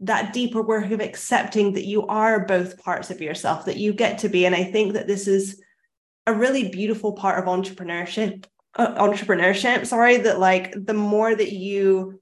that 0.00 0.32
deeper 0.32 0.62
work 0.62 0.90
of 0.90 1.00
accepting 1.00 1.72
that 1.74 1.84
you 1.84 2.06
are 2.06 2.46
both 2.46 2.78
parts 2.78 3.10
of 3.10 3.20
yourself, 3.20 3.64
that 3.66 3.76
you 3.76 3.92
get 3.92 4.18
to 4.18 4.28
be. 4.28 4.46
And 4.46 4.54
I 4.54 4.64
think 4.64 4.94
that 4.94 5.06
this 5.06 5.26
is 5.26 5.60
a 6.26 6.32
really 6.32 6.68
beautiful 6.68 7.12
part 7.12 7.38
of 7.38 7.46
entrepreneurship. 7.46 8.44
Uh, 8.74 8.94
entrepreneurship, 8.94 9.86
sorry, 9.86 10.18
that 10.18 10.38
like 10.38 10.72
the 10.74 10.94
more 10.94 11.34
that 11.34 11.52
you 11.52 12.20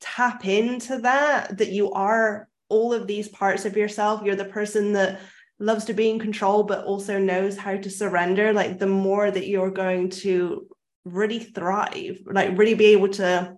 tap 0.00 0.44
into 0.44 0.98
that, 0.98 1.56
that 1.58 1.70
you 1.70 1.90
are 1.92 2.48
all 2.68 2.92
of 2.92 3.06
these 3.06 3.28
parts 3.28 3.64
of 3.64 3.76
yourself. 3.76 4.22
You're 4.24 4.36
the 4.36 4.44
person 4.44 4.92
that 4.94 5.20
loves 5.58 5.84
to 5.86 5.94
be 5.94 6.10
in 6.10 6.18
control, 6.18 6.64
but 6.64 6.84
also 6.84 7.18
knows 7.18 7.56
how 7.56 7.76
to 7.76 7.90
surrender. 7.90 8.52
Like 8.52 8.78
the 8.78 8.86
more 8.86 9.30
that 9.30 9.46
you're 9.46 9.70
going 9.70 10.10
to 10.10 10.66
really 11.04 11.38
thrive, 11.38 12.18
like 12.26 12.56
really 12.56 12.74
be 12.74 12.86
able 12.86 13.08
to 13.08 13.56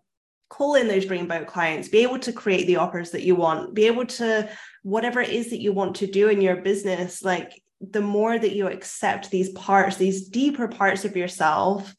call 0.48 0.74
in 0.74 0.88
those 0.88 1.06
dreamboat 1.06 1.46
clients, 1.46 1.88
be 1.88 1.98
able 1.98 2.18
to 2.20 2.32
create 2.32 2.66
the 2.66 2.76
offers 2.76 3.10
that 3.12 3.22
you 3.22 3.34
want, 3.34 3.74
be 3.74 3.86
able 3.86 4.06
to 4.06 4.48
whatever 4.82 5.20
it 5.20 5.30
is 5.30 5.50
that 5.50 5.60
you 5.60 5.72
want 5.72 5.96
to 5.96 6.06
do 6.06 6.28
in 6.28 6.40
your 6.40 6.56
business, 6.56 7.22
like 7.22 7.60
the 7.80 8.00
more 8.00 8.38
that 8.38 8.54
you 8.54 8.68
accept 8.68 9.30
these 9.30 9.50
parts, 9.50 9.96
these 9.96 10.28
deeper 10.28 10.68
parts 10.68 11.04
of 11.04 11.16
yourself, 11.16 11.94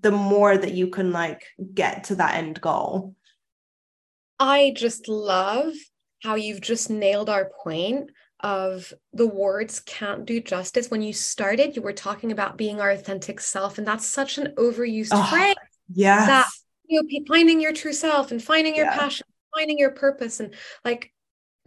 the 0.00 0.10
more 0.10 0.56
that 0.56 0.74
you 0.74 0.88
can 0.88 1.12
like 1.12 1.44
get 1.74 2.04
to 2.04 2.16
that 2.16 2.34
end 2.34 2.60
goal 2.60 3.14
i 4.38 4.72
just 4.76 5.08
love 5.08 5.72
how 6.26 6.34
you've 6.34 6.60
just 6.60 6.90
nailed 6.90 7.30
our 7.30 7.50
point 7.62 8.10
of 8.40 8.92
the 9.12 9.26
words 9.26 9.78
can't 9.80 10.26
do 10.26 10.40
justice 10.40 10.90
when 10.90 11.00
you 11.00 11.12
started 11.12 11.76
you 11.76 11.80
were 11.80 11.92
talking 11.92 12.32
about 12.32 12.58
being 12.58 12.80
our 12.80 12.90
authentic 12.90 13.40
self 13.40 13.78
and 13.78 13.86
that's 13.86 14.04
such 14.04 14.36
an 14.36 14.52
overused 14.56 15.10
oh, 15.12 15.22
phrase 15.30 15.54
yeah 15.94 16.26
that 16.26 16.46
you 16.88 17.00
know 17.00 17.08
finding 17.28 17.60
your 17.60 17.72
true 17.72 17.92
self 17.92 18.32
and 18.32 18.42
finding 18.42 18.74
your 18.74 18.86
yeah. 18.86 18.98
passion 18.98 19.24
finding 19.54 19.78
your 19.78 19.90
purpose 19.90 20.40
and 20.40 20.52
like 20.84 21.12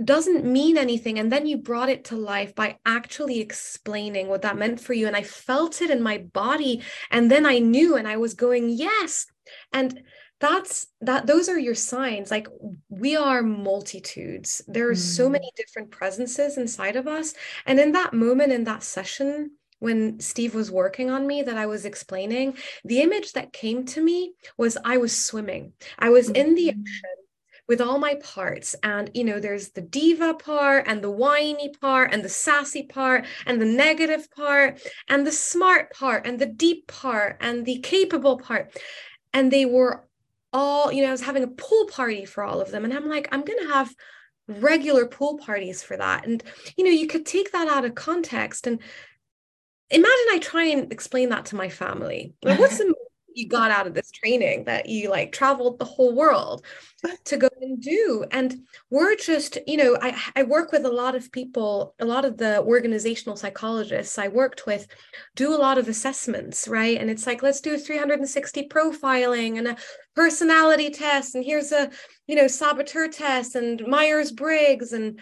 doesn't 0.03 0.45
mean 0.45 0.77
anything. 0.77 1.19
And 1.19 1.29
then 1.29 1.45
you 1.45 1.57
brought 1.57 1.89
it 1.89 2.05
to 2.05 2.15
life 2.15 2.55
by 2.55 2.77
actually 2.85 3.41
explaining 3.41 4.29
what 4.29 4.43
that 4.43 4.57
meant 4.57 4.79
for 4.79 4.93
you. 4.93 5.07
And 5.07 5.15
I 5.15 5.23
felt 5.23 5.81
it 5.81 5.89
in 5.89 6.01
my 6.01 6.19
body. 6.19 6.81
And 7.11 7.29
then 7.29 7.45
I 7.45 7.59
knew, 7.59 7.97
and 7.97 8.07
I 8.07 8.15
was 8.15 8.33
going, 8.33 8.69
yes. 8.69 9.25
And 9.73 10.01
that's 10.39 10.87
that 11.01 11.27
those 11.27 11.49
are 11.49 11.59
your 11.59 11.75
signs 11.75 12.31
like 12.31 12.47
we 12.89 13.15
are 13.15 13.41
multitudes 13.43 14.61
there 14.67 14.87
are 14.87 14.93
mm. 14.93 14.97
so 14.97 15.29
many 15.29 15.51
different 15.55 15.91
presences 15.91 16.57
inside 16.57 16.95
of 16.95 17.07
us 17.07 17.33
and 17.65 17.79
in 17.79 17.91
that 17.91 18.13
moment 18.13 18.51
in 18.51 18.63
that 18.63 18.83
session 18.83 19.51
when 19.79 20.19
Steve 20.19 20.53
was 20.53 20.69
working 20.69 21.09
on 21.09 21.25
me 21.25 21.41
that 21.41 21.57
I 21.57 21.65
was 21.65 21.85
explaining, 21.85 22.57
the 22.83 22.99
image 23.01 23.31
that 23.31 23.53
came 23.53 23.85
to 23.85 24.03
me 24.03 24.33
was 24.57 24.77
I 24.83 24.97
was 24.97 25.17
swimming. 25.17 25.71
I 25.97 26.09
was 26.09 26.29
in 26.29 26.55
the 26.55 26.67
mm. 26.67 26.71
ocean 26.71 27.25
with 27.69 27.79
all 27.79 27.99
my 27.99 28.15
parts. 28.15 28.75
And, 28.83 29.09
you 29.13 29.23
know, 29.23 29.39
there's 29.39 29.69
the 29.69 29.81
diva 29.81 30.33
part 30.33 30.85
and 30.87 31.01
the 31.01 31.11
whiny 31.11 31.71
part 31.79 32.11
and 32.11 32.23
the 32.23 32.29
sassy 32.29 32.83
part 32.83 33.25
and 33.45 33.61
the 33.61 33.65
negative 33.65 34.29
part 34.31 34.81
and 35.07 35.25
the 35.25 35.31
smart 35.31 35.93
part 35.93 36.25
and 36.25 36.39
the 36.39 36.47
deep 36.47 36.87
part 36.87 37.37
and 37.39 37.65
the 37.65 37.79
capable 37.79 38.37
part. 38.37 38.75
And 39.33 39.51
they 39.51 39.65
were 39.65 40.08
all, 40.53 40.91
you 40.91 41.01
know, 41.01 41.09
I 41.09 41.11
was 41.11 41.21
having 41.21 41.43
a 41.43 41.47
pool 41.47 41.85
party 41.87 42.25
for 42.25 42.43
all 42.43 42.61
of 42.61 42.71
them. 42.71 42.83
And 42.85 42.93
I'm 42.93 43.07
like, 43.07 43.27
I'm 43.31 43.43
going 43.43 43.59
to 43.59 43.73
have 43.73 43.93
regular 44.47 45.05
pool 45.05 45.37
parties 45.37 45.83
for 45.83 45.95
that. 45.97 46.25
And, 46.25 46.43
you 46.75 46.83
know, 46.83 46.91
you 46.91 47.07
could 47.07 47.25
take 47.25 47.51
that 47.51 47.67
out 47.67 47.85
of 47.85 47.95
context 47.95 48.65
and 48.65 48.81
imagine 49.89 50.27
I 50.31 50.39
try 50.41 50.65
and 50.65 50.91
explain 50.91 51.29
that 51.29 51.45
to 51.47 51.55
my 51.55 51.69
family. 51.69 52.33
Like, 52.43 52.59
what's 52.59 52.77
the 52.79 52.93
you 53.39 53.47
got 53.47 53.71
out 53.71 53.87
of 53.87 53.93
this 53.93 54.11
training 54.11 54.65
that 54.65 54.89
you 54.89 55.09
like 55.09 55.31
traveled 55.31 55.79
the 55.79 55.85
whole 55.85 56.13
world 56.13 56.65
to 57.23 57.37
go 57.37 57.47
and 57.61 57.81
do. 57.81 58.25
And 58.31 58.63
we're 58.89 59.15
just 59.15 59.57
you 59.65 59.77
know 59.77 59.97
I, 60.01 60.19
I 60.35 60.43
work 60.43 60.71
with 60.71 60.85
a 60.85 60.91
lot 60.91 61.15
of 61.15 61.31
people 61.31 61.95
a 61.99 62.05
lot 62.05 62.25
of 62.25 62.37
the 62.37 62.61
organizational 62.61 63.37
psychologists 63.37 64.17
i 64.17 64.27
worked 64.27 64.65
with 64.65 64.87
do 65.35 65.53
a 65.53 65.57
lot 65.57 65.77
of 65.77 65.87
assessments 65.87 66.67
right? 66.67 66.99
And 66.99 67.09
it's 67.09 67.25
like 67.25 67.41
let's 67.41 67.61
do 67.61 67.75
a 67.75 67.77
360 67.77 68.67
profiling 68.67 69.57
and 69.57 69.67
a 69.69 69.77
personality 70.15 70.89
test 70.89 71.35
and 71.35 71.45
here's 71.45 71.71
a 71.71 71.89
you 72.27 72.35
know 72.35 72.47
saboteur 72.47 73.07
test 73.07 73.55
and 73.55 73.85
myers-briggs 73.87 74.91
and 74.91 75.19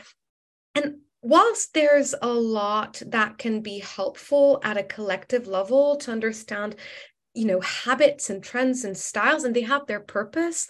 and 0.75 0.95
whilst 1.21 1.73
there's 1.73 2.15
a 2.21 2.27
lot 2.27 3.01
that 3.07 3.37
can 3.37 3.61
be 3.61 3.79
helpful 3.79 4.59
at 4.63 4.77
a 4.77 4.83
collective 4.83 5.47
level 5.47 5.97
to 5.97 6.11
understand 6.11 6.75
you 7.37 7.45
know 7.45 7.61
habits 7.61 8.29
and 8.29 8.43
trends 8.43 8.83
and 8.83 8.97
styles 8.97 9.43
and 9.43 9.55
they 9.55 9.61
have 9.61 9.85
their 9.85 9.99
purpose 9.99 10.67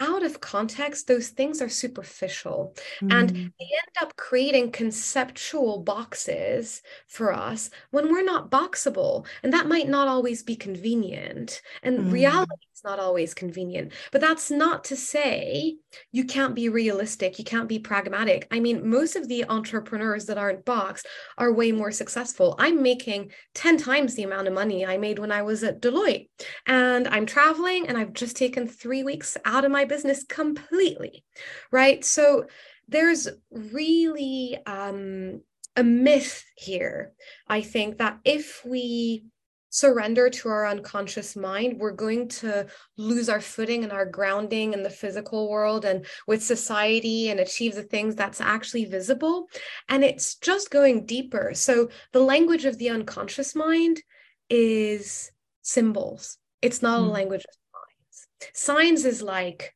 out 0.00 0.24
of 0.24 0.40
context, 0.40 1.06
those 1.06 1.28
things 1.28 1.62
are 1.62 1.68
superficial. 1.68 2.74
Mm. 3.00 3.12
And 3.12 3.30
they 3.30 3.64
end 3.64 3.96
up 4.00 4.16
creating 4.16 4.72
conceptual 4.72 5.78
boxes 5.78 6.82
for 7.06 7.32
us 7.32 7.70
when 7.90 8.10
we're 8.10 8.24
not 8.24 8.50
boxable. 8.50 9.26
And 9.42 9.52
that 9.52 9.68
might 9.68 9.88
not 9.88 10.08
always 10.08 10.42
be 10.42 10.56
convenient. 10.56 11.62
And 11.82 11.98
mm. 12.00 12.12
reality 12.12 12.52
not 12.84 12.98
always 12.98 13.34
convenient. 13.34 13.92
But 14.10 14.20
that's 14.20 14.50
not 14.50 14.84
to 14.84 14.96
say 14.96 15.76
you 16.10 16.24
can't 16.24 16.54
be 16.54 16.68
realistic, 16.68 17.38
you 17.38 17.44
can't 17.44 17.68
be 17.68 17.78
pragmatic. 17.78 18.46
I 18.50 18.60
mean, 18.60 18.88
most 18.88 19.16
of 19.16 19.28
the 19.28 19.44
entrepreneurs 19.48 20.26
that 20.26 20.38
aren't 20.38 20.64
boxed 20.64 21.06
are 21.38 21.52
way 21.52 21.72
more 21.72 21.92
successful. 21.92 22.56
I'm 22.58 22.82
making 22.82 23.30
10 23.54 23.76
times 23.76 24.14
the 24.14 24.24
amount 24.24 24.48
of 24.48 24.54
money 24.54 24.84
I 24.84 24.98
made 24.98 25.18
when 25.18 25.32
I 25.32 25.42
was 25.42 25.62
at 25.62 25.80
Deloitte. 25.80 26.28
And 26.66 27.08
I'm 27.08 27.26
traveling 27.26 27.88
and 27.88 27.96
I've 27.96 28.12
just 28.12 28.36
taken 28.36 28.66
three 28.66 29.02
weeks 29.02 29.36
out 29.44 29.64
of 29.64 29.70
my 29.70 29.84
business 29.84 30.24
completely. 30.24 31.24
Right. 31.70 32.04
So 32.04 32.46
there's 32.88 33.28
really 33.50 34.58
um, 34.66 35.40
a 35.76 35.82
myth 35.82 36.44
here. 36.56 37.12
I 37.48 37.62
think 37.62 37.98
that 37.98 38.18
if 38.24 38.64
we 38.64 39.24
surrender 39.72 40.28
to 40.28 40.48
our 40.50 40.66
unconscious 40.66 41.34
mind, 41.34 41.78
we're 41.78 41.92
going 41.92 42.28
to 42.28 42.66
lose 42.98 43.30
our 43.30 43.40
footing 43.40 43.82
and 43.82 43.92
our 43.92 44.04
grounding 44.04 44.74
in 44.74 44.82
the 44.82 44.90
physical 44.90 45.50
world 45.50 45.86
and 45.86 46.04
with 46.26 46.44
society 46.44 47.30
and 47.30 47.40
achieve 47.40 47.74
the 47.74 47.82
things 47.82 48.14
that's 48.14 48.40
actually 48.40 48.84
visible. 48.84 49.48
And 49.88 50.04
it's 50.04 50.34
just 50.36 50.70
going 50.70 51.06
deeper. 51.06 51.52
So 51.54 51.88
the 52.12 52.20
language 52.20 52.66
of 52.66 52.76
the 52.76 52.90
unconscious 52.90 53.54
mind 53.54 54.02
is 54.50 55.32
symbols, 55.62 56.36
it's 56.60 56.82
not 56.82 57.00
mm. 57.00 57.06
a 57.06 57.10
language 57.10 57.44
of 57.48 57.54
signs. 57.72 58.50
Signs 58.54 59.04
is 59.06 59.22
like, 59.22 59.74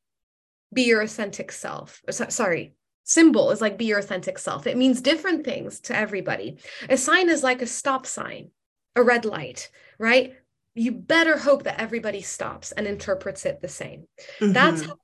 be 0.75 0.83
your 0.83 1.01
authentic 1.01 1.51
self. 1.51 2.03
Sorry, 2.11 2.75
symbol 3.05 3.51
is 3.51 3.63
like 3.63 3.79
be 3.79 3.87
your 3.87 4.01
authentic 4.01 4.39
self. 4.39 4.67
It 4.67 4.77
means 4.77 5.01
different 5.01 5.45
things 5.45 5.81
to 5.83 5.97
everybody. 5.97 6.59
A 6.91 6.99
sign 6.99 7.31
is 7.31 7.43
like 7.43 7.63
a 7.63 7.67
stop 7.67 8.05
sign, 8.05 8.51
a 8.97 9.03
red 9.03 9.25
light 9.25 9.71
right? 9.99 10.35
You 10.75 10.93
better 10.93 11.39
hope 11.39 11.65
that 11.65 11.81
everybody 11.81 12.21
stops 12.21 12.73
and 12.73 12.87
interprets 12.87 13.47
it 13.47 13.61
the 13.61 13.69
same. 13.69 14.07
Mm-hmm. 14.41 14.53
That's 14.53 14.83
how 14.83 14.97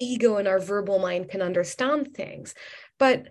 ego 0.00 0.36
and 0.36 0.48
our 0.48 0.58
verbal 0.58 0.98
mind 0.98 1.28
can 1.28 1.42
understand 1.42 2.14
things. 2.14 2.54
But 2.98 3.28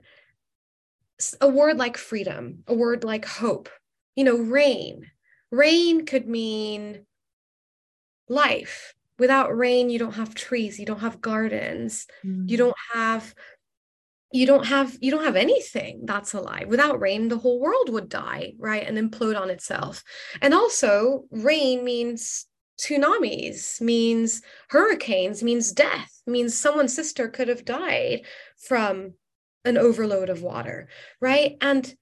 a 1.41 1.47
word 1.47 1.77
like 1.77 1.97
freedom, 1.97 2.63
a 2.67 2.73
word 2.73 3.03
like 3.03 3.25
hope, 3.25 3.69
you 4.15 4.23
know, 4.23 4.37
rain. 4.37 5.09
Rain 5.51 6.05
could 6.05 6.27
mean 6.27 7.05
life. 8.27 8.93
Without 9.19 9.55
rain, 9.55 9.89
you 9.89 9.99
don't 9.99 10.15
have 10.15 10.33
trees, 10.33 10.79
you 10.79 10.85
don't 10.85 10.99
have 10.99 11.21
gardens, 11.21 12.07
mm. 12.25 12.49
you 12.49 12.57
don't 12.57 12.75
have 12.93 13.33
you 14.33 14.47
don't 14.47 14.65
have 14.65 14.97
you 14.99 15.11
don't 15.11 15.23
have 15.23 15.35
anything 15.35 16.01
that's 16.05 16.33
alive 16.33 16.67
without 16.67 16.99
rain 16.99 17.27
the 17.27 17.37
whole 17.37 17.59
world 17.59 17.89
would 17.89 18.09
die 18.09 18.53
right 18.57 18.85
and 18.85 18.97
implode 18.97 19.39
on 19.39 19.51
itself. 19.51 20.03
And 20.41 20.53
also 20.53 21.25
rain 21.29 21.85
means 21.85 22.47
tsunamis 22.79 23.79
means 23.79 24.41
hurricanes 24.69 25.43
means 25.43 25.71
death 25.71 26.21
means 26.25 26.57
someone's 26.57 26.93
sister 26.93 27.29
could 27.29 27.47
have 27.47 27.63
died 27.63 28.21
from 28.57 29.13
an 29.63 29.77
overload 29.77 30.29
of 30.29 30.41
water 30.41 30.89
right? 31.21 31.55
And 31.61 31.93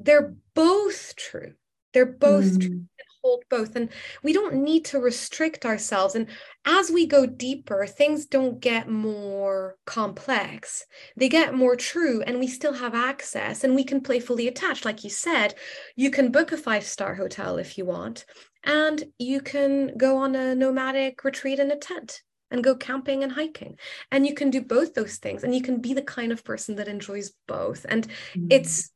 they're 0.00 0.34
both 0.54 1.14
true. 1.16 1.54
They're 1.94 2.04
both 2.04 2.58
mm. 2.58 2.60
true 2.60 2.82
hold 3.26 3.44
both 3.50 3.74
and 3.74 3.88
we 4.22 4.32
don't 4.32 4.54
need 4.54 4.84
to 4.84 5.00
restrict 5.00 5.66
ourselves 5.66 6.14
and 6.14 6.28
as 6.64 6.92
we 6.92 7.06
go 7.06 7.26
deeper 7.26 7.84
things 7.84 8.24
don't 8.24 8.60
get 8.60 8.88
more 8.88 9.74
complex 9.84 10.84
they 11.16 11.28
get 11.28 11.52
more 11.52 11.74
true 11.74 12.22
and 12.22 12.38
we 12.38 12.46
still 12.46 12.72
have 12.72 12.94
access 12.94 13.64
and 13.64 13.74
we 13.74 13.82
can 13.82 14.00
playfully 14.00 14.46
attach 14.46 14.84
like 14.84 15.02
you 15.02 15.10
said 15.10 15.54
you 15.96 16.08
can 16.08 16.30
book 16.30 16.52
a 16.52 16.56
five 16.56 16.84
star 16.84 17.16
hotel 17.16 17.58
if 17.58 17.76
you 17.76 17.84
want 17.84 18.24
and 18.62 19.02
you 19.18 19.40
can 19.40 19.96
go 19.96 20.16
on 20.18 20.36
a 20.36 20.54
nomadic 20.54 21.24
retreat 21.24 21.58
in 21.58 21.72
a 21.72 21.76
tent 21.76 22.22
and 22.52 22.62
go 22.62 22.76
camping 22.76 23.24
and 23.24 23.32
hiking 23.32 23.76
and 24.12 24.24
you 24.24 24.34
can 24.34 24.50
do 24.50 24.62
both 24.62 24.94
those 24.94 25.16
things 25.16 25.42
and 25.42 25.52
you 25.52 25.62
can 25.62 25.80
be 25.80 25.94
the 25.94 26.10
kind 26.16 26.30
of 26.30 26.44
person 26.44 26.76
that 26.76 26.86
enjoys 26.86 27.32
both 27.48 27.84
and 27.88 28.06
mm. 28.36 28.46
it's 28.50 28.92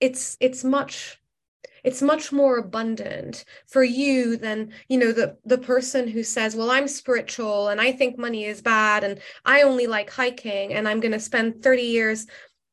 it's 0.00 0.36
it's 0.38 0.64
much 0.64 1.16
it's 1.84 2.02
much 2.02 2.32
more 2.32 2.58
abundant 2.58 3.44
for 3.66 3.82
you 3.82 4.36
than 4.36 4.72
you 4.88 4.98
know 4.98 5.12
the 5.12 5.36
the 5.44 5.58
person 5.58 6.08
who 6.08 6.22
says 6.22 6.56
well 6.56 6.70
i'm 6.70 6.88
spiritual 6.88 7.68
and 7.68 7.80
i 7.80 7.92
think 7.92 8.18
money 8.18 8.44
is 8.44 8.62
bad 8.62 9.04
and 9.04 9.20
i 9.44 9.62
only 9.62 9.86
like 9.86 10.10
hiking 10.10 10.72
and 10.74 10.88
i'm 10.88 11.00
going 11.00 11.12
to 11.12 11.20
spend 11.20 11.62
30 11.62 11.82
years 11.82 12.26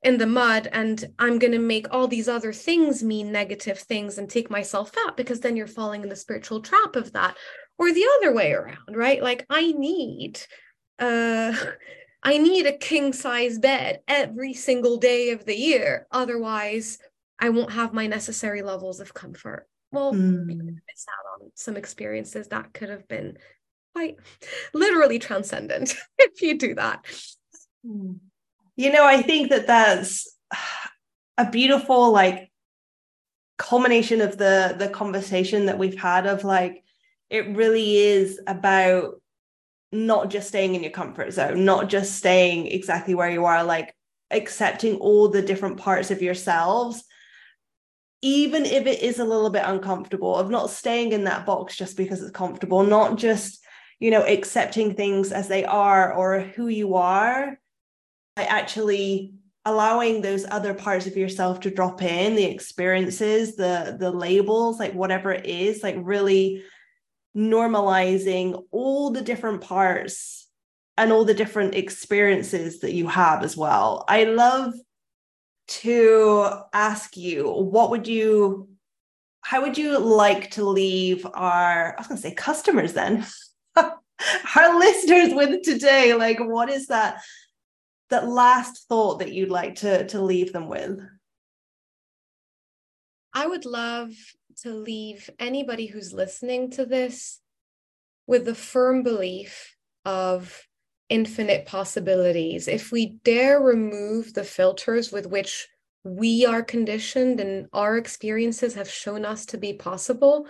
in 0.03 0.17
the 0.17 0.27
mud 0.27 0.67
and 0.71 1.05
i'm 1.19 1.39
going 1.39 1.53
to 1.53 1.59
make 1.59 1.87
all 1.91 2.07
these 2.07 2.27
other 2.27 2.53
things 2.53 3.03
mean 3.03 3.31
negative 3.31 3.79
things 3.79 4.17
and 4.17 4.29
take 4.29 4.49
myself 4.49 4.91
out 5.05 5.17
because 5.17 5.39
then 5.39 5.55
you're 5.55 5.67
falling 5.67 6.03
in 6.03 6.09
the 6.09 6.15
spiritual 6.15 6.61
trap 6.61 6.95
of 6.95 7.11
that 7.13 7.35
or 7.77 7.91
the 7.91 8.05
other 8.17 8.33
way 8.33 8.53
around 8.53 8.95
right 8.95 9.23
like 9.23 9.45
i 9.49 9.71
need 9.71 10.39
uh 10.99 11.53
I 12.23 12.39
need 12.39 12.65
a 12.65 12.77
king 12.77 13.13
size 13.13 13.57
bed 13.57 14.01
every 14.07 14.53
single 14.53 14.97
day 14.97 15.29
of 15.29 15.45
the 15.45 15.55
year. 15.55 16.07
Otherwise, 16.11 16.99
I 17.39 17.49
won't 17.49 17.71
have 17.71 17.93
my 17.93 18.07
necessary 18.07 18.61
levels 18.61 18.99
of 18.99 19.13
comfort. 19.13 19.67
Well, 19.91 20.13
mm. 20.13 20.45
miss 20.45 21.05
out 21.09 21.41
on 21.41 21.51
some 21.55 21.77
experiences 21.77 22.47
that 22.49 22.73
could 22.73 22.89
have 22.89 23.07
been 23.07 23.37
quite 23.95 24.17
literally 24.73 25.19
transcendent 25.19 25.95
if 26.17 26.41
you 26.41 26.57
do 26.57 26.75
that. 26.75 27.05
Hmm. 27.85 28.13
You 28.75 28.91
know, 28.91 29.05
I 29.05 29.21
think 29.21 29.49
that 29.49 29.67
that's 29.67 30.35
a 31.37 31.49
beautiful 31.49 32.11
like 32.11 32.51
culmination 33.57 34.21
of 34.21 34.37
the 34.37 34.75
the 34.77 34.89
conversation 34.89 35.65
that 35.65 35.79
we've 35.79 35.99
had 35.99 36.27
of 36.27 36.43
like 36.43 36.83
it 37.29 37.55
really 37.55 37.97
is 37.97 38.39
about 38.45 39.19
not 39.91 40.29
just 40.29 40.47
staying 40.47 40.75
in 40.75 40.83
your 40.83 40.91
comfort 40.91 41.31
zone, 41.31 41.65
not 41.65 41.89
just 41.89 42.15
staying 42.15 42.67
exactly 42.67 43.15
where 43.15 43.29
you 43.29 43.45
are, 43.45 43.63
like 43.63 43.95
accepting 44.31 44.95
all 44.97 45.29
the 45.29 45.41
different 45.41 45.77
parts 45.77 46.11
of 46.11 46.21
yourselves, 46.21 47.03
even 48.21 48.65
if 48.65 48.85
it 48.87 49.01
is 49.01 49.19
a 49.19 49.25
little 49.25 49.49
bit 49.49 49.63
uncomfortable, 49.65 50.35
of 50.35 50.49
not 50.49 50.69
staying 50.69 51.11
in 51.11 51.25
that 51.25 51.45
box 51.45 51.75
just 51.75 51.97
because 51.97 52.21
it's 52.21 52.31
comfortable, 52.31 52.83
not 52.83 53.17
just, 53.17 53.63
you 53.99 54.11
know, 54.11 54.23
accepting 54.25 54.93
things 54.93 55.31
as 55.31 55.47
they 55.47 55.65
are 55.65 56.13
or 56.13 56.39
who 56.39 56.67
you 56.67 56.95
are, 56.95 57.59
by 58.35 58.43
actually 58.43 59.33
allowing 59.65 60.21
those 60.21 60.45
other 60.49 60.73
parts 60.73 61.07
of 61.07 61.17
yourself 61.17 61.59
to 61.59 61.69
drop 61.69 62.01
in 62.01 62.35
the 62.35 62.45
experiences 62.45 63.57
the 63.57 63.97
the 63.99 64.09
labels 64.09 64.79
like 64.79 64.93
whatever 64.93 65.33
it 65.33 65.45
is 65.45 65.83
like 65.83 65.97
really 65.99 66.63
normalizing 67.35 68.63
all 68.71 69.11
the 69.11 69.21
different 69.21 69.59
parts 69.59 70.47
and 70.97 71.11
all 71.11 71.25
the 71.25 71.33
different 71.33 71.75
experiences 71.75 72.79
that 72.79 72.93
you 72.93 73.07
have 73.07 73.43
as 73.43 73.55
well. 73.55 74.03
I 74.07 74.23
love 74.23 74.73
to 75.67 76.49
ask 76.73 77.17
you, 77.17 77.49
what 77.49 77.89
would 77.91 78.07
you, 78.07 78.69
how 79.41 79.61
would 79.61 79.77
you 79.77 79.99
like 79.99 80.51
to 80.51 80.63
leave 80.63 81.25
our, 81.33 81.93
I 81.93 81.95
was 81.97 82.07
going 82.07 82.21
to 82.21 82.27
say 82.27 82.33
customers 82.33 82.93
then, 82.93 83.25
our 83.75 84.79
listeners 84.79 85.33
with 85.33 85.63
today? 85.63 86.13
Like, 86.13 86.39
what 86.39 86.69
is 86.69 86.87
that, 86.87 87.21
that 88.09 88.27
last 88.27 88.87
thought 88.87 89.19
that 89.19 89.33
you'd 89.33 89.49
like 89.49 89.75
to, 89.75 90.07
to 90.07 90.21
leave 90.21 90.53
them 90.53 90.67
with? 90.67 90.99
I 93.33 93.45
would 93.45 93.65
love 93.65 94.11
to 94.63 94.73
leave 94.73 95.29
anybody 95.39 95.85
who's 95.85 96.13
listening 96.13 96.71
to 96.71 96.85
this 96.85 97.39
with 98.25 98.45
the 98.45 98.55
firm 98.55 99.03
belief 99.03 99.75
of 100.05 100.66
infinite 101.09 101.65
possibilities. 101.65 102.67
If 102.67 102.91
we 102.91 103.17
dare 103.23 103.59
remove 103.61 104.33
the 104.33 104.43
filters 104.43 105.11
with 105.11 105.25
which 105.25 105.67
we 106.03 106.45
are 106.45 106.63
conditioned 106.63 107.39
and 107.39 107.67
our 107.73 107.97
experiences 107.97 108.75
have 108.75 108.89
shown 108.89 109.25
us 109.25 109.45
to 109.47 109.57
be 109.57 109.73
possible, 109.73 110.47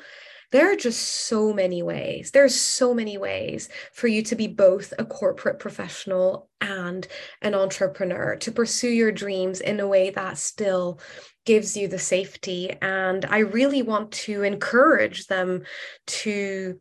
there 0.51 0.71
are 0.71 0.77
just 0.77 1.01
so 1.01 1.51
many 1.51 1.83
ways. 1.83 2.31
There's 2.31 2.59
so 2.59 2.93
many 2.93 3.17
ways 3.17 3.67
for 3.93 4.07
you 4.07 4.21
to 4.23 4.35
be 4.35 4.47
both 4.47 4.93
a 4.97 5.03
corporate 5.03 5.59
professional 5.59 6.49
and 6.61 7.05
an 7.41 7.53
entrepreneur, 7.53 8.37
to 8.37 8.51
pursue 8.51 8.89
your 8.89 9.11
dreams 9.11 9.59
in 9.59 9.79
a 9.81 9.87
way 9.87 10.09
that 10.11 10.37
still 10.37 10.99
gives 11.45 11.75
you 11.75 11.89
the 11.89 11.99
safety. 11.99 12.71
And 12.81 13.25
I 13.25 13.39
really 13.39 13.81
want 13.81 14.11
to 14.13 14.43
encourage 14.43 15.27
them 15.27 15.63
to 16.07 16.79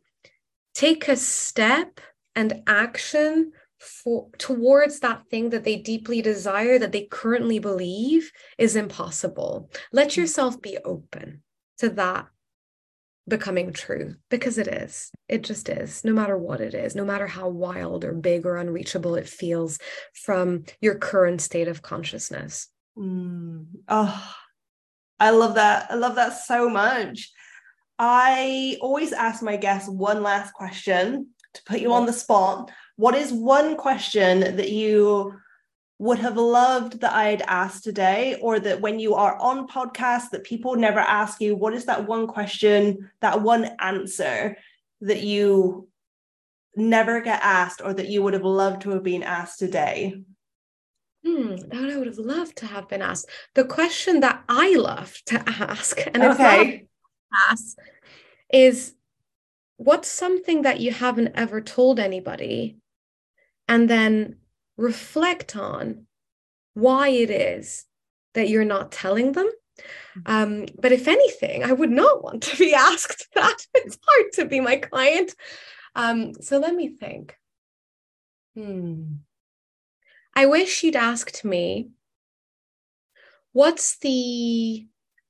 take 0.74 1.08
a 1.08 1.16
step 1.16 2.00
and 2.36 2.62
action 2.68 3.52
for 3.78 4.28
towards 4.38 5.00
that 5.00 5.26
thing 5.30 5.50
that 5.50 5.64
they 5.64 5.76
deeply 5.76 6.22
desire 6.22 6.78
that 6.78 6.92
they 6.92 7.04
currently 7.04 7.58
believe 7.58 8.30
is 8.58 8.76
impossible. 8.76 9.70
Let 9.92 10.10
mm. 10.10 10.16
yourself 10.16 10.60
be 10.60 10.78
open 10.84 11.42
to 11.78 11.90
that 11.90 12.26
becoming 13.28 13.72
true 13.72 14.14
because 14.30 14.56
it 14.56 14.68
is. 14.68 15.10
It 15.28 15.42
just 15.42 15.68
is 15.68 16.04
no 16.04 16.12
matter 16.12 16.38
what 16.38 16.60
it 16.60 16.74
is 16.74 16.94
no 16.94 17.04
matter 17.04 17.26
how 17.26 17.48
wild 17.48 18.04
or 18.04 18.12
big 18.12 18.46
or 18.46 18.56
unreachable 18.56 19.16
it 19.16 19.28
feels 19.28 19.78
from 20.14 20.64
your 20.80 20.94
current 20.96 21.40
state 21.40 21.68
of 21.68 21.82
consciousness. 21.82 22.68
Mm. 22.96 23.66
oh 23.88 24.34
i 25.20 25.30
love 25.30 25.56
that. 25.56 25.88
I 25.90 25.94
love 25.96 26.14
that 26.14 26.38
so 26.44 26.68
much. 26.68 27.30
I 27.98 28.76
always 28.80 29.12
ask 29.12 29.42
my 29.42 29.56
guests 29.56 29.88
one 29.88 30.22
last 30.22 30.52
question 30.52 31.28
to 31.54 31.62
put 31.64 31.80
you 31.80 31.92
on 31.94 32.06
the 32.06 32.12
spot 32.12 32.70
what 32.96 33.14
is 33.14 33.32
one 33.32 33.76
question 33.76 34.40
that 34.56 34.70
you 34.70 35.34
would 35.98 36.18
have 36.18 36.36
loved 36.36 37.00
that 37.00 37.12
I 37.14 37.28
had 37.28 37.42
asked 37.42 37.84
today, 37.84 38.36
or 38.42 38.60
that 38.60 38.80
when 38.80 38.98
you 38.98 39.14
are 39.14 39.38
on 39.38 39.66
podcasts 39.66 40.30
that 40.30 40.44
people 40.44 40.76
never 40.76 41.00
ask 41.00 41.40
you, 41.40 41.56
what 41.56 41.72
is 41.72 41.86
that 41.86 42.06
one 42.06 42.26
question, 42.26 43.10
that 43.20 43.40
one 43.40 43.70
answer 43.78 44.58
that 45.00 45.22
you 45.22 45.88
never 46.74 47.20
get 47.22 47.40
asked, 47.42 47.80
or 47.82 47.94
that 47.94 48.08
you 48.08 48.22
would 48.22 48.34
have 48.34 48.44
loved 48.44 48.82
to 48.82 48.90
have 48.90 49.02
been 49.02 49.22
asked 49.22 49.58
today? 49.58 50.20
Hmm, 51.24 51.56
that 51.56 51.90
I 51.90 51.96
would 51.96 52.06
have 52.06 52.18
loved 52.18 52.56
to 52.58 52.66
have 52.66 52.88
been 52.88 53.02
asked. 53.02 53.30
The 53.54 53.64
question 53.64 54.20
that 54.20 54.44
I 54.48 54.74
love 54.74 55.18
to 55.26 55.42
ask, 55.48 55.98
and 56.12 56.22
okay. 56.22 56.86
ask, 57.48 57.78
is 58.52 58.94
what's 59.78 60.08
something 60.08 60.62
that 60.62 60.80
you 60.80 60.92
haven't 60.92 61.32
ever 61.34 61.60
told 61.60 61.98
anybody 61.98 62.76
and 63.68 63.88
then 63.88 64.36
reflect 64.76 65.56
on 65.56 66.06
why 66.74 67.08
it 67.08 67.30
is 67.30 67.86
that 68.34 68.48
you're 68.48 68.64
not 68.64 68.92
telling 68.92 69.32
them. 69.32 69.50
Mm-hmm. 70.18 70.20
Um, 70.26 70.66
but 70.80 70.92
if 70.92 71.08
anything, 71.08 71.64
I 71.64 71.72
would 71.72 71.90
not 71.90 72.22
want 72.22 72.42
to 72.44 72.56
be 72.56 72.74
asked 72.76 73.28
that. 73.34 73.58
It's 73.74 73.98
hard 74.06 74.32
to 74.34 74.44
be 74.44 74.60
my 74.60 74.76
client. 74.76 75.34
Um, 75.94 76.34
so 76.40 76.58
let 76.58 76.74
me 76.74 76.88
think. 76.88 77.36
Hmm. 78.54 79.16
I 80.34 80.46
wish 80.46 80.82
you'd 80.82 80.96
asked 80.96 81.44
me 81.44 81.90
what's 83.52 83.96
the 83.98 84.86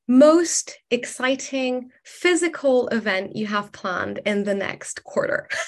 most 0.08 0.78
exciting 0.90 1.90
physical 2.04 2.88
event 2.88 3.36
you 3.36 3.46
have 3.46 3.72
planned 3.72 4.20
in 4.26 4.44
the 4.44 4.54
next 4.54 5.04
quarter? 5.04 5.48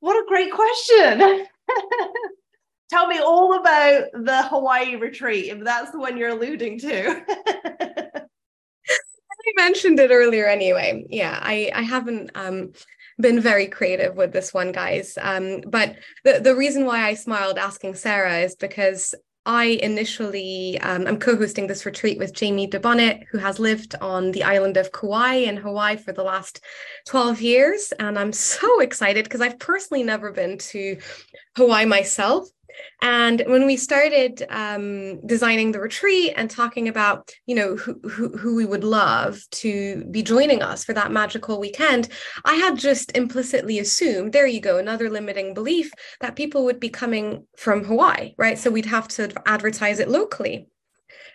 What 0.00 0.16
a 0.16 0.26
great 0.26 0.52
question. 0.52 1.46
Tell 2.90 3.06
me 3.06 3.20
all 3.20 3.54
about 3.54 4.06
the 4.12 4.42
Hawaii 4.48 4.96
retreat, 4.96 5.46
if 5.46 5.62
that's 5.62 5.92
the 5.92 5.98
one 5.98 6.16
you're 6.16 6.30
alluding 6.30 6.80
to. 6.80 7.24
I 9.40 9.52
mentioned 9.56 9.98
it 10.00 10.10
earlier 10.10 10.46
anyway. 10.46 11.06
Yeah, 11.08 11.38
I, 11.40 11.70
I 11.74 11.82
haven't 11.82 12.30
um, 12.34 12.72
been 13.20 13.40
very 13.40 13.66
creative 13.68 14.16
with 14.16 14.32
this 14.32 14.52
one, 14.52 14.72
guys. 14.72 15.16
Um, 15.20 15.62
but 15.66 15.96
the, 16.24 16.40
the 16.40 16.56
reason 16.56 16.84
why 16.84 17.04
I 17.04 17.14
smiled 17.14 17.58
asking 17.58 17.94
Sarah 17.94 18.40
is 18.40 18.56
because 18.56 19.14
I 19.46 19.78
initially, 19.82 20.78
um, 20.80 21.06
I'm 21.06 21.18
co 21.18 21.36
hosting 21.36 21.66
this 21.66 21.86
retreat 21.86 22.18
with 22.18 22.34
Jamie 22.34 22.68
DeBonnet, 22.68 23.24
who 23.30 23.38
has 23.38 23.58
lived 23.58 23.94
on 24.00 24.32
the 24.32 24.42
island 24.42 24.76
of 24.76 24.92
Kauai 24.92 25.34
in 25.34 25.56
Hawaii 25.56 25.96
for 25.96 26.12
the 26.12 26.22
last 26.22 26.60
12 27.08 27.40
years. 27.40 27.92
And 27.98 28.18
I'm 28.18 28.32
so 28.32 28.80
excited 28.82 29.24
because 29.24 29.40
I've 29.40 29.58
personally 29.58 30.02
never 30.02 30.32
been 30.32 30.58
to 30.58 30.98
Hawaii 31.56 31.86
myself. 31.86 32.48
And 33.02 33.42
when 33.46 33.66
we 33.66 33.76
started 33.76 34.44
um, 34.50 35.24
designing 35.26 35.72
the 35.72 35.80
retreat 35.80 36.34
and 36.36 36.50
talking 36.50 36.88
about, 36.88 37.30
you 37.46 37.54
know, 37.54 37.76
who, 37.76 38.00
who, 38.08 38.36
who 38.36 38.54
we 38.54 38.66
would 38.66 38.84
love 38.84 39.42
to 39.52 40.04
be 40.10 40.22
joining 40.22 40.62
us 40.62 40.84
for 40.84 40.92
that 40.92 41.12
magical 41.12 41.58
weekend, 41.60 42.08
I 42.44 42.54
had 42.54 42.78
just 42.78 43.16
implicitly 43.16 43.78
assumed, 43.78 44.32
there 44.32 44.46
you 44.46 44.60
go, 44.60 44.78
another 44.78 45.10
limiting 45.10 45.54
belief 45.54 45.92
that 46.20 46.36
people 46.36 46.64
would 46.64 46.80
be 46.80 46.90
coming 46.90 47.46
from 47.56 47.84
Hawaii, 47.84 48.34
right? 48.36 48.58
So 48.58 48.70
we'd 48.70 48.86
have 48.86 49.08
to 49.08 49.30
advertise 49.46 49.98
it 49.98 50.08
locally. 50.08 50.68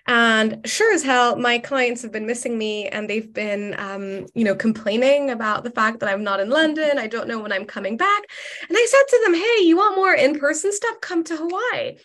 And 0.07 0.61
sure 0.65 0.93
as 0.93 1.03
hell, 1.03 1.35
my 1.35 1.57
clients 1.57 2.03
have 2.03 2.11
been 2.11 2.27
missing 2.27 2.57
me 2.57 2.87
and 2.87 3.09
they've 3.09 3.31
been, 3.33 3.75
um, 3.79 4.27
you 4.35 4.43
know, 4.43 4.55
complaining 4.55 5.31
about 5.31 5.63
the 5.63 5.71
fact 5.71 5.99
that 5.99 6.09
I'm 6.09 6.23
not 6.23 6.39
in 6.39 6.49
London. 6.49 6.99
I 6.99 7.07
don't 7.07 7.27
know 7.27 7.39
when 7.39 7.51
I'm 7.51 7.65
coming 7.65 7.97
back. 7.97 8.23
And 8.69 8.77
I 8.77 8.85
said 8.87 9.03
to 9.09 9.21
them, 9.23 9.33
hey, 9.33 9.63
you 9.63 9.77
want 9.77 9.95
more 9.95 10.13
in 10.13 10.39
person 10.39 10.71
stuff? 10.71 11.01
Come 11.01 11.23
to 11.23 11.37
Hawaii. 11.37 11.97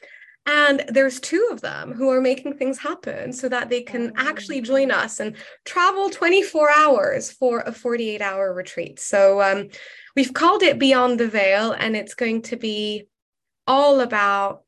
And 0.46 0.84
there's 0.88 1.20
two 1.20 1.48
of 1.53 1.61
them 1.61 1.92
who 1.92 2.09
are 2.09 2.20
making 2.20 2.57
things 2.57 2.78
happen 2.78 3.32
so 3.32 3.48
that 3.51 3.68
they 3.68 3.82
can 3.82 4.12
actually 4.16 4.62
join 4.62 4.90
us 4.90 5.20
and 5.20 5.36
travel 5.66 6.09
24 6.09 6.70
hours 6.70 7.30
for 7.30 7.61
a 7.61 7.72
48 7.72 8.22
hour 8.22 8.55
retreat. 8.55 8.98
So 8.98 9.42
um, 9.42 9.68
we've 10.16 10.32
called 10.32 10.62
it 10.62 10.78
Beyond 10.78 11.20
the 11.20 11.28
Veil, 11.28 11.72
and 11.72 11.94
it's 11.94 12.14
going 12.14 12.42
to 12.42 12.57
be 12.57 13.07
all 13.66 14.01
about 14.01 14.62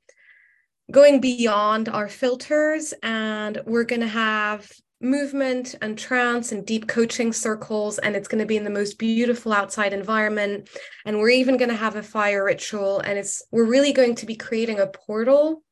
going 0.92 1.20
beyond 1.20 1.88
our 1.88 2.06
filters 2.06 2.92
and 3.02 3.60
we're 3.64 3.84
going 3.84 4.02
to 4.02 4.06
have 4.06 4.70
movement 5.00 5.74
and 5.80 5.98
trance 5.98 6.52
and 6.52 6.64
deep 6.64 6.86
coaching 6.86 7.32
circles 7.32 7.98
and 7.98 8.14
it's 8.14 8.28
going 8.28 8.38
to 8.38 8.46
be 8.46 8.56
in 8.56 8.62
the 8.62 8.70
most 8.70 8.98
beautiful 8.98 9.52
outside 9.52 9.92
environment. 9.92 10.68
And 11.04 11.18
we're 11.18 11.30
even 11.30 11.56
going 11.56 11.70
to 11.70 11.74
have 11.74 11.96
a 11.96 12.02
fire 12.02 12.44
ritual 12.44 13.00
and 13.00 13.18
it's 13.18 13.42
we're 13.50 13.64
really 13.64 13.92
going 13.92 14.14
to 14.16 14.26
be 14.26 14.36
creating 14.36 14.78
a 14.78 14.86
portal 14.86 15.64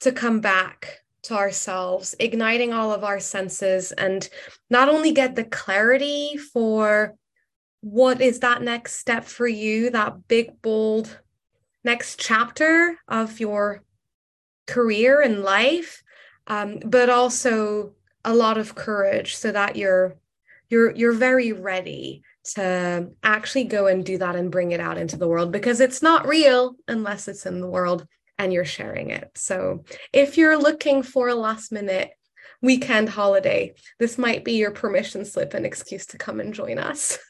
to 0.00 0.12
come 0.12 0.40
back 0.40 0.98
to 1.22 1.34
ourselves 1.34 2.16
igniting 2.18 2.72
all 2.72 2.92
of 2.92 3.04
our 3.04 3.20
senses 3.20 3.92
and 3.92 4.28
not 4.70 4.88
only 4.88 5.12
get 5.12 5.36
the 5.36 5.44
clarity 5.44 6.36
for 6.52 7.14
what 7.80 8.20
is 8.20 8.40
that 8.40 8.60
next 8.60 8.96
step 8.96 9.24
for 9.24 9.46
you 9.46 9.90
that 9.90 10.26
big 10.26 10.60
bold 10.62 11.20
next 11.84 12.18
chapter 12.18 12.96
of 13.06 13.38
your 13.38 13.84
career 14.72 15.20
and 15.20 15.42
life, 15.42 16.02
um, 16.46 16.78
but 16.84 17.10
also 17.10 17.92
a 18.24 18.34
lot 18.34 18.56
of 18.58 18.74
courage 18.74 19.36
so 19.36 19.52
that 19.52 19.76
you're 19.76 20.16
you're 20.70 20.92
you're 20.92 21.12
very 21.12 21.52
ready 21.52 22.22
to 22.44 23.10
actually 23.22 23.64
go 23.64 23.86
and 23.86 24.04
do 24.04 24.18
that 24.18 24.34
and 24.34 24.50
bring 24.50 24.72
it 24.72 24.80
out 24.80 24.98
into 24.98 25.16
the 25.16 25.28
world 25.28 25.52
because 25.52 25.80
it's 25.80 26.02
not 26.02 26.26
real 26.26 26.74
unless 26.88 27.28
it's 27.28 27.46
in 27.46 27.60
the 27.60 27.68
world 27.68 28.06
and 28.38 28.52
you're 28.52 28.64
sharing 28.64 29.10
it. 29.10 29.30
So 29.36 29.84
if 30.12 30.36
you're 30.36 30.58
looking 30.58 31.02
for 31.02 31.28
a 31.28 31.34
last 31.34 31.70
minute 31.70 32.10
weekend 32.62 33.08
holiday, 33.10 33.74
this 33.98 34.18
might 34.18 34.44
be 34.44 34.54
your 34.54 34.70
permission 34.72 35.24
slip 35.24 35.54
and 35.54 35.66
excuse 35.66 36.06
to 36.06 36.18
come 36.18 36.40
and 36.40 36.54
join 36.54 36.78
us. 36.78 37.18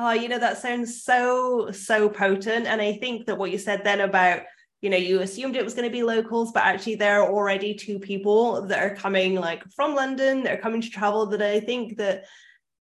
Oh, 0.00 0.12
you 0.12 0.28
know, 0.28 0.38
that 0.38 0.58
sounds 0.58 1.02
so, 1.02 1.72
so 1.72 2.08
potent. 2.08 2.68
And 2.68 2.80
I 2.80 2.92
think 2.98 3.26
that 3.26 3.36
what 3.36 3.50
you 3.50 3.58
said 3.58 3.82
then 3.82 4.00
about, 4.00 4.42
you 4.80 4.90
know, 4.90 4.96
you 4.96 5.20
assumed 5.20 5.56
it 5.56 5.64
was 5.64 5.74
going 5.74 5.88
to 5.88 5.92
be 5.92 6.02
locals, 6.02 6.52
but 6.52 6.62
actually 6.62 6.94
there 6.94 7.20
are 7.20 7.30
already 7.30 7.74
two 7.74 7.98
people 7.98 8.62
that 8.66 8.78
are 8.78 8.94
coming 8.94 9.34
like 9.34 9.64
from 9.72 9.94
London, 9.94 10.42
they're 10.42 10.58
coming 10.58 10.80
to 10.80 10.90
travel 10.90 11.26
that 11.26 11.42
I 11.42 11.60
think 11.60 11.96
that 11.98 12.24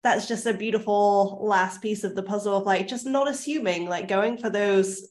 that's 0.04 0.28
just 0.28 0.46
a 0.46 0.54
beautiful 0.54 1.40
last 1.44 1.82
piece 1.82 2.04
of 2.04 2.16
the 2.16 2.24
puzzle 2.24 2.58
of 2.58 2.66
like 2.66 2.88
just 2.88 3.06
not 3.06 3.28
assuming, 3.30 3.88
like 3.88 4.08
going 4.08 4.38
for 4.38 4.50
those 4.50 5.10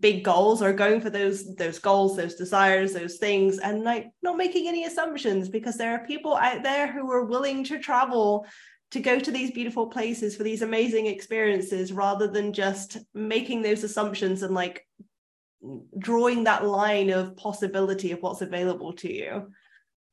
big 0.00 0.24
goals 0.24 0.60
or 0.62 0.72
going 0.72 1.00
for 1.00 1.10
those 1.10 1.54
those 1.54 1.78
goals 1.78 2.16
those 2.16 2.34
desires 2.34 2.92
those 2.92 3.18
things 3.18 3.58
and 3.58 3.84
like 3.84 4.10
not 4.20 4.36
making 4.36 4.66
any 4.66 4.84
assumptions 4.84 5.48
because 5.48 5.76
there 5.76 5.92
are 5.92 6.06
people 6.06 6.36
out 6.36 6.64
there 6.64 6.90
who 6.90 7.08
are 7.10 7.24
willing 7.24 7.62
to 7.62 7.78
travel 7.78 8.44
to 8.90 8.98
go 8.98 9.18
to 9.18 9.30
these 9.30 9.52
beautiful 9.52 9.86
places 9.86 10.36
for 10.36 10.42
these 10.42 10.62
amazing 10.62 11.06
experiences 11.06 11.92
rather 11.92 12.26
than 12.26 12.52
just 12.52 12.98
making 13.14 13.62
those 13.62 13.84
assumptions 13.84 14.42
and 14.42 14.54
like 14.54 14.84
drawing 15.98 16.44
that 16.44 16.66
line 16.66 17.10
of 17.10 17.36
possibility 17.36 18.12
of 18.12 18.20
what's 18.20 18.42
available 18.42 18.92
to 18.92 19.12
you 19.12 19.46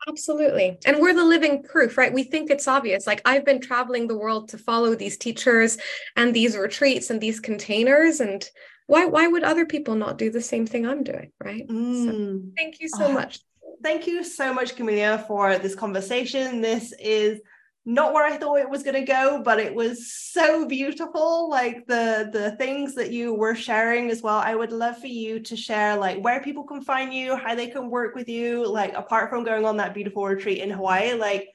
Absolutely. 0.08 0.80
And 0.86 1.00
we're 1.00 1.14
the 1.14 1.24
living 1.24 1.64
proof, 1.64 1.98
right? 1.98 2.12
We 2.12 2.24
think 2.24 2.50
it's 2.50 2.68
obvious. 2.68 3.06
Like 3.06 3.22
I've 3.26 3.46
been 3.46 3.62
traveling 3.62 4.08
the 4.08 4.18
world 4.18 4.50
to 4.50 4.58
follow 4.58 4.96
these 4.96 5.18
teachers 5.18 5.78
and 6.16 6.34
these 6.34 6.58
retreats 6.58 7.10
and 7.10 7.22
these 7.22 7.40
containers. 7.40 8.20
And 8.20 8.44
why 8.88 9.06
why 9.06 9.28
would 9.28 9.44
other 9.44 9.66
people 9.66 9.96
not 9.96 10.18
do 10.18 10.32
the 10.32 10.42
same 10.42 10.66
thing 10.66 10.88
I'm 10.88 11.04
doing? 11.04 11.32
Right. 11.44 11.68
Mm. 11.68 12.06
So 12.06 12.42
thank 12.58 12.80
you 12.80 12.90
so 12.90 13.06
oh, 13.06 13.12
much. 13.12 13.40
Thank 13.84 14.08
you 14.08 14.24
so 14.24 14.54
much, 14.54 14.76
Camilia, 14.76 15.24
for 15.28 15.58
this 15.58 15.76
conversation. 15.76 16.62
This 16.62 16.94
is 17.00 17.40
not 17.86 18.14
where 18.14 18.26
I 18.26 18.38
thought 18.38 18.60
it 18.60 18.70
was 18.70 18.84
going 18.84 18.96
to 18.96 19.02
go, 19.02 19.42
but 19.44 19.60
it 19.60 19.74
was 19.74 20.14
so 20.14 20.68
beautiful. 20.68 21.50
Like 21.50 21.88
the 21.88 22.30
the 22.32 22.52
things 22.58 22.94
that 22.96 23.12
you 23.12 23.34
were 23.34 23.56
sharing 23.56 24.12
as 24.12 24.22
well. 24.22 24.38
I 24.38 24.54
would 24.54 24.72
love 24.72 25.00
for 25.00 25.08
you 25.08 25.40
to 25.40 25.56
share 25.56 25.96
like 25.96 26.24
where 26.24 26.42
people 26.42 26.64
can 26.64 26.84
find 26.84 27.14
you, 27.14 27.36
how 27.36 27.56
they 27.56 27.68
can 27.68 27.90
work 27.90 28.14
with 28.14 28.30
you. 28.30 28.68
Like 28.68 28.94
apart 28.94 29.30
from 29.30 29.44
going 29.44 29.66
on 29.66 29.78
that 29.78 29.96
beautiful 29.96 30.26
retreat 30.26 30.60
in 30.60 30.70
Hawaii, 30.70 31.14
like 31.14 31.48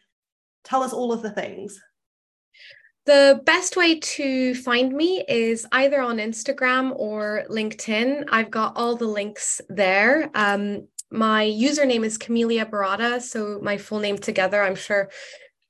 tell 0.64 0.82
us 0.82 0.92
all 0.92 1.12
of 1.12 1.22
the 1.22 1.30
things. 1.30 1.80
The 3.04 3.40
best 3.46 3.76
way 3.76 4.00
to 4.00 4.56
find 4.56 4.92
me 4.92 5.24
is 5.28 5.64
either 5.70 6.00
on 6.00 6.16
Instagram 6.16 6.92
or 6.96 7.44
LinkedIn. 7.48 8.24
I've 8.32 8.50
got 8.50 8.72
all 8.74 8.96
the 8.96 9.06
links 9.06 9.60
there. 9.68 10.28
Um, 10.34 10.88
my 11.12 11.44
username 11.44 12.04
is 12.04 12.18
Camilia 12.18 12.66
Berrada, 12.66 13.22
so 13.22 13.60
my 13.62 13.78
full 13.78 14.00
name 14.00 14.18
together. 14.18 14.60
I'm 14.60 14.74
sure 14.74 15.08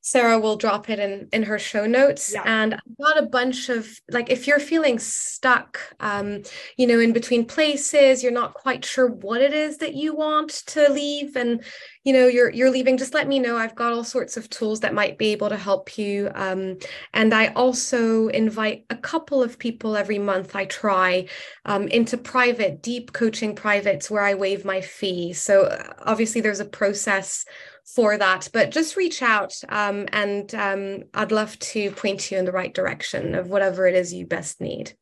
Sarah 0.07 0.39
will 0.39 0.55
drop 0.55 0.89
it 0.89 1.01
in 1.01 1.29
in 1.33 1.43
her 1.43 1.59
show 1.59 1.85
notes. 1.85 2.33
Yeah. 2.33 2.45
And 2.47 2.75
I've 2.75 2.97
got 2.97 3.19
a 3.19 3.27
bunch 3.27 3.69
of 3.69 3.89
like 4.09 4.31
if 4.31 4.47
you're 4.47 4.61
feeling 4.61 5.01
stuck, 5.01 5.81
um, 5.99 6.43
you 6.77 6.87
know, 6.87 7.01
in 7.01 7.13
between 7.13 7.45
places, 7.45 8.23
you're 8.23 8.31
not 8.31 8.55
quite 8.55 8.85
sure 8.85 9.09
what 9.09 9.43
it 9.43 9.53
is 9.53 9.79
that 9.79 9.95
you 9.95 10.15
want 10.15 10.51
to 10.69 10.89
leave, 10.93 11.35
and 11.35 11.61
you 12.05 12.13
know 12.13 12.29
you're 12.29 12.51
you're 12.51 12.71
leaving. 12.71 12.97
Just 12.97 13.15
let 13.15 13.27
me 13.27 13.41
know. 13.41 13.57
I've 13.57 13.75
got 13.75 13.93
all 13.93 14.05
sorts 14.05 14.37
of 14.37 14.49
tools 14.49 14.79
that 14.81 14.95
might 14.95 15.19
be 15.19 15.33
able 15.33 15.49
to 15.49 15.57
help 15.57 15.99
you. 15.99 16.31
Um, 16.37 16.79
and 17.13 17.35
I 17.35 17.49
also 17.55 18.29
invite 18.29 18.85
a 18.91 18.97
couple 18.97 19.43
of 19.43 19.59
people 19.59 19.97
every 19.97 20.21
month. 20.21 20.55
I 20.55 20.67
try 20.67 21.27
um, 21.65 21.89
into 21.89 22.17
private, 22.17 22.81
deep 22.81 23.13
coaching 23.13 23.57
privates 23.57 24.09
where 24.09 24.23
I 24.23 24.35
waive 24.35 24.65
my 24.65 24.83
fee. 24.83 25.33
So 25.33 25.65
uh, 25.65 25.95
obviously 26.05 26.41
there's 26.41 26.61
a 26.61 26.65
process 26.65 27.45
for 27.87 28.19
that. 28.19 28.49
But 28.53 28.71
just 28.71 28.97
reach 28.97 29.23
out 29.23 29.55
um, 29.69 30.07
and 30.13 30.55
um, 30.55 31.05
I'd 31.15 31.33
love 31.33 31.59
to 31.59 31.91
point 31.93 32.31
you 32.31 32.39
in 32.39 32.45
the 32.45 32.53
right 32.53 32.75
direction 32.75 33.35
of 33.35 33.49
whatever 33.49 33.87
it 33.87 33.95
is 33.95 34.13
you 34.13 34.27
best 34.27 34.61
need. 34.61 34.93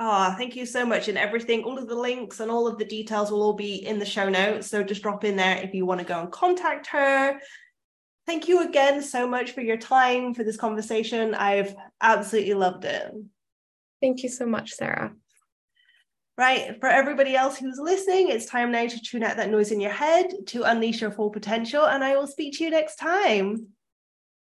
Ah, 0.00 0.32
oh, 0.32 0.38
thank 0.38 0.54
you 0.54 0.64
so 0.64 0.86
much. 0.86 1.08
And 1.08 1.18
everything, 1.18 1.64
all 1.64 1.76
of 1.76 1.88
the 1.88 1.96
links 1.96 2.38
and 2.38 2.50
all 2.50 2.68
of 2.68 2.78
the 2.78 2.84
details 2.84 3.32
will 3.32 3.42
all 3.42 3.54
be 3.54 3.84
in 3.84 3.98
the 3.98 4.06
show 4.06 4.28
notes. 4.28 4.68
So 4.68 4.84
just 4.84 5.02
drop 5.02 5.24
in 5.24 5.34
there 5.34 5.56
if 5.56 5.74
you 5.74 5.86
want 5.86 6.00
to 6.00 6.06
go 6.06 6.20
and 6.20 6.30
contact 6.30 6.86
her. 6.88 7.40
Thank 8.24 8.46
you 8.46 8.68
again 8.68 9.02
so 9.02 9.26
much 9.26 9.52
for 9.52 9.62
your 9.62 9.78
time 9.78 10.34
for 10.34 10.44
this 10.44 10.56
conversation. 10.56 11.34
I've 11.34 11.74
absolutely 12.00 12.54
loved 12.54 12.84
it. 12.84 13.12
Thank 14.00 14.22
you 14.22 14.28
so 14.28 14.46
much, 14.46 14.74
Sarah. 14.74 15.12
Right. 16.38 16.78
For 16.78 16.88
everybody 16.88 17.34
else 17.34 17.58
who's 17.58 17.80
listening, 17.80 18.28
it's 18.28 18.46
time 18.46 18.70
now 18.70 18.86
to 18.86 19.00
tune 19.00 19.24
out 19.24 19.36
that 19.38 19.50
noise 19.50 19.72
in 19.72 19.80
your 19.80 19.90
head 19.90 20.32
to 20.46 20.62
unleash 20.62 21.00
your 21.00 21.10
full 21.10 21.30
potential. 21.30 21.84
And 21.84 22.04
I 22.04 22.16
will 22.16 22.28
speak 22.28 22.56
to 22.56 22.64
you 22.64 22.70
next 22.70 22.94
time. 22.94 23.66